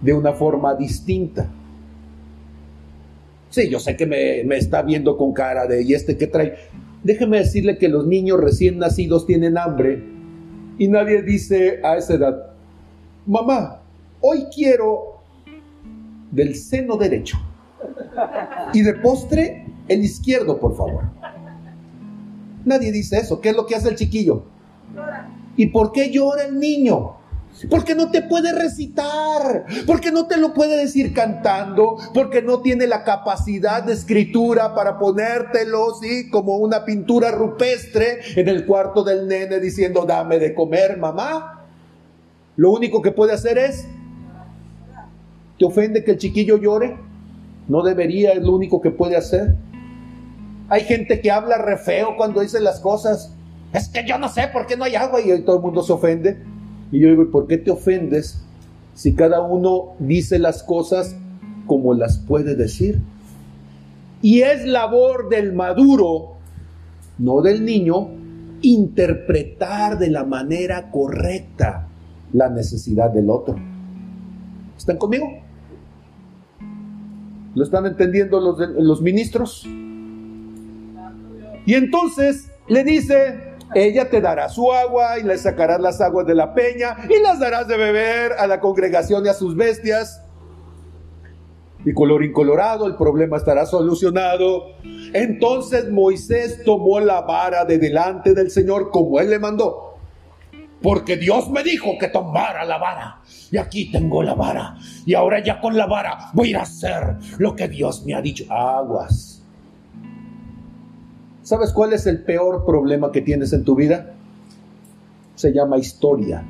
de 0.00 0.12
una 0.12 0.32
forma 0.32 0.74
distinta. 0.74 1.48
Sí, 3.50 3.68
yo 3.68 3.78
sé 3.78 3.96
que 3.96 4.06
me, 4.06 4.42
me, 4.44 4.56
está 4.56 4.82
viendo 4.82 5.16
con 5.16 5.32
cara 5.32 5.66
de, 5.66 5.82
¿y 5.82 5.94
este 5.94 6.16
que 6.16 6.26
trae? 6.26 6.54
Déjeme 7.02 7.38
decirle 7.38 7.78
que 7.78 7.88
los 7.88 8.06
niños 8.06 8.40
recién 8.40 8.78
nacidos 8.78 9.26
tienen 9.26 9.58
hambre 9.58 10.02
y 10.78 10.88
nadie 10.88 11.22
dice 11.22 11.80
a 11.84 11.96
esa 11.96 12.14
edad, 12.14 12.52
mamá, 13.26 13.82
hoy 14.20 14.46
quiero 14.54 15.20
del 16.30 16.54
seno 16.56 16.96
derecho 16.96 17.38
y 18.72 18.82
de 18.82 18.94
postre 18.94 19.66
el 19.88 20.04
izquierdo, 20.04 20.58
por 20.58 20.76
favor. 20.76 21.04
Nadie 22.64 22.92
dice 22.92 23.18
eso. 23.18 23.40
¿Qué 23.40 23.50
es 23.50 23.56
lo 23.56 23.66
que 23.66 23.74
hace 23.74 23.88
el 23.88 23.96
chiquillo? 23.96 24.44
¿Y 25.56 25.66
por 25.66 25.92
qué 25.92 26.10
llora 26.10 26.44
el 26.44 26.58
niño? 26.58 27.16
Porque 27.68 27.94
no 27.94 28.10
te 28.10 28.22
puede 28.22 28.52
recitar, 28.52 29.66
porque 29.86 30.10
no 30.10 30.26
te 30.26 30.38
lo 30.38 30.54
puede 30.54 30.78
decir 30.78 31.12
cantando, 31.12 31.96
porque 32.14 32.40
no 32.40 32.60
tiene 32.62 32.86
la 32.86 33.04
capacidad 33.04 33.82
de 33.82 33.92
escritura 33.92 34.74
para 34.74 34.98
ponértelo, 34.98 35.94
sí, 36.00 36.30
como 36.30 36.56
una 36.56 36.84
pintura 36.84 37.30
rupestre 37.30 38.20
en 38.36 38.48
el 38.48 38.64
cuarto 38.64 39.04
del 39.04 39.28
nene 39.28 39.60
diciendo, 39.60 40.06
dame 40.06 40.38
de 40.38 40.54
comer, 40.54 40.96
mamá. 40.96 41.66
Lo 42.56 42.70
único 42.70 43.02
que 43.02 43.12
puede 43.12 43.34
hacer 43.34 43.58
es, 43.58 43.86
¿te 45.58 45.64
ofende 45.66 46.04
que 46.04 46.12
el 46.12 46.18
chiquillo 46.18 46.56
llore? 46.56 46.96
No 47.72 47.82
debería, 47.82 48.32
es 48.32 48.42
lo 48.42 48.54
único 48.54 48.82
que 48.82 48.90
puede 48.90 49.16
hacer. 49.16 49.56
Hay 50.68 50.82
gente 50.82 51.22
que 51.22 51.30
habla 51.30 51.56
re 51.56 51.78
feo 51.78 52.18
cuando 52.18 52.42
dice 52.42 52.60
las 52.60 52.80
cosas. 52.80 53.32
Es 53.72 53.88
que 53.88 54.06
yo 54.06 54.18
no 54.18 54.28
sé 54.28 54.48
por 54.52 54.66
qué 54.66 54.76
no 54.76 54.84
hay 54.84 54.94
agua 54.94 55.22
y 55.22 55.40
todo 55.40 55.56
el 55.56 55.62
mundo 55.62 55.82
se 55.82 55.94
ofende. 55.94 56.36
Y 56.90 57.00
yo 57.00 57.08
digo, 57.08 57.30
¿por 57.30 57.46
qué 57.46 57.56
te 57.56 57.70
ofendes 57.70 58.44
si 58.92 59.14
cada 59.14 59.40
uno 59.40 59.94
dice 59.98 60.38
las 60.38 60.62
cosas 60.62 61.16
como 61.66 61.94
las 61.94 62.18
puede 62.18 62.56
decir? 62.56 63.00
Y 64.20 64.42
es 64.42 64.66
labor 64.66 65.30
del 65.30 65.54
maduro, 65.54 66.34
no 67.16 67.40
del 67.40 67.64
niño, 67.64 68.10
interpretar 68.60 69.98
de 69.98 70.10
la 70.10 70.24
manera 70.24 70.90
correcta 70.90 71.88
la 72.34 72.50
necesidad 72.50 73.08
del 73.08 73.30
otro. 73.30 73.56
¿Están 74.76 74.98
conmigo? 74.98 75.41
¿Lo 77.54 77.64
están 77.64 77.86
entendiendo 77.86 78.40
los, 78.40 79.02
ministros? 79.02 79.66
Y 81.66 81.74
entonces 81.74 82.50
le 82.66 82.82
dice, 82.82 83.54
ella 83.74 84.08
te 84.08 84.20
dará 84.20 84.48
su 84.48 84.72
agua 84.72 85.18
y 85.18 85.22
le 85.22 85.36
sacarás 85.36 85.80
las 85.80 86.00
aguas 86.00 86.26
de 86.26 86.34
la 86.34 86.54
peña 86.54 86.96
y 87.08 87.20
las 87.22 87.38
darás 87.38 87.68
de 87.68 87.76
beber 87.76 88.32
a 88.32 88.46
la 88.46 88.60
congregación 88.60 89.26
y 89.26 89.28
a 89.28 89.34
sus 89.34 89.54
bestias. 89.54 90.22
Y 91.84 91.92
color 91.92 92.24
incolorado, 92.24 92.86
el 92.86 92.96
problema 92.96 93.36
estará 93.36 93.66
solucionado. 93.66 94.66
Entonces 95.12 95.90
Moisés 95.90 96.62
tomó 96.64 97.00
la 97.00 97.22
vara 97.22 97.64
de 97.64 97.78
delante 97.78 98.34
del 98.34 98.50
Señor 98.50 98.90
como 98.90 99.20
él 99.20 99.30
le 99.30 99.38
mandó. 99.38 99.91
Porque 100.82 101.16
Dios 101.16 101.50
me 101.50 101.62
dijo 101.62 101.96
que 101.98 102.08
tomara 102.08 102.64
la 102.64 102.78
vara. 102.78 103.20
Y 103.50 103.56
aquí 103.56 103.90
tengo 103.90 104.22
la 104.22 104.34
vara. 104.34 104.76
Y 105.06 105.14
ahora 105.14 105.42
ya 105.42 105.60
con 105.60 105.76
la 105.76 105.86
vara 105.86 106.30
voy 106.32 106.54
a 106.54 106.62
hacer 106.62 107.16
lo 107.38 107.54
que 107.54 107.68
Dios 107.68 108.04
me 108.04 108.14
ha 108.14 108.20
dicho. 108.20 108.44
Aguas 108.50 109.32
¿Sabes 111.42 111.72
cuál 111.72 111.92
es 111.92 112.06
el 112.06 112.22
peor 112.22 112.64
problema 112.64 113.10
que 113.10 113.20
tienes 113.20 113.52
en 113.52 113.64
tu 113.64 113.74
vida? 113.74 114.14
Se 115.34 115.52
llama 115.52 115.76
historia. 115.76 116.44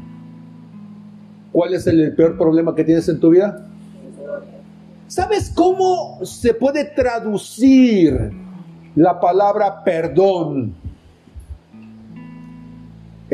¿Cuál 1.50 1.74
es 1.74 1.86
el, 1.86 2.14
peor 2.14 2.36
problema 2.36 2.74
que 2.74 2.84
tienes 2.84 3.08
en 3.08 3.18
tu 3.18 3.30
vida? 3.30 3.66
¿Sabes 5.06 5.50
cómo 5.50 6.20
se 6.24 6.54
puede 6.54 6.84
traducir 6.84 8.32
la 8.94 9.18
palabra 9.18 9.82
perdón 9.82 10.74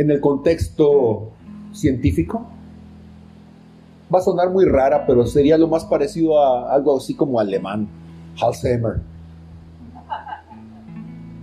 en 0.01 0.11
el 0.11 0.21
contexto 0.21 1.31
científico? 1.73 2.47
Va 4.13 4.21
a 4.21 4.23
sonar 4.23 4.51
muy 4.51 4.65
rara, 4.65 5.05
pero 5.07 5.27
sería 5.27 5.59
lo 5.59 5.69
más 5.69 5.85
parecido 5.85 6.43
a 6.43 6.73
algo 6.73 6.97
así 6.97 7.15
como 7.15 7.39
alemán, 7.39 7.89
Alzheimer 8.41 9.01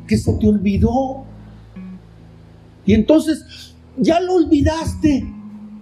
que 0.08 0.18
se 0.18 0.34
te 0.34 0.48
olvidó. 0.48 1.24
Y 2.86 2.94
entonces 2.94 3.76
ya 3.98 4.20
lo 4.20 4.36
olvidaste 4.36 5.26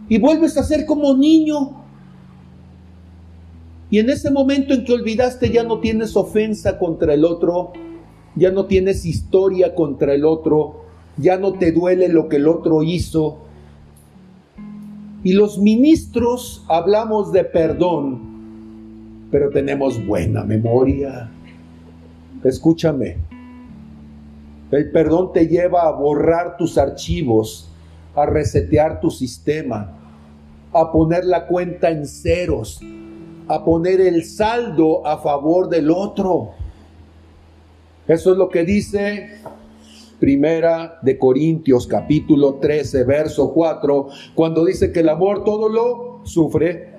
y 0.10 0.20
vuelves 0.20 0.58
a 0.58 0.64
ser 0.64 0.86
como 0.86 1.16
niño. 1.16 1.84
Y 3.90 4.00
en 4.00 4.10
ese 4.10 4.32
momento 4.32 4.74
en 4.74 4.86
que 4.86 4.94
olvidaste 4.94 5.52
ya 5.52 5.64
no 5.64 5.80
tienes 5.80 6.16
ofensa 6.16 6.80
contra 6.80 7.14
el 7.14 7.26
otro, 7.26 7.74
ya 8.36 8.50
no 8.50 8.66
tienes 8.66 9.06
historia 9.06 9.76
contra 9.76 10.16
el 10.16 10.26
otro, 10.26 10.83
ya 11.18 11.38
no 11.38 11.54
te 11.54 11.72
duele 11.72 12.08
lo 12.10 12.30
que 12.30 12.38
el 12.38 12.48
otro 12.48 12.84
hizo. 12.84 13.40
Y 15.24 15.34
los 15.34 15.58
ministros 15.58 16.66
hablamos 16.68 17.32
de 17.32 17.46
perdón, 17.46 19.28
pero 19.32 19.50
tenemos 19.50 20.06
buena 20.06 20.44
memoria. 20.44 21.30
Escúchame, 22.44 23.18
el 24.72 24.92
perdón 24.92 25.32
te 25.34 25.48
lleva 25.48 25.84
a 25.84 25.92
borrar 25.92 26.58
tus 26.58 26.78
archivos, 26.78 27.70
a 28.16 28.26
resetear 28.26 29.00
tu 29.00 29.12
sistema, 29.12 29.98
a 30.74 30.92
poner 30.92 31.26
la 31.26 31.48
cuenta 31.48 31.90
en 31.90 32.06
ceros, 32.06 32.82
a 33.48 33.64
poner 33.64 34.02
el 34.02 34.26
saldo 34.26 35.06
a 35.06 35.20
favor 35.20 35.70
del 35.70 35.90
otro. 35.90 36.52
Eso 38.08 38.32
es 38.32 38.38
lo 38.38 38.50
que 38.50 38.66
dice 38.66 39.42
Primera 40.24 41.00
de 41.02 41.18
Corintios 41.18 41.86
capítulo 41.86 42.54
13, 42.54 43.04
verso 43.04 43.52
4, 43.52 44.08
cuando 44.34 44.64
dice 44.64 44.94
que 44.94 45.02
el 45.02 45.10
amor 45.10 45.44
todo 45.44 45.68
lo 45.68 46.22
sufre, 46.24 46.94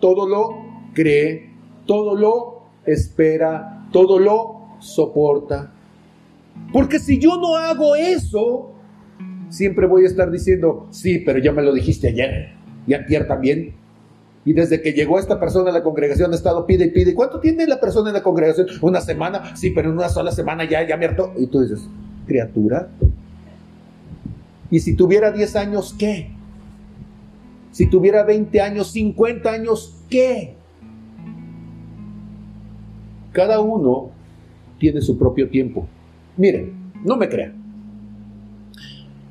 todo 0.00 0.26
lo 0.26 0.56
cree, 0.94 1.50
todo 1.84 2.16
lo 2.16 2.62
espera, 2.86 3.88
todo 3.92 4.18
lo 4.18 4.78
soporta. 4.78 5.70
Porque 6.72 6.98
si 6.98 7.18
yo 7.18 7.36
no 7.36 7.56
hago 7.56 7.94
eso, 7.94 8.72
siempre 9.50 9.86
voy 9.86 10.04
a 10.04 10.06
estar 10.06 10.30
diciendo, 10.30 10.86
sí, 10.92 11.18
pero 11.18 11.40
ya 11.40 11.52
me 11.52 11.60
lo 11.60 11.74
dijiste 11.74 12.08
ayer 12.08 12.54
y 12.86 12.94
ayer 12.94 13.28
también. 13.28 13.74
Y 14.46 14.54
desde 14.54 14.80
que 14.80 14.94
llegó 14.94 15.18
esta 15.18 15.38
persona 15.38 15.68
a 15.68 15.74
la 15.74 15.82
congregación 15.82 16.32
ha 16.32 16.36
estado 16.36 16.64
pide 16.64 16.86
y 16.86 16.90
pide. 16.90 17.14
¿Cuánto 17.14 17.38
tiene 17.38 17.66
la 17.66 17.80
persona 17.80 18.08
en 18.08 18.14
la 18.14 18.22
congregación? 18.22 18.66
Una 18.80 19.02
semana. 19.02 19.54
Sí, 19.56 19.72
pero 19.72 19.90
en 19.90 19.98
una 19.98 20.08
sola 20.08 20.32
semana 20.32 20.64
ya, 20.64 20.88
ya 20.88 20.96
me 20.96 21.04
hartó. 21.04 21.34
Y 21.36 21.48
tú 21.48 21.60
dices, 21.60 21.86
criatura. 22.26 22.88
Y 24.70 24.80
si 24.80 24.94
tuviera 24.94 25.30
10 25.30 25.56
años, 25.56 25.94
¿qué? 25.98 26.30
Si 27.72 27.88
tuviera 27.88 28.22
20 28.22 28.60
años, 28.60 28.92
50 28.92 29.50
años, 29.50 29.94
¿qué? 30.08 30.54
Cada 33.32 33.60
uno 33.60 34.10
tiene 34.78 35.00
su 35.00 35.18
propio 35.18 35.48
tiempo. 35.48 35.86
Miren, 36.36 36.92
no 37.04 37.16
me 37.16 37.28
crean. 37.28 37.54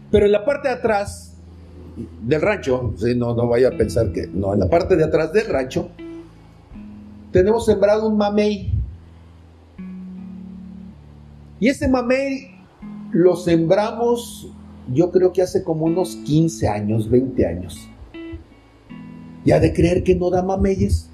Pero 0.09 0.25
en 0.25 0.31
la 0.31 0.43
parte 0.43 0.67
de 0.67 0.73
atrás 0.75 1.37
del 2.23 2.41
rancho, 2.41 2.93
no, 3.15 3.35
no 3.35 3.47
vaya 3.47 3.69
a 3.69 3.77
pensar 3.77 4.11
que 4.11 4.27
no, 4.27 4.53
en 4.53 4.59
la 4.59 4.69
parte 4.69 4.95
de 4.95 5.03
atrás 5.03 5.33
del 5.33 5.47
rancho 5.47 5.89
tenemos 7.31 7.65
sembrado 7.65 8.07
un 8.07 8.17
mamey. 8.17 8.71
Y 11.59 11.69
ese 11.69 11.87
mamey 11.87 12.50
lo 13.11 13.35
sembramos 13.35 14.51
yo 14.93 15.11
creo 15.11 15.31
que 15.31 15.41
hace 15.41 15.63
como 15.63 15.85
unos 15.85 16.15
15 16.17 16.67
años, 16.67 17.09
20 17.09 17.45
años. 17.45 17.87
Ya 19.45 19.59
de 19.59 19.73
creer 19.73 20.03
que 20.03 20.15
no 20.15 20.29
da 20.29 20.43
mameyes. 20.43 21.09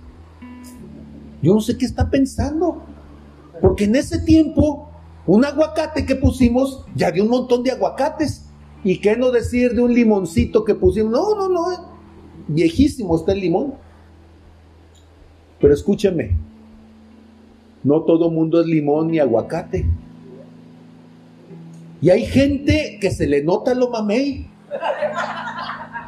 Yo 1.41 1.53
no 1.53 1.61
sé 1.61 1.77
qué 1.77 1.85
está 1.85 2.09
pensando. 2.09 2.81
Porque 3.61 3.85
en 3.85 3.95
ese 3.95 4.19
tiempo 4.19 4.89
un 5.25 5.43
aguacate 5.45 6.05
que 6.05 6.15
pusimos 6.15 6.85
ya 6.95 7.11
dio 7.11 7.23
un 7.23 7.29
montón 7.29 7.63
de 7.63 7.71
aguacates. 7.71 8.45
¿Y 8.83 8.99
qué 8.99 9.17
no 9.17 9.31
decir 9.31 9.73
de 9.73 9.81
un 9.81 9.93
limoncito 9.93 10.63
que 10.63 10.75
pusimos? 10.75 11.11
No, 11.11 11.35
no, 11.35 11.49
no. 11.49 11.65
Viejísimo 12.47 13.15
está 13.15 13.33
el 13.33 13.41
limón. 13.41 13.73
Pero 15.59 15.73
escúcheme, 15.73 16.37
no 17.83 18.03
todo 18.03 18.29
mundo 18.29 18.61
es 18.61 18.67
limón 18.67 19.07
ni 19.07 19.19
aguacate. 19.19 19.85
Y 22.01 22.09
hay 22.09 22.25
gente 22.25 22.97
que 23.01 23.11
se 23.11 23.27
le 23.27 23.43
nota 23.43 23.73
lo 23.73 23.89
mamey. 23.89 24.47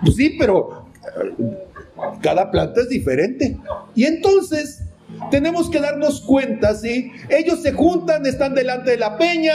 Pues 0.04 0.16
sí, 0.16 0.36
pero 0.38 0.86
eh, 1.04 1.68
cada 2.22 2.52
planta 2.52 2.82
es 2.82 2.90
diferente. 2.90 3.58
Y 3.96 4.06
entonces 4.06 4.84
tenemos 5.32 5.70
que 5.70 5.80
darnos 5.80 6.22
cuenta, 6.22 6.76
¿sí? 6.76 7.12
Ellos 7.30 7.62
se 7.62 7.74
juntan, 7.74 8.26
están 8.26 8.56
delante 8.56 8.92
de 8.92 8.98
la 8.98 9.18
peña. 9.18 9.54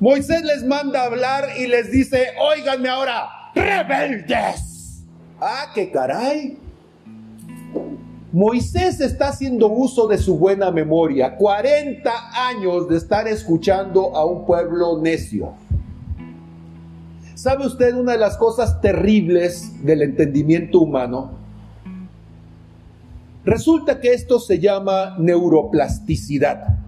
Moisés 0.00 0.42
les 0.42 0.64
manda 0.64 1.02
a 1.02 1.06
hablar 1.06 1.48
y 1.58 1.66
les 1.66 1.90
dice, 1.90 2.28
óiganme 2.40 2.88
ahora, 2.88 3.28
rebeldes. 3.54 5.04
Ah, 5.40 5.70
qué 5.74 5.90
caray. 5.90 6.58
Moisés 8.32 9.00
está 9.00 9.28
haciendo 9.28 9.68
uso 9.68 10.06
de 10.06 10.16
su 10.16 10.38
buena 10.38 10.70
memoria, 10.70 11.36
40 11.36 12.10
años 12.48 12.88
de 12.88 12.96
estar 12.96 13.28
escuchando 13.28 14.16
a 14.16 14.24
un 14.24 14.46
pueblo 14.46 14.98
necio. 15.02 15.52
¿Sabe 17.42 17.66
usted 17.66 17.96
una 17.96 18.12
de 18.12 18.18
las 18.18 18.36
cosas 18.36 18.80
terribles 18.80 19.84
del 19.84 20.02
entendimiento 20.02 20.78
humano? 20.78 21.32
Resulta 23.44 23.98
que 23.98 24.12
esto 24.12 24.38
se 24.38 24.60
llama 24.60 25.16
neuroplasticidad. 25.18 26.78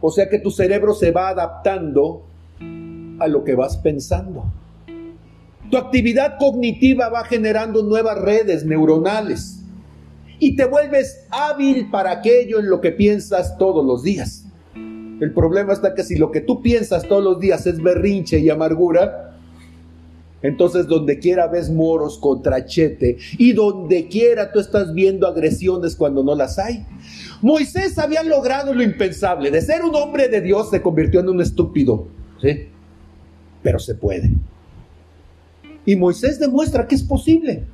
O 0.00 0.10
sea 0.10 0.30
que 0.30 0.38
tu 0.38 0.50
cerebro 0.50 0.94
se 0.94 1.10
va 1.10 1.28
adaptando 1.28 2.22
a 3.18 3.28
lo 3.28 3.44
que 3.44 3.54
vas 3.54 3.76
pensando. 3.76 4.50
Tu 5.70 5.76
actividad 5.76 6.38
cognitiva 6.38 7.10
va 7.10 7.26
generando 7.26 7.82
nuevas 7.82 8.16
redes 8.16 8.64
neuronales 8.64 9.62
y 10.38 10.56
te 10.56 10.64
vuelves 10.64 11.26
hábil 11.30 11.90
para 11.90 12.12
aquello 12.12 12.60
en 12.60 12.70
lo 12.70 12.80
que 12.80 12.92
piensas 12.92 13.58
todos 13.58 13.84
los 13.84 14.02
días. 14.02 14.43
El 15.20 15.32
problema 15.32 15.72
está 15.72 15.94
que 15.94 16.02
si 16.02 16.16
lo 16.16 16.30
que 16.30 16.40
tú 16.40 16.60
piensas 16.60 17.06
todos 17.06 17.22
los 17.22 17.38
días 17.38 17.66
es 17.66 17.82
berrinche 17.82 18.38
y 18.38 18.50
amargura, 18.50 19.38
entonces 20.42 20.86
donde 20.86 21.18
quiera 21.18 21.46
ves 21.46 21.70
moros 21.70 22.18
contra 22.18 22.66
chete 22.66 23.16
y 23.38 23.52
donde 23.52 24.08
quiera 24.08 24.52
tú 24.52 24.60
estás 24.60 24.92
viendo 24.92 25.26
agresiones 25.26 25.96
cuando 25.96 26.22
no 26.22 26.34
las 26.34 26.58
hay. 26.58 26.84
Moisés 27.40 27.96
había 27.98 28.22
logrado 28.22 28.74
lo 28.74 28.82
impensable, 28.82 29.50
de 29.50 29.62
ser 29.62 29.82
un 29.82 29.94
hombre 29.94 30.28
de 30.28 30.40
Dios 30.42 30.68
se 30.70 30.82
convirtió 30.82 31.20
en 31.20 31.30
un 31.30 31.40
estúpido, 31.40 32.08
¿sí? 32.42 32.68
Pero 33.62 33.78
se 33.78 33.94
puede. 33.94 34.32
Y 35.86 35.96
Moisés 35.96 36.38
demuestra 36.38 36.86
que 36.86 36.94
es 36.94 37.02
posible. 37.02 37.64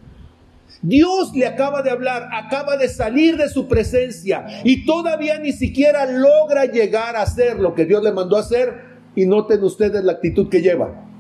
Dios 0.83 1.33
le 1.35 1.47
acaba 1.47 1.83
de 1.83 1.91
hablar, 1.91 2.29
acaba 2.33 2.77
de 2.77 2.89
salir 2.89 3.37
de 3.37 3.49
su 3.49 3.68
presencia 3.68 4.47
y 4.64 4.85
todavía 4.85 5.39
ni 5.39 5.53
siquiera 5.53 6.07
logra 6.07 6.64
llegar 6.66 7.16
a 7.16 7.23
hacer 7.23 7.59
lo 7.59 7.75
que 7.75 7.85
Dios 7.85 8.03
le 8.03 8.12
mandó 8.12 8.37
a 8.37 8.41
hacer. 8.41 8.91
Y 9.16 9.27
noten 9.27 9.62
ustedes 9.64 10.05
la 10.05 10.12
actitud 10.12 10.49
que 10.49 10.62
lleva. 10.62 11.11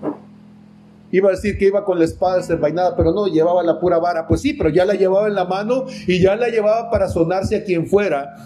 Iba 1.12 1.28
a 1.28 1.32
decir 1.32 1.58
que 1.58 1.66
iba 1.66 1.84
con 1.84 1.98
la 1.98 2.04
espada 2.04 2.36
desenvainada, 2.36 2.96
pero 2.96 3.12
no, 3.12 3.26
llevaba 3.26 3.62
la 3.64 3.80
pura 3.80 3.98
vara. 3.98 4.28
Pues 4.28 4.42
sí, 4.42 4.54
pero 4.54 4.70
ya 4.70 4.84
la 4.84 4.94
llevaba 4.94 5.26
en 5.26 5.34
la 5.34 5.44
mano 5.44 5.86
y 6.06 6.20
ya 6.20 6.36
la 6.36 6.48
llevaba 6.48 6.88
para 6.88 7.08
sonarse 7.08 7.56
a 7.56 7.64
quien 7.64 7.86
fuera, 7.88 8.36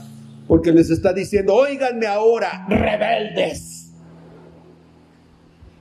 porque 0.48 0.72
les 0.72 0.90
está 0.90 1.12
diciendo, 1.12 1.54
oíganme 1.54 2.06
ahora, 2.06 2.66
rebeldes. 2.68 3.92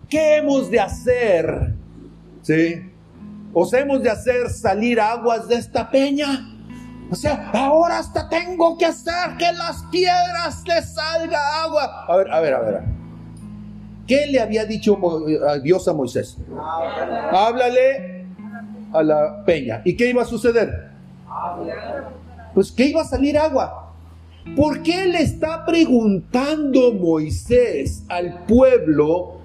¿Qué 0.09 0.37
hemos 0.37 0.69
de 0.69 0.79
hacer? 0.79 1.73
¿Sí? 2.41 2.92
¿Os 3.53 3.71
hemos 3.73 4.01
de 4.01 4.09
hacer 4.09 4.49
salir 4.49 4.99
aguas 4.99 5.47
de 5.47 5.55
esta 5.55 5.89
peña? 5.89 6.49
O 7.11 7.15
sea, 7.15 7.51
ahora 7.53 7.99
hasta 7.99 8.27
tengo 8.27 8.77
que 8.77 8.85
hacer 8.85 9.37
que 9.37 9.51
las 9.53 9.83
piedras 9.91 10.63
le 10.65 10.81
salga 10.81 11.63
agua. 11.63 12.05
A 12.07 12.15
ver, 12.15 12.31
a 12.31 12.39
ver, 12.39 12.53
a 12.53 12.59
ver. 12.61 12.81
¿Qué 14.07 14.25
le 14.27 14.41
había 14.41 14.65
dicho 14.65 14.99
Dios 15.61 15.87
a 15.87 15.93
Moisés? 15.93 16.37
Háblale 17.31 18.25
a 18.91 19.03
la 19.03 19.43
peña. 19.45 19.81
¿Y 19.85 19.95
qué 19.95 20.09
iba 20.09 20.23
a 20.23 20.25
suceder? 20.25 20.89
Pues 22.53 22.71
que 22.71 22.85
iba 22.85 23.01
a 23.01 23.05
salir 23.05 23.37
agua. 23.37 23.93
¿Por 24.55 24.81
qué 24.83 25.05
le 25.05 25.21
está 25.21 25.65
preguntando 25.65 26.93
Moisés 26.93 28.03
al 28.09 28.43
pueblo 28.45 29.37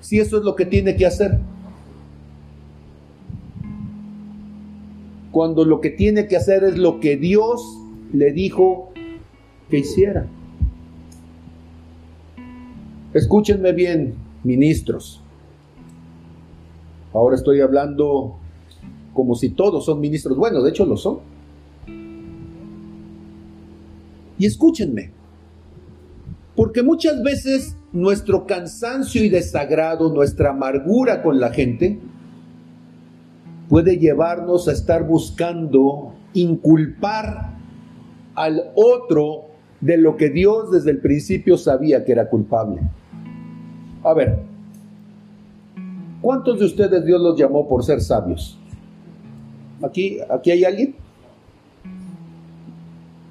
si 0.00 0.18
eso 0.18 0.38
es 0.38 0.44
lo 0.44 0.56
que 0.56 0.64
tiene 0.66 0.96
que 0.96 1.06
hacer? 1.06 1.38
Cuando 5.32 5.64
lo 5.64 5.80
que 5.80 5.90
tiene 5.90 6.26
que 6.26 6.36
hacer 6.36 6.64
es 6.64 6.76
lo 6.78 7.00
que 7.00 7.16
Dios 7.16 7.62
le 8.12 8.32
dijo 8.32 8.92
que 9.68 9.78
hiciera. 9.78 10.26
Escúchenme 13.14 13.72
bien, 13.72 14.14
ministros. 14.44 15.22
Ahora 17.12 17.36
estoy 17.36 17.60
hablando 17.60 18.36
como 19.12 19.34
si 19.34 19.50
todos 19.50 19.84
son 19.84 20.00
ministros. 20.00 20.36
Bueno, 20.36 20.62
de 20.62 20.70
hecho 20.70 20.86
lo 20.86 20.96
son. 20.96 21.18
Y 24.38 24.46
escúchenme, 24.46 25.10
porque 26.56 26.82
muchas 26.82 27.22
veces 27.22 27.76
nuestro 27.92 28.46
cansancio 28.46 29.22
y 29.22 29.28
desagrado, 29.28 30.12
nuestra 30.12 30.50
amargura 30.50 31.22
con 31.22 31.40
la 31.40 31.50
gente, 31.52 32.00
puede 33.70 33.98
llevarnos 33.98 34.66
a 34.66 34.72
estar 34.72 35.06
buscando 35.06 36.12
inculpar 36.34 37.56
al 38.34 38.72
otro 38.74 39.44
de 39.80 39.96
lo 39.96 40.16
que 40.16 40.28
Dios 40.28 40.72
desde 40.72 40.90
el 40.90 40.98
principio 40.98 41.56
sabía 41.56 42.04
que 42.04 42.10
era 42.10 42.28
culpable. 42.28 42.80
A 44.02 44.12
ver, 44.12 44.40
¿cuántos 46.20 46.58
de 46.58 46.64
ustedes 46.64 47.04
Dios 47.04 47.20
los 47.20 47.38
llamó 47.38 47.68
por 47.68 47.84
ser 47.84 48.00
sabios? 48.00 48.58
¿Aquí, 49.82 50.18
aquí 50.28 50.50
hay 50.50 50.64
alguien? 50.64 50.96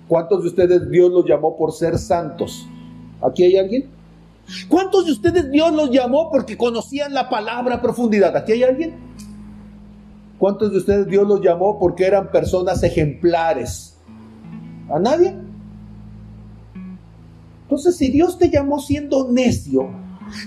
¿Cuántos 0.07 0.41
de 0.43 0.47
ustedes 0.47 0.89
Dios 0.89 1.11
los 1.11 1.25
llamó 1.25 1.57
por 1.57 1.73
ser 1.73 1.97
santos? 1.97 2.65
¿Aquí 3.21 3.43
hay 3.43 3.57
alguien? 3.57 3.89
¿Cuántos 4.69 5.05
de 5.05 5.11
ustedes 5.11 5.51
Dios 5.51 5.73
los 5.73 5.91
llamó 5.91 6.31
porque 6.31 6.57
conocían 6.57 7.13
la 7.13 7.29
palabra 7.29 7.81
profundidad? 7.81 8.35
¿Aquí 8.37 8.53
hay 8.53 8.63
alguien? 8.63 9.08
¿Cuántos 10.39 10.71
de 10.71 10.77
ustedes 10.77 11.07
Dios 11.07 11.27
los 11.27 11.41
llamó 11.41 11.77
porque 11.77 12.05
eran 12.05 12.31
personas 12.31 12.81
ejemplares? 12.81 13.97
¿A 14.89 14.97
nadie? 14.97 15.35
Entonces, 17.63 17.97
si 17.97 18.09
Dios 18.09 18.39
te 18.39 18.49
llamó 18.49 18.79
siendo 18.79 19.29
necio, 19.29 19.89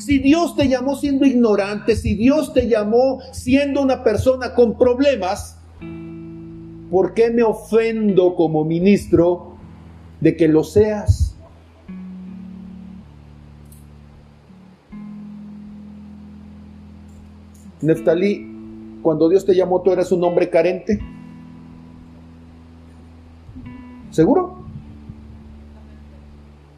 si 0.01 0.19
Dios 0.19 0.57
te 0.57 0.67
llamó 0.67 0.97
siendo 0.97 1.27
ignorante, 1.27 1.95
si 1.95 2.15
Dios 2.15 2.55
te 2.55 2.69
llamó 2.69 3.21
siendo 3.33 3.83
una 3.83 4.03
persona 4.03 4.55
con 4.55 4.79
problemas, 4.79 5.59
¿por 6.91 7.13
qué 7.13 7.31
me 7.31 7.43
ofendo 7.43 8.35
como 8.35 8.65
ministro 8.65 9.57
de 10.21 10.37
que 10.37 10.49
lo 10.49 10.65
seas? 10.65 11.37
Neftalí, 17.83 18.52
cuando 19.03 19.29
Dios 19.29 19.45
te 19.45 19.55
llamó, 19.55 19.83
tú 19.83 19.93
eras 19.93 20.13
un 20.13 20.23
hombre 20.25 20.49
carente? 20.49 21.01
¿Seguro? 24.11 24.63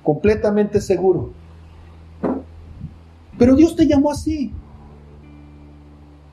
Completamente 0.03 0.81
seguro. 0.81 1.33
Pero 3.39 3.57
Dios 3.57 3.75
te 3.77 3.87
llamó 3.87 4.11
así. 4.11 4.53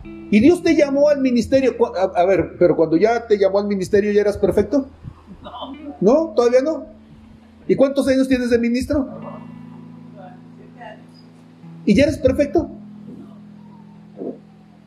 Y 0.04 0.40
Dios 0.40 0.64
te 0.64 0.76
llamó 0.76 1.10
al 1.10 1.20
ministerio. 1.20 1.76
A, 2.16 2.26
ver, 2.26 2.56
pero 2.58 2.76
cuando 2.76 2.96
ya 2.98 3.28
te 3.28 3.38
llamó 3.38 3.60
al 3.60 3.68
ministerio, 3.68 4.12
¿ya 4.12 4.22
eras 4.22 4.38
perfecto? 4.38 4.88
No. 5.44 5.74
¿No? 6.00 6.34
¿Todavía 6.36 6.62
no? 6.62 6.86
¿Y 7.68 7.76
cuántos 7.76 8.08
años 8.08 8.28
tienes 8.28 8.50
de 8.50 8.60
ministro? 8.60 9.08
¿Y 11.86 11.96
ya 11.96 12.04
eres 12.04 12.18
perfecto? 12.18 12.70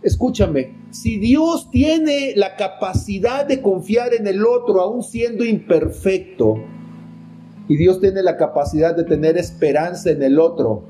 Escúchame, 0.04 0.74
si 0.90 1.18
Dios 1.18 1.70
tiene 1.70 2.34
la 2.36 2.56
capacidad 2.56 3.46
de 3.46 3.62
confiar 3.62 4.12
en 4.12 4.26
el 4.26 4.44
otro, 4.44 4.82
aún 4.82 5.02
siendo 5.02 5.46
imperfecto, 5.46 6.56
y 7.68 7.76
Dios 7.78 8.00
tiene 8.00 8.22
la 8.22 8.36
capacidad 8.36 8.94
de 8.94 9.04
tener 9.04 9.38
esperanza 9.38 10.10
en 10.10 10.22
el 10.22 10.38
otro, 10.38 10.84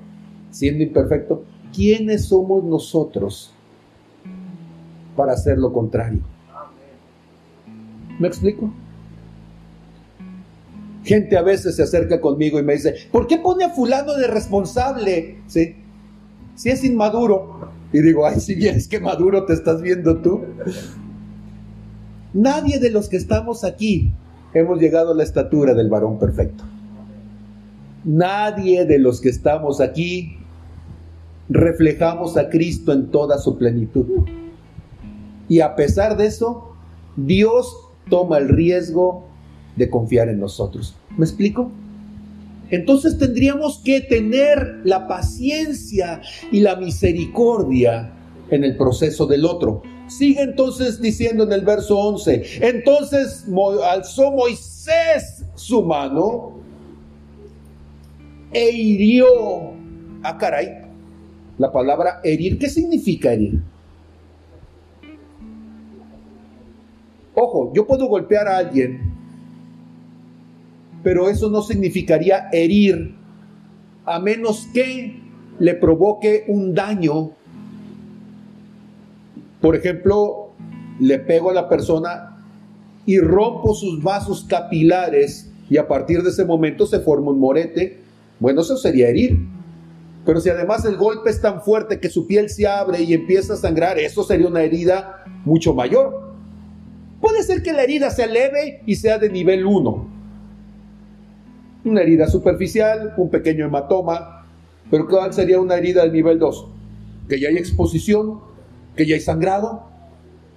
siendo 0.51 0.83
imperfecto, 0.83 1.45
¿quiénes 1.73 2.25
somos 2.25 2.65
nosotros 2.65 3.55
para 5.15 5.35
hacer 5.35 5.59
lo 5.59 5.73
contrario? 5.73 6.23
¿Me 8.19 8.27
explico? 8.27 8.69
Gente 11.05 11.37
a 11.37 11.43
veces 11.43 11.77
se 11.77 11.85
acerca 11.85 12.21
conmigo 12.21 12.59
y 12.59 12.65
me 12.65 12.73
dice, 12.73 12.97
¿por 13.13 13.29
qué 13.29 13.39
pone 13.39 13.63
a 13.63 13.71
fulano 13.71 14.15
de 14.15 14.27
responsable? 14.27 15.39
¿Sí? 15.47 15.84
Si 16.55 16.71
es 16.71 16.85
inmaduro. 16.85 17.71
Y 17.93 18.01
digo, 18.01 18.27
ay, 18.27 18.41
si 18.41 18.55
vienes 18.55 18.89
que 18.89 19.01
maduro 19.01 19.45
te 19.45 19.53
estás 19.53 19.81
viendo 19.81 20.19
tú. 20.19 20.43
Nadie 22.33 22.81
de 22.81 22.91
los 22.91 23.09
que 23.09 23.17
estamos 23.17 23.65
aquí 23.65 24.13
hemos 24.53 24.81
llegado 24.81 25.13
a 25.13 25.15
la 25.15 25.23
estatura 25.23 25.75
del 25.75 25.89
varón 25.89 26.19
perfecto. 26.19 26.65
Nadie 28.05 28.85
de 28.85 28.99
los 28.99 29.21
que 29.21 29.29
estamos 29.29 29.81
aquí 29.81 30.39
reflejamos 31.49 32.37
a 32.37 32.49
Cristo 32.49 32.93
en 32.93 33.11
toda 33.11 33.39
su 33.39 33.57
plenitud. 33.57 34.07
Y 35.49 35.61
a 35.61 35.77
pesar 35.77 36.17
de 36.17 36.27
eso, 36.27 36.75
Dios 37.17 37.77
toma 38.09 38.39
el 38.39 38.49
riesgo 38.49 39.25
de 39.77 39.91
confiar 39.91 40.29
en 40.29 40.41
nosotros. 40.41 40.97
¿Me 41.17 41.25
explico? 41.25 41.71
Entonces 42.71 43.19
tendríamos 43.19 43.81
que 43.85 44.01
tener 44.01 44.81
la 44.85 45.07
paciencia 45.07 46.21
y 46.51 46.61
la 46.61 46.77
misericordia 46.77 48.13
en 48.51 48.65
el 48.65 48.77
proceso 48.77 49.27
del 49.27 49.45
otro. 49.45 49.83
Sigue 50.07 50.43
entonces 50.43 51.01
diciendo 51.01 51.45
en 51.45 51.53
el 51.53 51.63
verso 51.63 51.99
11, 51.99 52.43
entonces 52.61 53.47
alzó 53.85 54.33
Moisés 54.33 55.45
su 55.55 55.83
mano 55.83 56.53
e 58.53 58.71
hirió. 58.71 59.27
Ah, 60.23 60.37
caray, 60.39 60.69
la 61.59 61.73
palabra 61.73 62.21
herir, 62.23 62.59
¿qué 62.59 62.69
significa 62.69 63.33
herir? 63.33 63.63
Ojo, 67.35 67.73
yo 67.75 67.87
puedo 67.87 68.07
golpear 68.07 68.47
a 68.47 68.59
alguien 68.59 69.14
pero 71.05 71.29
eso 71.29 71.51
no 71.51 71.63
significaría 71.63 72.49
herir, 72.51 73.15
a 74.07 74.19
menos 74.19 74.67
que 74.73 75.21
le 75.61 75.75
provoque 75.75 76.45
un 76.49 76.75
daño. 76.75 77.33
Por 79.61 79.77
ejemplo, 79.77 80.53
le 80.99 81.19
pego 81.19 81.51
a 81.51 81.55
la 81.55 81.69
persona 81.69 82.39
y 83.07 83.19
rompo 83.19 83.75
sus 83.75 84.03
vasos 84.03 84.45
capilares 84.49 85.53
y 85.69 85.77
a 85.77 85.87
partir 85.87 86.23
de 86.23 86.31
ese 86.31 86.47
momento 86.47 86.87
se 86.87 87.01
forma 87.01 87.31
un 87.31 87.39
morete. 87.39 88.01
Bueno, 88.41 88.63
eso 88.63 88.77
sería 88.79 89.09
herir. 89.09 89.39
Pero 90.25 90.41
si 90.41 90.49
además 90.49 90.87
el 90.87 90.97
golpe 90.97 91.29
es 91.29 91.41
tan 91.41 91.61
fuerte 91.61 92.01
que 92.01 92.09
su 92.09 92.27
piel 92.27 92.49
se 92.49 92.67
abre 92.67 93.03
y 93.03 93.13
empieza 93.13 93.55
a 93.55 93.57
sangrar, 93.57 93.99
eso 93.99 94.25
sería 94.25 94.49
una 94.49 94.63
herida 94.63 95.23
mucho 95.45 95.75
mayor. 95.75 96.33
Puede 97.21 97.43
ser 97.43 97.63
que 97.63 97.75
la 97.75 97.83
herida 97.83 98.11
sea 98.11 98.27
leve 98.27 98.81
y 98.87 98.97
sea 98.97 99.19
de 99.19 99.29
nivel 99.29 99.67
1, 99.67 100.14
una 101.85 102.03
herida 102.03 102.27
superficial, 102.27 103.15
un 103.17 103.31
pequeño 103.31 103.67
hematoma, 103.67 104.47
pero 104.91 105.07
¿cuál 105.07 105.33
sería 105.33 105.61
una 105.61 105.77
herida 105.77 106.05
de 106.05 106.11
nivel 106.11 106.39
2? 106.39 106.67
Que 107.29 107.41
ya 107.41 107.49
hay 107.49 107.57
exposición, 107.57 108.41
que 108.97 109.07
ya 109.07 109.15
hay 109.15 109.21
sangrado. 109.21 109.85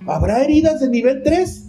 ¿Habrá 0.05 0.43
heridas 0.43 0.79
de 0.79 0.89
nivel 0.89 1.23
3? 1.23 1.65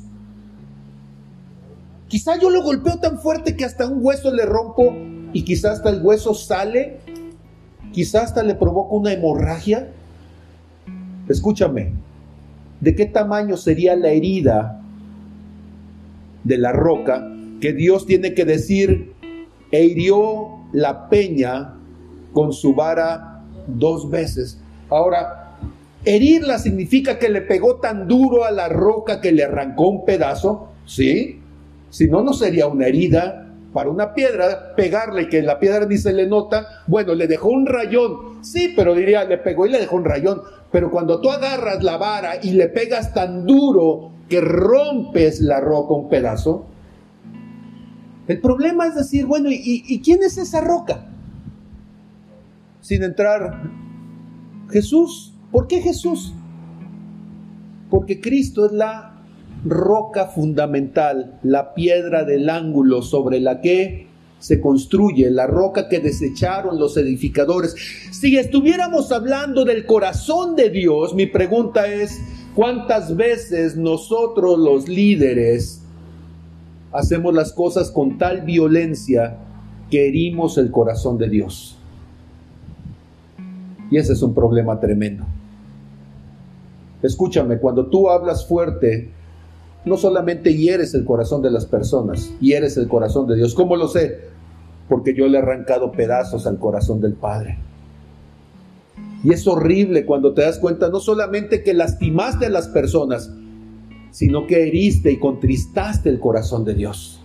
Quizá 2.09 2.39
yo 2.39 2.51
lo 2.51 2.63
golpeo 2.63 2.99
tan 2.99 3.19
fuerte 3.19 3.57
que 3.57 3.65
hasta 3.65 3.87
un 3.87 3.99
hueso 4.01 4.33
le 4.33 4.47
rompo 4.47 4.97
y 5.33 5.43
quizá 5.43 5.73
hasta 5.73 5.91
el 5.91 6.03
hueso 6.03 6.35
sale, 6.35 7.01
quizá 7.93 8.23
hasta 8.23 8.43
le 8.43 8.55
provoco 8.55 8.97
una 8.97 9.13
hemorragia. 9.13 9.89
Escúchame, 11.29 11.93
¿de 12.81 12.95
qué 12.95 13.07
tamaño 13.07 13.57
sería 13.57 13.95
la 13.95 14.09
herida 14.09 14.81
de 16.45 16.57
la 16.57 16.73
roca 16.73 17.31
que 17.61 17.73
Dios 17.73 18.07
tiene 18.07 18.33
que 18.35 18.45
decir, 18.45 19.13
e 19.71 19.85
hirió 19.85 20.49
la 20.73 21.09
peña 21.09 21.75
con 22.33 22.53
su 22.53 22.75
vara 22.75 23.43
dos 23.67 24.11
veces. 24.11 24.61
Ahora, 24.91 25.57
herirla 26.05 26.59
significa 26.59 27.19
que 27.19 27.29
le 27.29 27.43
pegó 27.43 27.77
tan 27.77 28.09
duro 28.09 28.45
a 28.45 28.51
la 28.51 28.69
roca 28.69 29.21
que 29.21 29.33
le 29.33 29.45
arrancó 29.45 29.89
un 29.89 30.05
pedazo, 30.05 30.69
¿sí? 30.87 31.41
Si 31.91 32.09
no, 32.09 32.23
no 32.23 32.33
sería 32.33 32.67
una 32.67 32.87
herida. 32.87 33.45
Para 33.73 33.91
una 33.91 34.15
piedra, 34.15 34.75
pegarle 34.77 35.29
que 35.29 35.43
la 35.43 35.61
piedra 35.61 35.85
ni 35.85 35.99
se 35.99 36.15
le 36.15 36.27
nota, 36.27 36.67
bueno, 36.87 37.15
le 37.15 37.27
dejó 37.27 37.51
un 37.51 37.67
rayón, 37.67 38.43
sí, 38.43 38.73
pero 38.75 38.95
diría, 38.95 39.25
le 39.25 39.37
pegó 39.37 39.67
y 39.67 39.71
le 39.71 39.79
dejó 39.79 39.97
un 39.97 40.07
rayón. 40.07 40.41
Pero 40.73 40.91
cuando 40.91 41.21
tú 41.21 41.31
agarras 41.31 41.83
la 41.83 41.99
vara 41.99 42.37
y 42.43 42.53
le 42.53 42.69
pegas 42.69 43.13
tan 43.13 43.45
duro 43.45 44.11
que 44.29 44.41
rompes 44.41 45.41
la 45.41 45.61
roca 45.61 45.93
un 45.93 46.09
pedazo, 46.09 46.67
el 48.29 48.41
problema 48.41 48.87
es 48.87 48.95
decir, 48.95 49.25
bueno, 49.25 49.49
¿y, 49.51 50.01
quién 50.05 50.23
es 50.23 50.37
esa 50.37 50.61
roca? 50.61 51.07
Sin 52.83 53.03
entrar, 53.03 53.63
Jesús. 54.71 55.33
¿Por 55.51 55.67
qué 55.67 55.81
Jesús? 55.81 56.35
Porque 57.89 58.21
Cristo 58.21 58.67
es 58.67 58.73
la 58.73 59.23
roca 59.65 60.27
fundamental, 60.27 61.41
la 61.43 61.73
piedra 61.73 62.25
del 62.25 62.51
ángulo 62.51 63.01
sobre 63.01 63.41
la 63.41 63.63
que 63.63 64.09
se 64.39 64.61
construye, 64.61 65.31
la 65.31 65.47
roca 65.47 65.89
que 65.89 65.99
desecharon 65.99 66.79
los 66.79 66.99
edificadores. 66.99 67.75
Si 68.13 68.37
estuviéramos 68.37 69.11
hablando 69.11 69.65
del 69.65 69.87
corazón 69.87 70.55
de 70.55 70.69
Dios, 70.69 71.15
mi 71.15 71.27
pregunta 71.27 71.91
es, 71.91 72.21
¿cuántas 72.55 73.17
veces 73.17 73.77
nosotros 73.77 74.59
los 74.59 74.87
líderes 74.87 75.83
hacemos 76.93 77.35
las 77.35 77.53
cosas 77.53 77.91
con 77.91 78.19
tal 78.19 78.43
violencia 78.43 79.37
que 79.91 80.09
herimos 80.09 80.59
el 80.59 80.71
corazón 80.71 81.19
de 81.19 81.29
Dios. 81.29 81.77
Y 83.91 83.97
ese 83.97 84.13
es 84.13 84.23
un 84.23 84.35
problema 84.35 84.79
tremendo. 84.81 85.25
Escúchame, 87.03 87.59
cuando 87.59 87.87
tú 87.87 88.11
hablas 88.11 88.47
fuerte, 88.47 89.11
no 89.85 89.97
solamente 89.97 90.55
hieres 90.55 90.95
el 90.95 91.05
corazón 91.05 91.43
de 91.43 91.51
las 91.51 91.65
personas, 91.65 92.33
hieres 92.41 92.77
el 92.77 92.89
corazón 92.89 93.27
de 93.29 93.37
Dios. 93.37 93.55
¿Cómo 93.55 93.77
lo 93.77 93.89
sé? 93.89 94.21
Porque 94.89 95.15
yo 95.15 95.29
le 95.29 95.39
he 95.39 95.43
arrancado 95.43 95.93
pedazos 95.93 96.47
al 96.47 96.59
corazón 96.59 97.01
del 97.01 97.15
Padre. 97.15 97.59
Y 99.25 99.33
es 99.33 99.47
horrible 99.47 100.07
cuando 100.07 100.35
te 100.35 100.43
das 100.43 100.59
cuenta 100.59 100.91
no 100.91 101.01
solamente 101.01 101.63
que 101.63 101.75
lastimaste 101.75 102.47
a 102.47 102.51
las 102.51 102.69
personas, 102.69 103.33
sino 104.11 104.47
que 104.47 104.69
heriste 104.69 105.13
y 105.13 105.19
contristaste 105.19 106.09
el 106.09 106.21
corazón 106.21 106.65
de 106.65 106.75
Dios. 106.75 107.21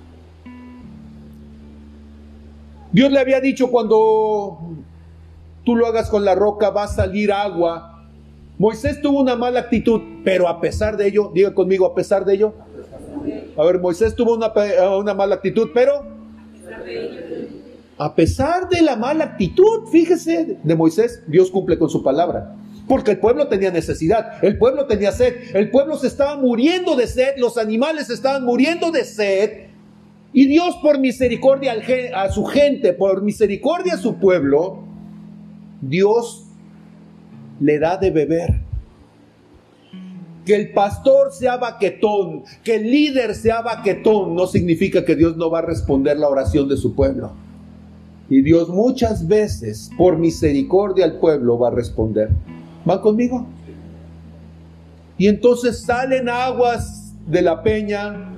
Dios 2.92 3.12
le 3.12 3.20
había 3.20 3.42
dicho 3.42 3.72
cuando 3.72 4.60
tú 5.64 5.76
lo 5.76 5.88
hagas 5.88 6.10
con 6.10 6.24
la 6.24 6.36
roca 6.36 6.70
va 6.70 6.84
a 6.84 6.88
salir 6.88 7.32
agua. 7.32 8.08
Moisés 8.60 9.02
tuvo 9.02 9.20
una 9.20 9.36
mala 9.36 9.62
actitud, 9.62 10.02
pero 10.24 10.48
a 10.48 10.62
pesar 10.62 10.96
de 10.96 11.08
ello, 11.08 11.32
diga 11.34 11.54
conmigo, 11.54 11.88
a 11.88 11.96
pesar 11.96 12.24
de 12.24 12.36
ello. 12.36 12.54
A 13.58 13.64
ver, 13.64 13.80
Moisés 13.80 14.16
tuvo 14.16 14.36
una, 14.36 14.52
una 14.96 15.14
mala 15.14 15.36
actitud, 15.36 15.70
pero 15.74 16.04
a 17.98 18.16
pesar 18.16 18.70
de 18.70 18.82
la 18.82 18.96
mala 18.96 19.24
actitud, 19.24 19.88
fíjese, 19.92 20.58
de 20.62 20.76
Moisés, 20.76 21.24
Dios 21.28 21.50
cumple 21.50 21.78
con 21.78 21.90
su 21.90 22.04
palabra. 22.04 22.56
Porque 22.88 23.12
el 23.12 23.20
pueblo 23.20 23.48
tenía 23.48 23.72
necesidad, 23.72 24.44
el 24.44 24.58
pueblo 24.58 24.86
tenía 24.88 25.12
sed, 25.12 25.56
el 25.56 25.70
pueblo 25.70 25.98
se 25.98 26.08
estaba 26.08 26.36
muriendo 26.36 26.96
de 26.96 27.08
sed, 27.08 27.36
los 27.38 27.58
animales 27.58 28.10
estaban 28.10 28.44
muriendo 28.44 28.92
de 28.92 29.06
sed. 29.06 29.68
Y 30.34 30.48
Dios 30.48 30.76
por 30.82 31.00
misericordia 31.00 31.76
a 32.16 32.30
su 32.30 32.44
gente, 32.44 32.92
por 32.94 33.22
misericordia 33.22 33.94
a 33.94 33.98
su 33.98 34.16
pueblo, 34.16 34.84
Dios 35.82 36.46
le 37.60 37.80
da 37.80 37.98
de 37.98 38.12
beber. 38.12 38.62
Que 40.46 40.56
el 40.56 40.74
pastor 40.74 41.32
sea 41.32 41.56
baquetón, 41.56 42.44
que 42.64 42.76
el 42.76 42.92
líder 42.92 43.34
sea 43.34 43.62
baquetón, 43.62 44.36
no 44.36 44.46
significa 44.48 45.06
que 45.06 45.16
Dios 45.16 45.38
no 45.38 45.50
va 45.50 45.60
a 45.60 45.62
responder 45.62 46.18
la 46.18 46.28
oración 46.28 46.68
de 46.68 46.76
su 46.76 46.94
pueblo. 46.96 47.32
Y 48.30 48.42
Dios 48.42 48.68
muchas 48.68 49.28
veces, 49.28 49.90
por 49.98 50.18
misericordia 50.18 51.06
al 51.06 51.20
pueblo, 51.20 51.58
va 51.58 51.70
a 51.70 51.72
responder. 51.72 52.30
¿Van 52.86 53.00
conmigo? 53.00 53.46
Y 55.18 55.28
entonces 55.28 55.84
salen 55.84 56.28
aguas 56.28 57.14
de 57.28 57.42
la 57.42 57.64
peña, 57.64 58.36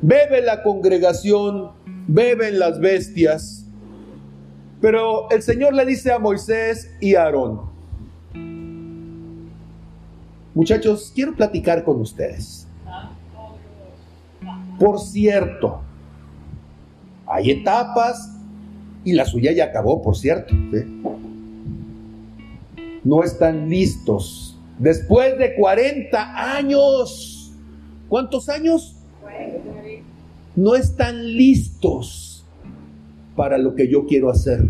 bebe 0.00 0.40
la 0.42 0.62
congregación, 0.62 1.72
beben 2.06 2.58
las 2.58 2.78
bestias. 2.78 3.66
Pero 4.80 5.28
el 5.30 5.42
Señor 5.42 5.74
le 5.74 5.84
dice 5.84 6.12
a 6.12 6.18
Moisés 6.18 6.90
y 7.00 7.14
a 7.14 7.24
Aarón, 7.24 7.70
muchachos, 10.54 11.12
quiero 11.14 11.34
platicar 11.34 11.84
con 11.84 12.00
ustedes. 12.00 12.66
Por 14.78 14.98
cierto, 15.00 15.80
hay 17.26 17.50
etapas 17.50 18.36
y 19.04 19.12
la 19.12 19.24
suya 19.24 19.52
ya 19.52 19.64
acabó, 19.64 20.00
por 20.00 20.16
cierto 20.16 20.54
no 23.04 23.22
están 23.22 23.68
listos. 23.68 24.58
Después 24.78 25.38
de 25.38 25.54
40 25.54 26.56
años, 26.56 27.52
¿cuántos 28.08 28.48
años? 28.48 28.96
No 30.56 30.74
están 30.74 31.36
listos 31.36 32.44
para 33.36 33.58
lo 33.58 33.74
que 33.74 33.88
yo 33.88 34.06
quiero 34.06 34.30
hacer. 34.30 34.66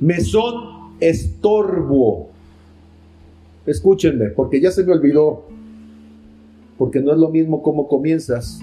Me 0.00 0.20
son 0.20 0.94
estorbo. 1.00 2.30
Escúchenme, 3.66 4.30
porque 4.30 4.60
ya 4.60 4.70
se 4.70 4.84
me 4.84 4.92
olvidó. 4.92 5.44
Porque 6.76 7.00
no 7.00 7.12
es 7.12 7.18
lo 7.18 7.30
mismo 7.30 7.62
cómo 7.62 7.88
comienzas. 7.88 8.60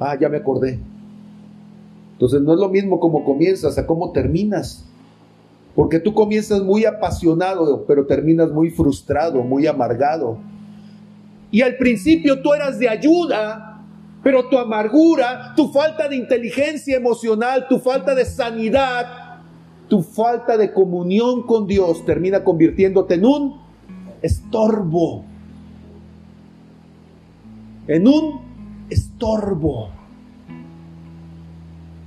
Ah, 0.00 0.16
ya 0.18 0.28
me 0.28 0.38
acordé. 0.38 0.78
Entonces 2.12 2.40
no 2.40 2.54
es 2.54 2.60
lo 2.60 2.68
mismo 2.68 2.98
como 2.98 3.24
comienzas 3.24 3.78
a 3.78 3.86
cómo 3.86 4.12
terminas. 4.12 4.87
Porque 5.78 6.00
tú 6.00 6.12
comienzas 6.12 6.60
muy 6.64 6.84
apasionado, 6.84 7.84
pero 7.86 8.04
terminas 8.04 8.50
muy 8.50 8.68
frustrado, 8.68 9.44
muy 9.44 9.64
amargado. 9.68 10.36
Y 11.52 11.62
al 11.62 11.76
principio 11.76 12.42
tú 12.42 12.52
eras 12.52 12.80
de 12.80 12.88
ayuda, 12.88 13.80
pero 14.24 14.48
tu 14.48 14.58
amargura, 14.58 15.52
tu 15.54 15.68
falta 15.68 16.08
de 16.08 16.16
inteligencia 16.16 16.96
emocional, 16.96 17.66
tu 17.68 17.78
falta 17.78 18.12
de 18.16 18.24
sanidad, 18.24 19.06
tu 19.88 20.02
falta 20.02 20.56
de 20.56 20.72
comunión 20.72 21.44
con 21.46 21.68
Dios 21.68 22.04
termina 22.04 22.42
convirtiéndote 22.42 23.14
en 23.14 23.24
un 23.24 23.60
estorbo. 24.20 25.24
En 27.86 28.08
un 28.08 28.40
estorbo. 28.90 29.90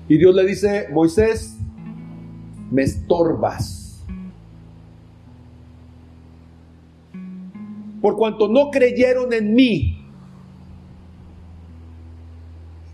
Y 0.09 0.17
Dios 0.17 0.36
le 0.36 0.45
dice, 0.45 0.89
Moisés, 0.91 1.51
me 2.72 2.84
estorbas. 2.84 4.03
Por 8.01 8.17
cuanto 8.17 8.47
no 8.47 8.72
creyeron 8.72 9.32
en 9.32 9.53
mí. 9.53 9.97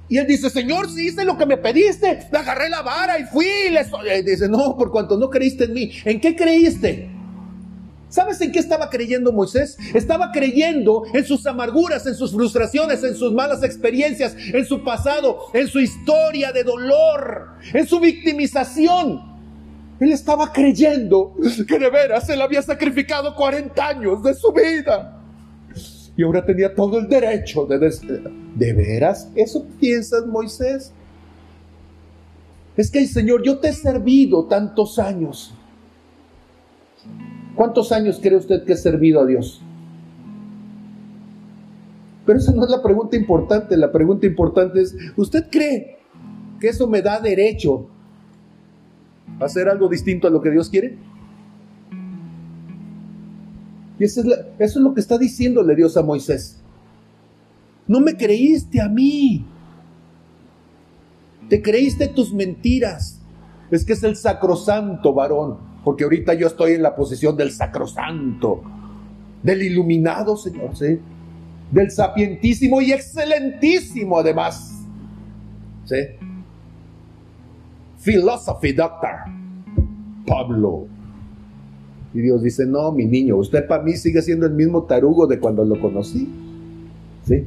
Y 0.09 0.17
él 0.17 0.27
dice, 0.27 0.49
Señor, 0.49 0.89
si 0.89 1.07
hice 1.07 1.23
lo 1.23 1.37
que 1.37 1.45
me 1.45 1.57
pediste, 1.57 2.27
me 2.31 2.39
agarré 2.39 2.69
la 2.69 2.81
vara 2.81 3.19
y 3.19 3.25
fui. 3.25 3.45
Y 3.45 4.21
dice, 4.23 4.49
no, 4.49 4.75
por 4.75 4.91
cuanto 4.91 5.17
no 5.17 5.29
creíste 5.29 5.65
en 5.65 5.73
mí. 5.73 5.91
¿En 6.05 6.19
qué 6.19 6.35
creíste? 6.35 7.09
¿Sabes 8.09 8.39
en 8.39 8.53
qué 8.53 8.59
estaba 8.59 8.89
creyendo 8.89 9.33
Moisés? 9.33 9.77
Estaba 9.93 10.31
creyendo 10.31 11.03
en 11.13 11.25
sus 11.25 11.45
amarguras, 11.45 12.05
en 12.07 12.15
sus 12.15 12.31
frustraciones, 12.31 13.03
en 13.03 13.15
sus 13.15 13.33
malas 13.33 13.63
experiencias, 13.63 14.33
en 14.37 14.65
su 14.65 14.81
pasado, 14.81 15.39
en 15.53 15.67
su 15.67 15.79
historia 15.79 16.53
de 16.53 16.63
dolor, 16.63 17.57
en 17.73 17.85
su 17.85 17.99
victimización. 17.99 19.26
Él 19.99 20.11
estaba 20.11 20.51
creyendo 20.53 21.33
que 21.67 21.79
de 21.79 21.89
veras 21.89 22.29
él 22.29 22.41
había 22.41 22.61
sacrificado 22.61 23.35
40 23.35 23.87
años 23.87 24.23
de 24.23 24.33
su 24.33 24.51
vida. 24.51 25.21
Y 26.15 26.23
ahora 26.23 26.45
tenía 26.45 26.73
todo 26.73 26.99
el 26.99 27.07
derecho 27.07 27.65
de... 27.65 27.77
¿De 28.55 28.73
veras? 28.73 29.29
¿Eso 29.35 29.65
piensas, 29.79 30.25
Moisés? 30.25 30.91
Es 32.75 32.91
que, 32.91 33.05
Señor, 33.07 33.43
yo 33.43 33.59
te 33.59 33.69
he 33.69 33.73
servido 33.73 34.45
tantos 34.45 34.99
años. 34.99 35.53
¿Cuántos 37.55 37.91
años 37.91 38.19
cree 38.21 38.37
usted 38.37 38.65
que 38.65 38.73
he 38.73 38.77
servido 38.77 39.21
a 39.21 39.25
Dios? 39.25 39.61
Pero 42.25 42.37
esa 42.37 42.51
no 42.51 42.65
es 42.65 42.69
la 42.69 42.83
pregunta 42.83 43.15
importante. 43.15 43.77
La 43.77 43.91
pregunta 43.91 44.27
importante 44.27 44.81
es, 44.81 44.95
¿usted 45.15 45.45
cree 45.49 45.97
que 46.59 46.69
eso 46.69 46.87
me 46.87 47.01
da 47.01 47.19
derecho 47.19 47.87
hacer 49.39 49.69
algo 49.69 49.87
distinto 49.87 50.27
a 50.27 50.31
lo 50.31 50.41
que 50.41 50.51
Dios 50.51 50.69
quiere? 50.69 50.97
Y 53.99 54.03
eso 54.03 54.21
es, 54.21 54.27
eso 54.59 54.79
es 54.79 54.83
lo 54.83 54.93
que 54.93 55.01
está 55.01 55.17
diciéndole 55.17 55.75
Dios 55.75 55.97
a 55.97 56.03
Moisés. 56.03 56.61
No 57.87 57.99
me 57.99 58.15
creíste 58.15 58.81
a 58.81 58.87
mí. 58.87 59.45
Te 61.49 61.61
creíste 61.61 62.07
tus 62.07 62.33
mentiras. 62.33 63.21
Es 63.71 63.85
que 63.85 63.93
es 63.93 64.03
el 64.03 64.15
sacrosanto 64.15 65.13
varón 65.13 65.67
porque 65.87 66.03
ahorita 66.03 66.33
yo 66.33 66.47
estoy 66.47 66.73
en 66.73 66.83
la 66.83 66.93
posición 66.97 67.37
del 67.37 67.49
sacrosanto, 67.49 68.61
del 69.41 69.63
iluminado, 69.63 70.35
Señor. 70.35 70.71
Del 71.71 71.91
sapientísimo 71.91 72.81
y 72.81 72.91
excelentísimo, 72.91 74.19
además, 74.19 74.83
¿sí? 75.85 75.95
Philosophy 78.07 78.71
Doctor, 78.71 79.09
Pablo. 80.25 80.87
Y 82.13 82.21
Dios 82.21 82.41
dice, 82.41 82.65
no, 82.65 82.93
mi 82.93 83.05
niño, 83.05 83.35
usted 83.35 83.67
para 83.67 83.83
mí 83.83 83.97
sigue 83.97 84.21
siendo 84.21 84.45
el 84.45 84.53
mismo 84.53 84.83
tarugo 84.83 85.27
de 85.27 85.39
cuando 85.39 85.65
lo 85.65 85.77
conocí, 85.81 86.29
¿sí? 87.25 87.45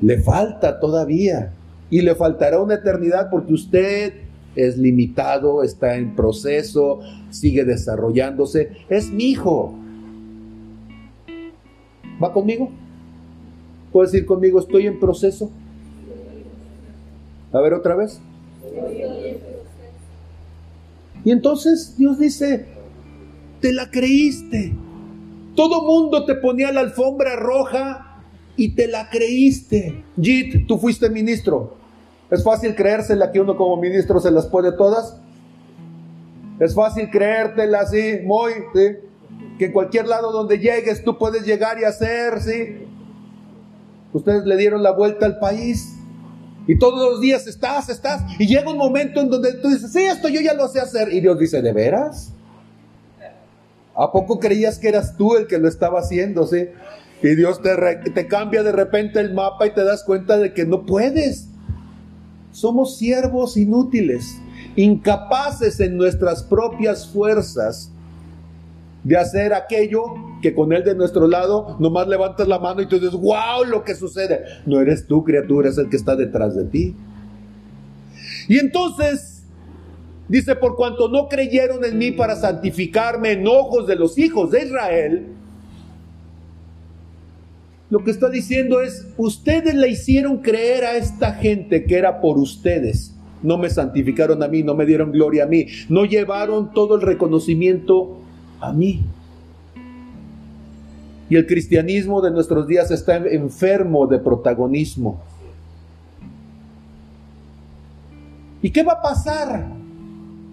Le 0.00 0.22
falta 0.22 0.78
todavía, 0.78 1.52
y 1.90 2.02
le 2.02 2.14
faltará 2.14 2.62
una 2.62 2.74
eternidad 2.74 3.28
porque 3.28 3.54
usted 3.54 4.12
es 4.54 4.78
limitado, 4.78 5.64
está 5.64 5.96
en 5.96 6.14
proceso, 6.14 7.00
sigue 7.30 7.64
desarrollándose. 7.64 8.70
Es 8.88 9.10
mi 9.10 9.30
hijo. 9.30 9.74
¿Va 12.22 12.32
conmigo? 12.32 12.70
¿Puedes 13.90 14.14
ir 14.14 14.26
conmigo? 14.26 14.60
Estoy 14.60 14.86
en 14.86 15.00
proceso. 15.00 15.50
A 17.52 17.60
ver 17.60 17.74
otra 17.74 17.96
vez. 17.96 18.20
Y 21.24 21.30
entonces 21.30 21.96
Dios 21.96 22.18
dice, 22.18 22.66
te 23.60 23.72
la 23.72 23.90
creíste. 23.90 24.74
Todo 25.54 25.82
mundo 25.82 26.24
te 26.24 26.36
ponía 26.36 26.72
la 26.72 26.80
alfombra 26.80 27.36
roja 27.36 28.22
y 28.56 28.74
te 28.74 28.86
la 28.86 29.10
creíste. 29.10 30.04
Jit, 30.20 30.66
tú 30.66 30.78
fuiste 30.78 31.10
ministro. 31.10 31.76
Es 32.30 32.44
fácil 32.44 32.74
creérsela 32.74 33.32
que 33.32 33.40
uno 33.40 33.56
como 33.56 33.76
ministro 33.76 34.20
se 34.20 34.30
las 34.30 34.46
puede 34.46 34.72
todas. 34.72 35.18
Es 36.60 36.74
fácil 36.74 37.10
creértela 37.10 37.80
así, 37.80 38.20
muy. 38.24 38.52
Que 39.58 39.66
en 39.66 39.72
cualquier 39.72 40.06
lado 40.06 40.32
donde 40.32 40.58
llegues 40.58 41.02
tú 41.04 41.18
puedes 41.18 41.44
llegar 41.44 41.80
y 41.80 41.84
hacer, 41.84 42.40
¿sí? 42.40 42.86
Ustedes 44.12 44.44
le 44.44 44.56
dieron 44.56 44.82
la 44.82 44.92
vuelta 44.92 45.26
al 45.26 45.38
país. 45.38 45.97
Y 46.68 46.78
todos 46.78 47.10
los 47.10 47.20
días 47.20 47.46
estás, 47.46 47.88
estás. 47.88 48.22
Y 48.38 48.46
llega 48.46 48.70
un 48.70 48.76
momento 48.76 49.20
en 49.20 49.30
donde 49.30 49.54
tú 49.54 49.68
dices, 49.68 49.90
sí, 49.90 50.04
esto 50.04 50.28
yo 50.28 50.42
ya 50.42 50.52
lo 50.52 50.68
sé 50.68 50.80
hacer. 50.80 51.12
Y 51.12 51.20
Dios 51.20 51.38
dice, 51.38 51.62
¿de 51.62 51.72
veras? 51.72 52.30
¿A 53.96 54.12
poco 54.12 54.38
creías 54.38 54.78
que 54.78 54.88
eras 54.88 55.16
tú 55.16 55.34
el 55.34 55.46
que 55.46 55.58
lo 55.58 55.66
estaba 55.66 56.00
haciendo, 56.00 56.46
sí? 56.46 56.68
Y 57.22 57.34
Dios 57.34 57.62
te, 57.62 57.74
te 58.10 58.26
cambia 58.28 58.62
de 58.62 58.72
repente 58.72 59.18
el 59.18 59.32
mapa 59.32 59.66
y 59.66 59.74
te 59.74 59.82
das 59.82 60.04
cuenta 60.04 60.36
de 60.36 60.52
que 60.52 60.66
no 60.66 60.84
puedes. 60.84 61.48
Somos 62.52 62.98
siervos 62.98 63.56
inútiles, 63.56 64.36
incapaces 64.76 65.80
en 65.80 65.96
nuestras 65.96 66.42
propias 66.42 67.08
fuerzas 67.08 67.92
de 69.08 69.16
hacer 69.16 69.54
aquello 69.54 70.02
que 70.42 70.54
con 70.54 70.70
Él 70.70 70.84
de 70.84 70.94
nuestro 70.94 71.26
lado 71.26 71.78
nomás 71.80 72.06
levantas 72.08 72.46
la 72.46 72.58
mano 72.58 72.82
y 72.82 72.86
tú 72.86 72.96
dices, 72.96 73.14
wow, 73.14 73.64
lo 73.66 73.82
que 73.82 73.94
sucede. 73.94 74.44
No 74.66 74.78
eres 74.82 75.06
tú, 75.06 75.24
criatura, 75.24 75.70
es 75.70 75.78
el 75.78 75.88
que 75.88 75.96
está 75.96 76.14
detrás 76.14 76.54
de 76.54 76.64
ti. 76.64 76.94
Y 78.48 78.58
entonces, 78.58 79.44
dice, 80.28 80.56
por 80.56 80.76
cuanto 80.76 81.08
no 81.08 81.26
creyeron 81.26 81.86
en 81.86 81.96
mí 81.96 82.12
para 82.12 82.36
santificarme 82.36 83.32
en 83.32 83.46
ojos 83.46 83.86
de 83.86 83.96
los 83.96 84.18
hijos 84.18 84.50
de 84.50 84.64
Israel, 84.64 85.28
lo 87.88 88.04
que 88.04 88.10
está 88.10 88.28
diciendo 88.28 88.82
es, 88.82 89.06
ustedes 89.16 89.74
le 89.74 89.88
hicieron 89.88 90.42
creer 90.42 90.84
a 90.84 90.98
esta 90.98 91.32
gente 91.32 91.86
que 91.86 91.96
era 91.96 92.20
por 92.20 92.36
ustedes. 92.36 93.14
No 93.42 93.56
me 93.56 93.70
santificaron 93.70 94.42
a 94.42 94.48
mí, 94.48 94.62
no 94.62 94.74
me 94.74 94.84
dieron 94.84 95.12
gloria 95.12 95.44
a 95.44 95.46
mí, 95.46 95.66
no 95.88 96.04
llevaron 96.04 96.74
todo 96.74 96.96
el 96.96 97.00
reconocimiento 97.00 98.18
a 98.60 98.72
mí. 98.72 99.04
Y 101.30 101.36
el 101.36 101.46
cristianismo 101.46 102.20
de 102.20 102.30
nuestros 102.30 102.66
días 102.66 102.90
está 102.90 103.16
enfermo 103.16 104.06
de 104.06 104.18
protagonismo. 104.18 105.20
¿Y 108.62 108.70
qué 108.70 108.82
va 108.82 108.94
a 108.94 109.02
pasar 109.02 109.66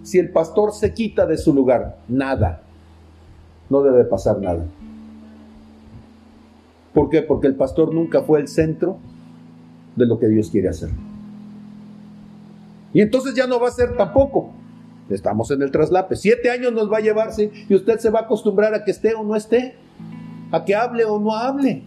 si 0.02 0.18
el 0.18 0.30
pastor 0.30 0.72
se 0.72 0.92
quita 0.92 1.26
de 1.26 1.38
su 1.38 1.54
lugar? 1.54 1.98
Nada. 2.08 2.62
No 3.68 3.82
debe 3.82 4.04
pasar 4.04 4.40
nada. 4.40 4.64
¿Por 6.92 7.08
qué? 7.10 7.22
Porque 7.22 7.46
el 7.46 7.56
pastor 7.56 7.92
nunca 7.92 8.22
fue 8.22 8.40
el 8.40 8.48
centro 8.48 8.98
de 9.96 10.06
lo 10.06 10.18
que 10.18 10.28
Dios 10.28 10.50
quiere 10.50 10.68
hacer. 10.68 10.90
Y 12.92 13.00
entonces 13.00 13.34
ya 13.34 13.46
no 13.46 13.60
va 13.60 13.68
a 13.68 13.72
ser 13.72 13.96
tampoco. 13.96 14.52
Estamos 15.08 15.50
en 15.50 15.62
el 15.62 15.70
traslape. 15.70 16.16
Siete 16.16 16.50
años 16.50 16.72
nos 16.72 16.90
va 16.90 16.98
a 16.98 17.00
llevarse 17.00 17.50
y 17.68 17.74
usted 17.74 17.98
se 17.98 18.10
va 18.10 18.20
a 18.20 18.22
acostumbrar 18.22 18.74
a 18.74 18.84
que 18.84 18.90
esté 18.90 19.14
o 19.14 19.22
no 19.22 19.36
esté, 19.36 19.76
a 20.50 20.64
que 20.64 20.74
hable 20.74 21.04
o 21.04 21.18
no 21.20 21.32
hable. 21.34 21.84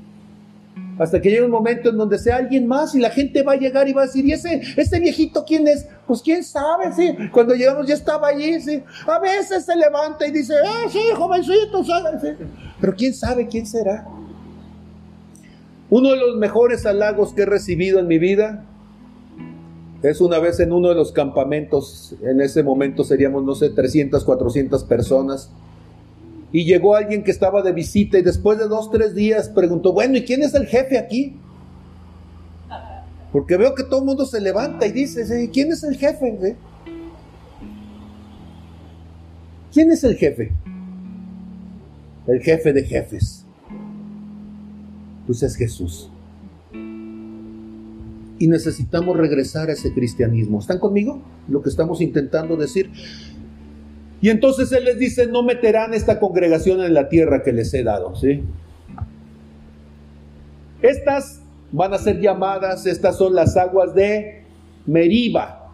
Hasta 0.98 1.22
que 1.22 1.30
llegue 1.30 1.44
un 1.44 1.52
momento 1.52 1.90
en 1.90 1.98
donde 1.98 2.20
sea 2.20 2.38
alguien 2.38 2.68
más 2.68 2.94
y 2.94 3.00
la 3.00 3.10
gente 3.10 3.42
va 3.42 3.54
a 3.54 3.56
llegar 3.56 3.88
y 3.88 3.94
va 3.94 4.04
a 4.04 4.06
decir, 4.06 4.26
¿y 4.26 4.34
ese, 4.34 4.62
ese 4.76 5.00
viejito 5.00 5.46
quién 5.46 5.68
es? 5.68 5.88
Pues 6.06 6.22
quién 6.22 6.44
sabe, 6.44 6.92
sí. 6.94 7.16
Cuando 7.32 7.56
llegamos 7.56 7.88
ya 7.88 7.94
estaba 7.94 8.28
allí, 8.28 8.60
sí. 8.62 8.84
A 9.08 9.20
veces 9.20 9.66
se 9.66 9.76
levanta 9.76 10.28
y 10.28 10.32
dice, 10.32 10.54
¡eh, 10.54 10.90
sí, 10.90 11.00
jovencito! 11.16 11.84
¿sabes? 11.86 12.36
Pero 12.82 12.96
quién 12.96 13.14
sabe 13.14 13.48
quién 13.48 13.66
será. 13.66 14.06
Uno 15.90 16.10
de 16.12 16.18
los 16.18 16.36
mejores 16.38 16.86
halagos 16.86 17.34
que 17.34 17.44
he 17.44 17.46
recibido 17.46 18.00
en 18.00 18.08
mi 18.08 18.20
vida 18.20 18.66
es 20.02 20.22
una 20.22 20.39
vez 20.39 20.60
en 20.60 20.72
uno 20.72 20.89
de 20.89 20.95
los 20.95 21.12
campamentos, 21.12 22.16
en 22.22 22.41
ese 22.41 22.64
momento 22.64 23.04
seríamos, 23.04 23.43
no 23.43 23.56
sé, 23.56 23.70
300, 23.70 24.24
400 24.24 24.84
personas, 24.86 25.52
y 26.52 26.66
llegó 26.66 26.95
alguien 26.95 27.24
que 27.24 27.32
estaba 27.32 27.62
de 27.62 27.74
visita 27.74 28.18
y 28.18 28.22
después 28.22 28.58
de 28.58 28.68
dos, 28.68 28.89
tres 28.89 29.14
días 29.14 29.50
preguntó, 29.50 29.93
bueno, 29.93 30.18
¿y 30.18 30.24
quién 30.24 30.41
es 30.41 30.56
el 30.56 30.66
jefe 30.66 30.97
aquí? 30.97 31.38
Porque 33.32 33.58
veo 33.58 33.76
que 33.76 33.84
todo 33.84 34.00
el 34.00 34.06
mundo 34.06 34.26
se 34.26 34.41
levanta 34.41 34.88
y 34.88 34.91
dice, 34.91 35.50
¿quién 35.54 35.72
es 35.72 35.84
el 35.84 35.95
jefe? 35.97 36.58
¿Quién 39.72 39.91
es 39.91 40.04
el 40.04 40.16
jefe? 40.16 40.52
El 42.26 42.41
jefe 42.41 42.74
de 42.74 42.84
jefes. 42.84 43.45
Pues 45.28 45.43
es 45.43 45.56
Jesús. 45.56 46.10
Y 48.40 48.48
necesitamos 48.48 49.18
regresar 49.18 49.70
a 49.70 49.74
ese 49.74 49.94
cristianismo. 49.94 50.60
¿Están 50.60 50.80
conmigo? 50.80 51.22
Lo 51.48 51.62
que 51.62 51.70
estamos 51.70 52.02
intentando 52.02 52.56
decir. 52.56 52.90
Y 54.22 54.30
entonces 54.30 54.72
Él 54.72 54.86
les 54.86 54.98
dice, 54.98 55.28
no 55.28 55.44
meterán 55.44 55.94
esta 55.94 56.20
congregación 56.20 56.82
en 56.82 56.94
la 56.94 57.10
tierra 57.10 57.44
que 57.44 57.54
les 57.54 57.74
he 57.74 57.84
dado. 57.84 58.16
¿sí? 58.16 58.44
Estas 60.82 61.42
van 61.72 61.94
a 61.94 61.98
ser 61.98 62.20
llamadas, 62.20 62.86
estas 62.86 63.18
son 63.18 63.36
las 63.36 63.56
aguas 63.58 63.94
de 63.94 64.44
Meriba, 64.86 65.74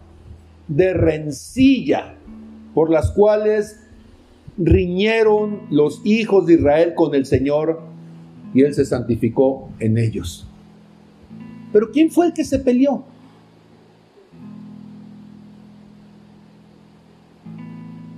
de 0.68 0.92
rencilla, 0.92 2.16
por 2.74 2.90
las 2.90 3.10
cuales 3.12 3.80
riñeron 4.58 5.62
los 5.70 6.00
hijos 6.04 6.46
de 6.46 6.54
Israel 6.54 6.94
con 6.94 7.14
el 7.14 7.26
Señor 7.26 7.80
y 8.54 8.62
Él 8.62 8.74
se 8.74 8.84
santificó 8.84 9.70
en 9.80 9.98
ellos. 9.98 10.45
Pero 11.76 11.90
¿quién 11.90 12.10
fue 12.10 12.24
el 12.28 12.32
que 12.32 12.42
se 12.42 12.58
peleó? 12.58 13.04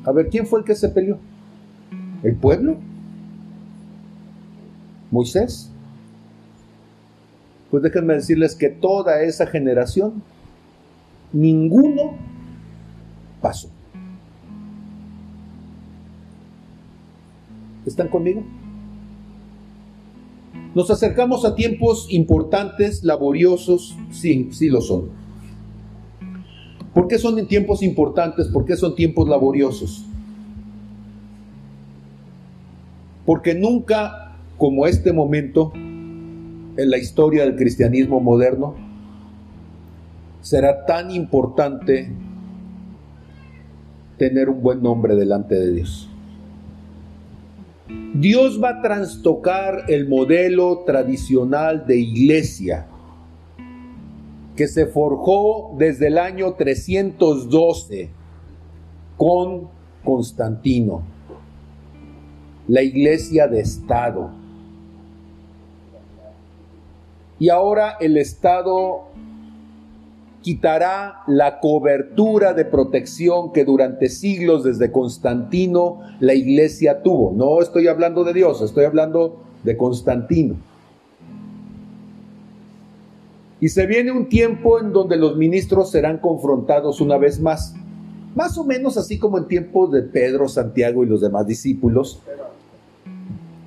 A 0.04 0.12
ver, 0.12 0.28
¿quién 0.28 0.46
fue 0.46 0.60
el 0.60 0.64
que 0.64 0.76
se 0.76 0.88
peleó? 0.88 1.18
¿El 2.22 2.36
pueblo? 2.36 2.76
¿Moisés? 5.10 5.72
Pues 7.68 7.82
déjenme 7.82 8.14
decirles 8.14 8.54
que 8.54 8.68
toda 8.68 9.22
esa 9.22 9.44
generación, 9.44 10.22
ninguno 11.32 12.12
pasó. 13.42 13.68
¿Están 17.84 18.06
conmigo? 18.06 18.44
Nos 20.74 20.90
acercamos 20.90 21.44
a 21.44 21.54
tiempos 21.54 22.06
importantes, 22.10 23.02
laboriosos, 23.02 23.96
sí, 24.10 24.48
sí 24.52 24.68
lo 24.68 24.80
son. 24.80 25.10
¿Por 26.94 27.08
qué 27.08 27.18
son 27.18 27.46
tiempos 27.46 27.82
importantes? 27.82 28.48
¿Por 28.48 28.64
qué 28.64 28.76
son 28.76 28.94
tiempos 28.94 29.28
laboriosos? 29.28 30.04
Porque 33.24 33.54
nunca 33.54 34.36
como 34.56 34.86
este 34.86 35.12
momento 35.12 35.72
en 35.74 36.90
la 36.90 36.98
historia 36.98 37.44
del 37.44 37.56
cristianismo 37.56 38.20
moderno 38.20 38.74
será 40.40 40.86
tan 40.86 41.10
importante 41.10 42.10
tener 44.16 44.48
un 44.48 44.62
buen 44.62 44.82
nombre 44.82 45.14
delante 45.14 45.54
de 45.54 45.72
Dios. 45.72 46.07
Dios 48.14 48.62
va 48.62 48.70
a 48.70 48.82
trastocar 48.82 49.84
el 49.88 50.08
modelo 50.08 50.84
tradicional 50.84 51.86
de 51.86 51.98
iglesia 51.98 52.86
que 54.56 54.66
se 54.66 54.86
forjó 54.86 55.76
desde 55.76 56.08
el 56.08 56.18
año 56.18 56.54
312 56.54 58.10
con 59.16 59.68
Constantino, 60.02 61.02
la 62.66 62.82
iglesia 62.82 63.46
de 63.46 63.60
Estado. 63.60 64.30
Y 67.38 67.50
ahora 67.50 67.98
el 68.00 68.16
Estado 68.16 69.08
quitará 70.48 71.24
la 71.26 71.60
cobertura 71.60 72.54
de 72.54 72.64
protección 72.64 73.52
que 73.52 73.66
durante 73.66 74.08
siglos 74.08 74.64
desde 74.64 74.90
Constantino 74.90 76.00
la 76.20 76.32
iglesia 76.32 77.02
tuvo. 77.02 77.34
No 77.36 77.60
estoy 77.60 77.86
hablando 77.86 78.24
de 78.24 78.32
Dios, 78.32 78.62
estoy 78.62 78.86
hablando 78.86 79.42
de 79.62 79.76
Constantino. 79.76 80.56
Y 83.60 83.68
se 83.68 83.84
viene 83.84 84.10
un 84.10 84.30
tiempo 84.30 84.80
en 84.80 84.94
donde 84.94 85.18
los 85.18 85.36
ministros 85.36 85.90
serán 85.90 86.16
confrontados 86.16 87.02
una 87.02 87.18
vez 87.18 87.40
más, 87.40 87.74
más 88.34 88.56
o 88.56 88.64
menos 88.64 88.96
así 88.96 89.18
como 89.18 89.36
en 89.36 89.48
tiempos 89.48 89.92
de 89.92 90.00
Pedro, 90.00 90.48
Santiago 90.48 91.04
y 91.04 91.08
los 91.08 91.20
demás 91.20 91.46
discípulos, 91.46 92.22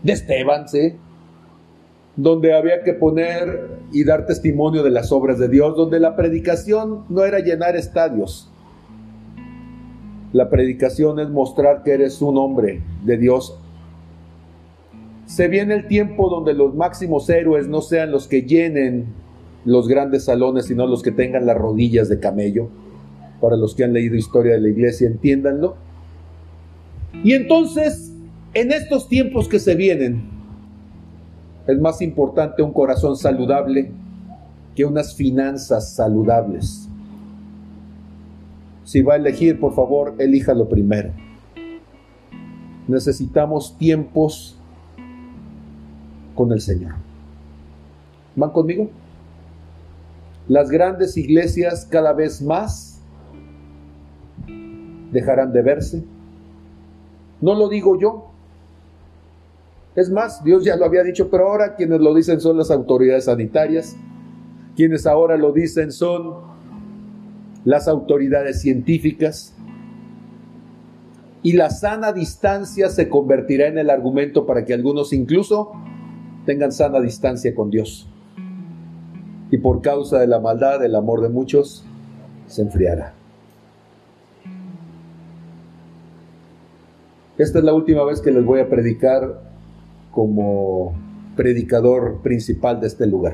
de 0.01 0.13
Esteban, 0.13 0.67
¿sí? 0.67 0.95
Donde 2.15 2.53
había 2.53 2.83
que 2.83 2.93
poner 2.93 3.79
y 3.91 4.03
dar 4.03 4.25
testimonio 4.25 4.83
de 4.83 4.91
las 4.91 5.11
obras 5.11 5.39
de 5.39 5.47
Dios, 5.47 5.75
donde 5.75 5.99
la 5.99 6.15
predicación 6.15 7.05
no 7.09 7.23
era 7.23 7.39
llenar 7.39 7.75
estadios. 7.75 8.49
La 10.33 10.49
predicación 10.49 11.19
es 11.19 11.29
mostrar 11.29 11.83
que 11.83 11.91
eres 11.91 12.21
un 12.21 12.37
hombre 12.37 12.81
de 13.03 13.17
Dios. 13.17 13.57
Se 15.25 15.47
viene 15.47 15.73
el 15.73 15.87
tiempo 15.87 16.29
donde 16.29 16.53
los 16.53 16.75
máximos 16.75 17.29
héroes 17.29 17.67
no 17.67 17.81
sean 17.81 18.11
los 18.11 18.27
que 18.27 18.43
llenen 18.43 19.07
los 19.65 19.87
grandes 19.87 20.25
salones, 20.25 20.65
sino 20.65 20.87
los 20.87 21.03
que 21.03 21.11
tengan 21.11 21.45
las 21.45 21.57
rodillas 21.57 22.09
de 22.09 22.19
camello. 22.19 22.69
Para 23.39 23.57
los 23.57 23.75
que 23.75 23.83
han 23.83 23.93
leído 23.93 24.15
historia 24.15 24.53
de 24.53 24.61
la 24.61 24.69
iglesia, 24.69 25.07
entiéndanlo. 25.07 25.75
Y 27.23 27.33
entonces, 27.33 28.13
en 28.53 28.71
estos 28.71 29.07
tiempos 29.09 29.47
que 29.47 29.59
se 29.59 29.75
vienen, 29.75 30.40
es 31.67 31.79
más 31.79 32.01
importante 32.01 32.61
un 32.61 32.73
corazón 32.73 33.15
saludable 33.15 33.91
que 34.75 34.85
unas 34.85 35.15
finanzas 35.15 35.93
saludables. 35.93 36.87
Si 38.83 39.01
va 39.01 39.13
a 39.13 39.17
elegir, 39.17 39.59
por 39.59 39.73
favor, 39.73 40.15
elíjalo 40.17 40.67
primero. 40.67 41.11
Necesitamos 42.87 43.77
tiempos 43.77 44.57
con 46.35 46.51
el 46.51 46.61
Señor. 46.61 46.95
¿Van 48.35 48.51
conmigo? 48.51 48.89
Las 50.47 50.69
grandes 50.69 51.15
iglesias 51.15 51.85
cada 51.89 52.13
vez 52.13 52.41
más 52.41 52.99
dejarán 55.11 55.53
de 55.53 55.61
verse. 55.61 56.03
No 57.39 57.55
lo 57.55 57.69
digo 57.69 57.99
yo, 57.99 58.30
es 59.95 60.09
más, 60.09 60.43
Dios 60.43 60.63
ya 60.63 60.75
lo 60.75 60.85
había 60.85 61.03
dicho, 61.03 61.29
pero 61.29 61.49
ahora 61.49 61.75
quienes 61.75 61.99
lo 61.99 62.13
dicen 62.13 62.39
son 62.39 62.57
las 62.57 62.71
autoridades 62.71 63.25
sanitarias, 63.25 63.95
quienes 64.75 65.05
ahora 65.05 65.37
lo 65.37 65.51
dicen 65.51 65.91
son 65.91 66.51
las 67.65 67.87
autoridades 67.87 68.61
científicas, 68.61 69.53
y 71.43 71.53
la 71.53 71.69
sana 71.69 72.13
distancia 72.13 72.89
se 72.89 73.09
convertirá 73.09 73.67
en 73.67 73.77
el 73.77 73.89
argumento 73.89 74.45
para 74.45 74.63
que 74.63 74.73
algunos 74.73 75.11
incluso 75.11 75.71
tengan 76.45 76.71
sana 76.71 76.99
distancia 76.99 77.55
con 77.55 77.71
Dios. 77.71 78.07
Y 79.49 79.57
por 79.57 79.81
causa 79.81 80.19
de 80.19 80.27
la 80.27 80.39
maldad, 80.39 80.83
el 80.85 80.95
amor 80.95 81.21
de 81.21 81.29
muchos 81.29 81.83
se 82.47 82.61
enfriará. 82.61 83.13
Esta 87.37 87.57
es 87.57 87.65
la 87.65 87.73
última 87.73 88.03
vez 88.03 88.21
que 88.21 88.31
les 88.31 88.45
voy 88.45 88.59
a 88.59 88.69
predicar 88.69 89.50
como 90.11 90.93
predicador 91.35 92.21
principal 92.21 92.79
de 92.79 92.87
este 92.87 93.07
lugar. 93.07 93.33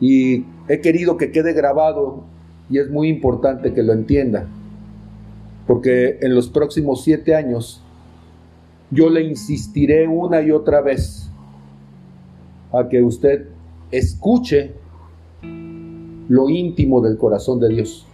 Y 0.00 0.44
he 0.68 0.80
querido 0.80 1.16
que 1.16 1.32
quede 1.32 1.52
grabado 1.52 2.24
y 2.70 2.78
es 2.78 2.90
muy 2.90 3.08
importante 3.08 3.72
que 3.72 3.82
lo 3.82 3.92
entienda, 3.92 4.46
porque 5.66 6.18
en 6.20 6.34
los 6.34 6.48
próximos 6.48 7.02
siete 7.02 7.34
años 7.34 7.82
yo 8.90 9.10
le 9.10 9.22
insistiré 9.22 10.06
una 10.06 10.42
y 10.42 10.50
otra 10.50 10.80
vez 10.80 11.30
a 12.72 12.88
que 12.88 13.02
usted 13.02 13.48
escuche 13.90 14.74
lo 16.28 16.48
íntimo 16.48 17.00
del 17.00 17.16
corazón 17.16 17.60
de 17.60 17.68
Dios. 17.68 18.06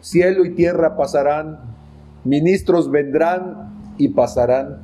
Cielo 0.00 0.44
y 0.44 0.50
tierra 0.54 0.96
pasarán, 0.96 1.75
Ministros 2.26 2.90
vendrán 2.90 3.94
y 3.98 4.08
pasarán, 4.08 4.82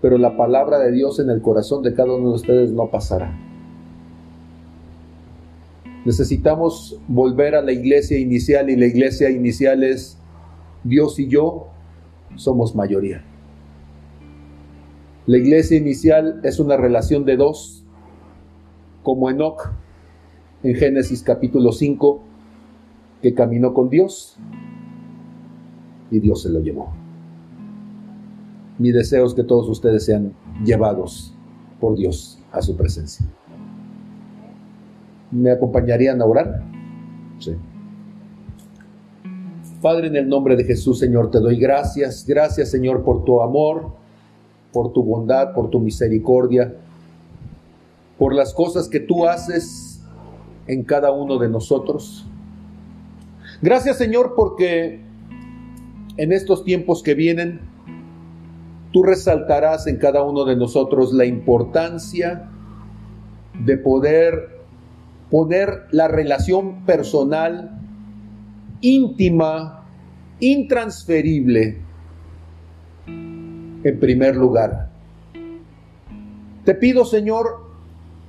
pero 0.00 0.18
la 0.18 0.36
palabra 0.36 0.78
de 0.78 0.92
Dios 0.92 1.18
en 1.18 1.28
el 1.30 1.42
corazón 1.42 1.82
de 1.82 1.94
cada 1.94 2.14
uno 2.14 2.28
de 2.28 2.34
ustedes 2.36 2.70
no 2.70 2.88
pasará. 2.92 3.36
Necesitamos 6.04 7.00
volver 7.08 7.56
a 7.56 7.62
la 7.62 7.72
iglesia 7.72 8.20
inicial 8.20 8.70
y 8.70 8.76
la 8.76 8.86
iglesia 8.86 9.30
inicial 9.30 9.82
es 9.82 10.16
Dios 10.84 11.18
y 11.18 11.26
yo 11.26 11.66
somos 12.36 12.76
mayoría. 12.76 13.24
La 15.26 15.38
iglesia 15.38 15.76
inicial 15.76 16.40
es 16.44 16.60
una 16.60 16.76
relación 16.76 17.24
de 17.24 17.36
dos, 17.36 17.84
como 19.02 19.28
Enoch 19.28 19.72
en 20.62 20.76
Génesis 20.76 21.24
capítulo 21.24 21.72
5, 21.72 22.22
que 23.22 23.34
caminó 23.34 23.74
con 23.74 23.90
Dios 23.90 24.38
y 26.12 26.20
Dios 26.20 26.42
se 26.42 26.50
lo 26.50 26.60
llevó. 26.60 26.92
Mi 28.78 28.92
deseo 28.92 29.26
es 29.26 29.34
que 29.34 29.42
todos 29.42 29.68
ustedes 29.68 30.04
sean 30.04 30.34
llevados 30.64 31.34
por 31.80 31.96
Dios 31.96 32.38
a 32.52 32.60
su 32.60 32.76
presencia. 32.76 33.26
¿Me 35.30 35.50
acompañarían 35.50 36.20
a 36.20 36.26
orar? 36.26 36.62
Sí. 37.38 37.56
Padre, 39.80 40.08
en 40.08 40.16
el 40.16 40.28
nombre 40.28 40.54
de 40.54 40.64
Jesús, 40.64 40.98
Señor, 40.98 41.30
te 41.30 41.40
doy 41.40 41.58
gracias. 41.58 42.26
Gracias, 42.26 42.70
Señor, 42.70 43.02
por 43.02 43.24
tu 43.24 43.40
amor, 43.40 43.92
por 44.72 44.92
tu 44.92 45.02
bondad, 45.02 45.54
por 45.54 45.70
tu 45.70 45.80
misericordia, 45.80 46.76
por 48.18 48.34
las 48.34 48.52
cosas 48.52 48.88
que 48.88 49.00
tú 49.00 49.26
haces 49.26 50.02
en 50.66 50.84
cada 50.84 51.10
uno 51.10 51.38
de 51.38 51.48
nosotros. 51.48 52.26
Gracias, 53.62 53.96
Señor, 53.96 54.34
porque 54.36 55.11
en 56.16 56.32
estos 56.32 56.64
tiempos 56.64 57.02
que 57.02 57.14
vienen, 57.14 57.60
tú 58.92 59.02
resaltarás 59.02 59.86
en 59.86 59.96
cada 59.96 60.22
uno 60.22 60.44
de 60.44 60.56
nosotros 60.56 61.12
la 61.12 61.24
importancia 61.24 62.50
de 63.64 63.78
poder 63.78 64.60
poner 65.30 65.86
la 65.90 66.08
relación 66.08 66.84
personal 66.84 67.78
íntima, 68.82 69.86
intransferible, 70.40 71.78
en 73.06 74.00
primer 74.00 74.36
lugar. 74.36 74.90
Te 76.64 76.74
pido, 76.74 77.04
Señor, 77.04 77.62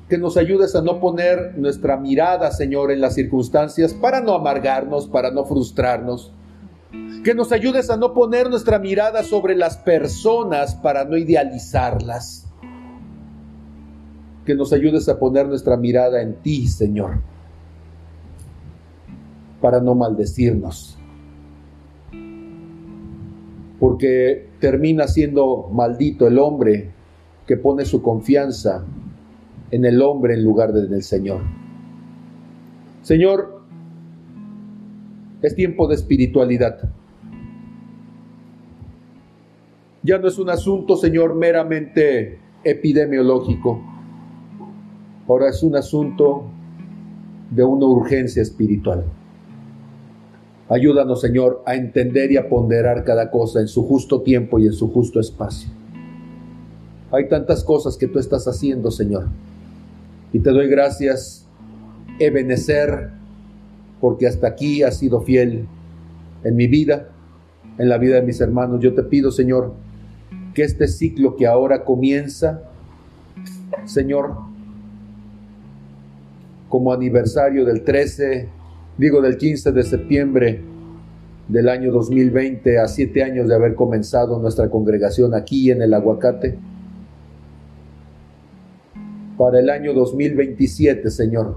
que 0.07 0.17
nos 0.17 0.37
ayudes 0.37 0.75
a 0.75 0.81
no 0.81 0.99
poner 0.99 1.57
nuestra 1.57 1.97
mirada, 1.97 2.51
Señor, 2.51 2.91
en 2.91 3.01
las 3.01 3.15
circunstancias 3.15 3.93
para 3.93 4.21
no 4.21 4.33
amargarnos, 4.33 5.07
para 5.07 5.31
no 5.31 5.43
frustrarnos. 5.43 6.31
Que 7.23 7.33
nos 7.33 7.51
ayudes 7.51 7.89
a 7.89 7.97
no 7.97 8.13
poner 8.13 8.49
nuestra 8.49 8.79
mirada 8.79 9.23
sobre 9.23 9.55
las 9.55 9.77
personas 9.77 10.75
para 10.75 11.05
no 11.05 11.17
idealizarlas. 11.17 12.47
Que 14.45 14.55
nos 14.55 14.73
ayudes 14.73 15.07
a 15.09 15.17
poner 15.17 15.47
nuestra 15.47 15.77
mirada 15.77 16.21
en 16.21 16.35
ti, 16.35 16.67
Señor 16.67 17.21
para 19.63 19.79
no 19.79 19.95
maldecirnos. 19.95 20.97
Porque 23.79 24.49
termina 24.59 25.07
siendo 25.07 25.69
maldito 25.71 26.27
el 26.27 26.37
hombre 26.37 26.91
que 27.47 27.55
pone 27.55 27.85
su 27.85 28.01
confianza 28.01 28.83
en 29.71 29.85
el 29.85 30.01
hombre 30.01 30.33
en 30.33 30.43
lugar 30.43 30.73
de 30.73 30.85
en 30.85 30.93
el 30.93 31.01
Señor. 31.01 31.39
Señor, 33.03 33.62
es 35.43 35.55
tiempo 35.55 35.87
de 35.87 35.95
espiritualidad. 35.95 36.89
Ya 40.01 40.17
no 40.17 40.27
es 40.27 40.39
un 40.39 40.49
asunto, 40.49 40.95
Señor, 40.95 41.35
meramente 41.35 42.39
epidemiológico. 42.63 43.81
Ahora 45.27 45.49
es 45.49 45.61
un 45.61 45.75
asunto 45.75 46.45
de 47.51 47.63
una 47.63 47.85
urgencia 47.85 48.41
espiritual. 48.41 49.03
Ayúdanos, 50.69 51.21
Señor, 51.21 51.61
a 51.65 51.75
entender 51.75 52.31
y 52.31 52.37
a 52.37 52.49
ponderar 52.49 53.03
cada 53.03 53.29
cosa 53.29 53.59
en 53.59 53.67
su 53.67 53.85
justo 53.85 54.21
tiempo 54.21 54.59
y 54.59 54.67
en 54.67 54.73
su 54.73 54.91
justo 54.91 55.19
espacio. 55.19 55.69
Hay 57.11 57.27
tantas 57.27 57.63
cosas 57.63 57.97
que 57.97 58.07
tú 58.07 58.17
estás 58.17 58.47
haciendo, 58.47 58.91
Señor. 58.91 59.27
Y 60.31 60.39
te 60.39 60.49
doy 60.49 60.67
gracias, 60.67 61.47
Ebenecer, 62.17 63.11
porque 64.03 64.27
hasta 64.27 64.47
aquí 64.47 64.83
has 64.83 64.97
sido 64.97 65.21
fiel 65.21 65.65
en 66.43 66.55
mi 66.57 66.67
vida, 66.67 67.07
en 67.77 67.87
la 67.87 67.97
vida 67.97 68.15
de 68.15 68.23
mis 68.23 68.41
hermanos. 68.41 68.81
Yo 68.81 68.93
te 68.93 69.01
pido, 69.01 69.31
Señor, 69.31 69.75
que 70.53 70.63
este 70.63 70.89
ciclo 70.89 71.37
que 71.37 71.47
ahora 71.47 71.85
comienza, 71.85 72.63
Señor, 73.85 74.35
como 76.67 76.91
aniversario 76.91 77.63
del 77.63 77.85
13 77.85 78.49
digo 78.97 79.21
del 79.21 79.37
15 79.37 79.71
de 79.71 79.83
septiembre 79.83 80.61
del 81.47 81.69
año 81.69 81.89
2020 81.93 82.79
a 82.79 82.89
siete 82.89 83.23
años 83.23 83.47
de 83.47 83.55
haber 83.55 83.73
comenzado 83.73 84.37
nuestra 84.37 84.69
congregación 84.69 85.33
aquí 85.33 85.71
en 85.71 85.81
el 85.81 85.93
Aguacate. 85.93 86.57
Para 89.37 89.61
el 89.61 89.69
año 89.69 89.93
2027, 89.93 91.09
Señor, 91.09 91.55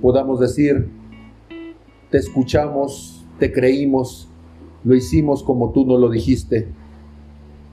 podamos 0.00 0.38
decir, 0.38 0.95
te 2.10 2.18
escuchamos, 2.18 3.24
te 3.38 3.52
creímos, 3.52 4.28
lo 4.84 4.94
hicimos 4.94 5.42
como 5.42 5.72
tú 5.72 5.84
nos 5.84 6.00
lo 6.00 6.08
dijiste 6.08 6.68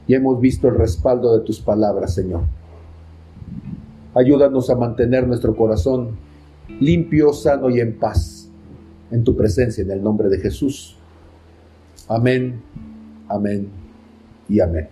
y 0.08 0.16
hemos 0.16 0.40
visto 0.40 0.68
el 0.68 0.76
respaldo 0.76 1.38
de 1.38 1.46
tus 1.46 1.60
palabras, 1.60 2.14
Señor. 2.14 2.42
Ayúdanos 4.16 4.70
a 4.70 4.76
mantener 4.76 5.28
nuestro 5.28 5.56
corazón 5.56 6.18
limpio, 6.80 7.34
sano 7.34 7.70
y 7.70 7.80
en 7.80 7.98
paz 7.98 8.44
en 9.14 9.24
tu 9.24 9.36
presencia, 9.36 9.84
en 9.84 9.92
el 9.92 10.04
nombre 10.04 10.28
de 10.28 10.40
Jesús. 10.40 10.98
Amén, 12.08 12.62
amén 13.30 13.70
y 14.50 14.60
amén. 14.60 14.90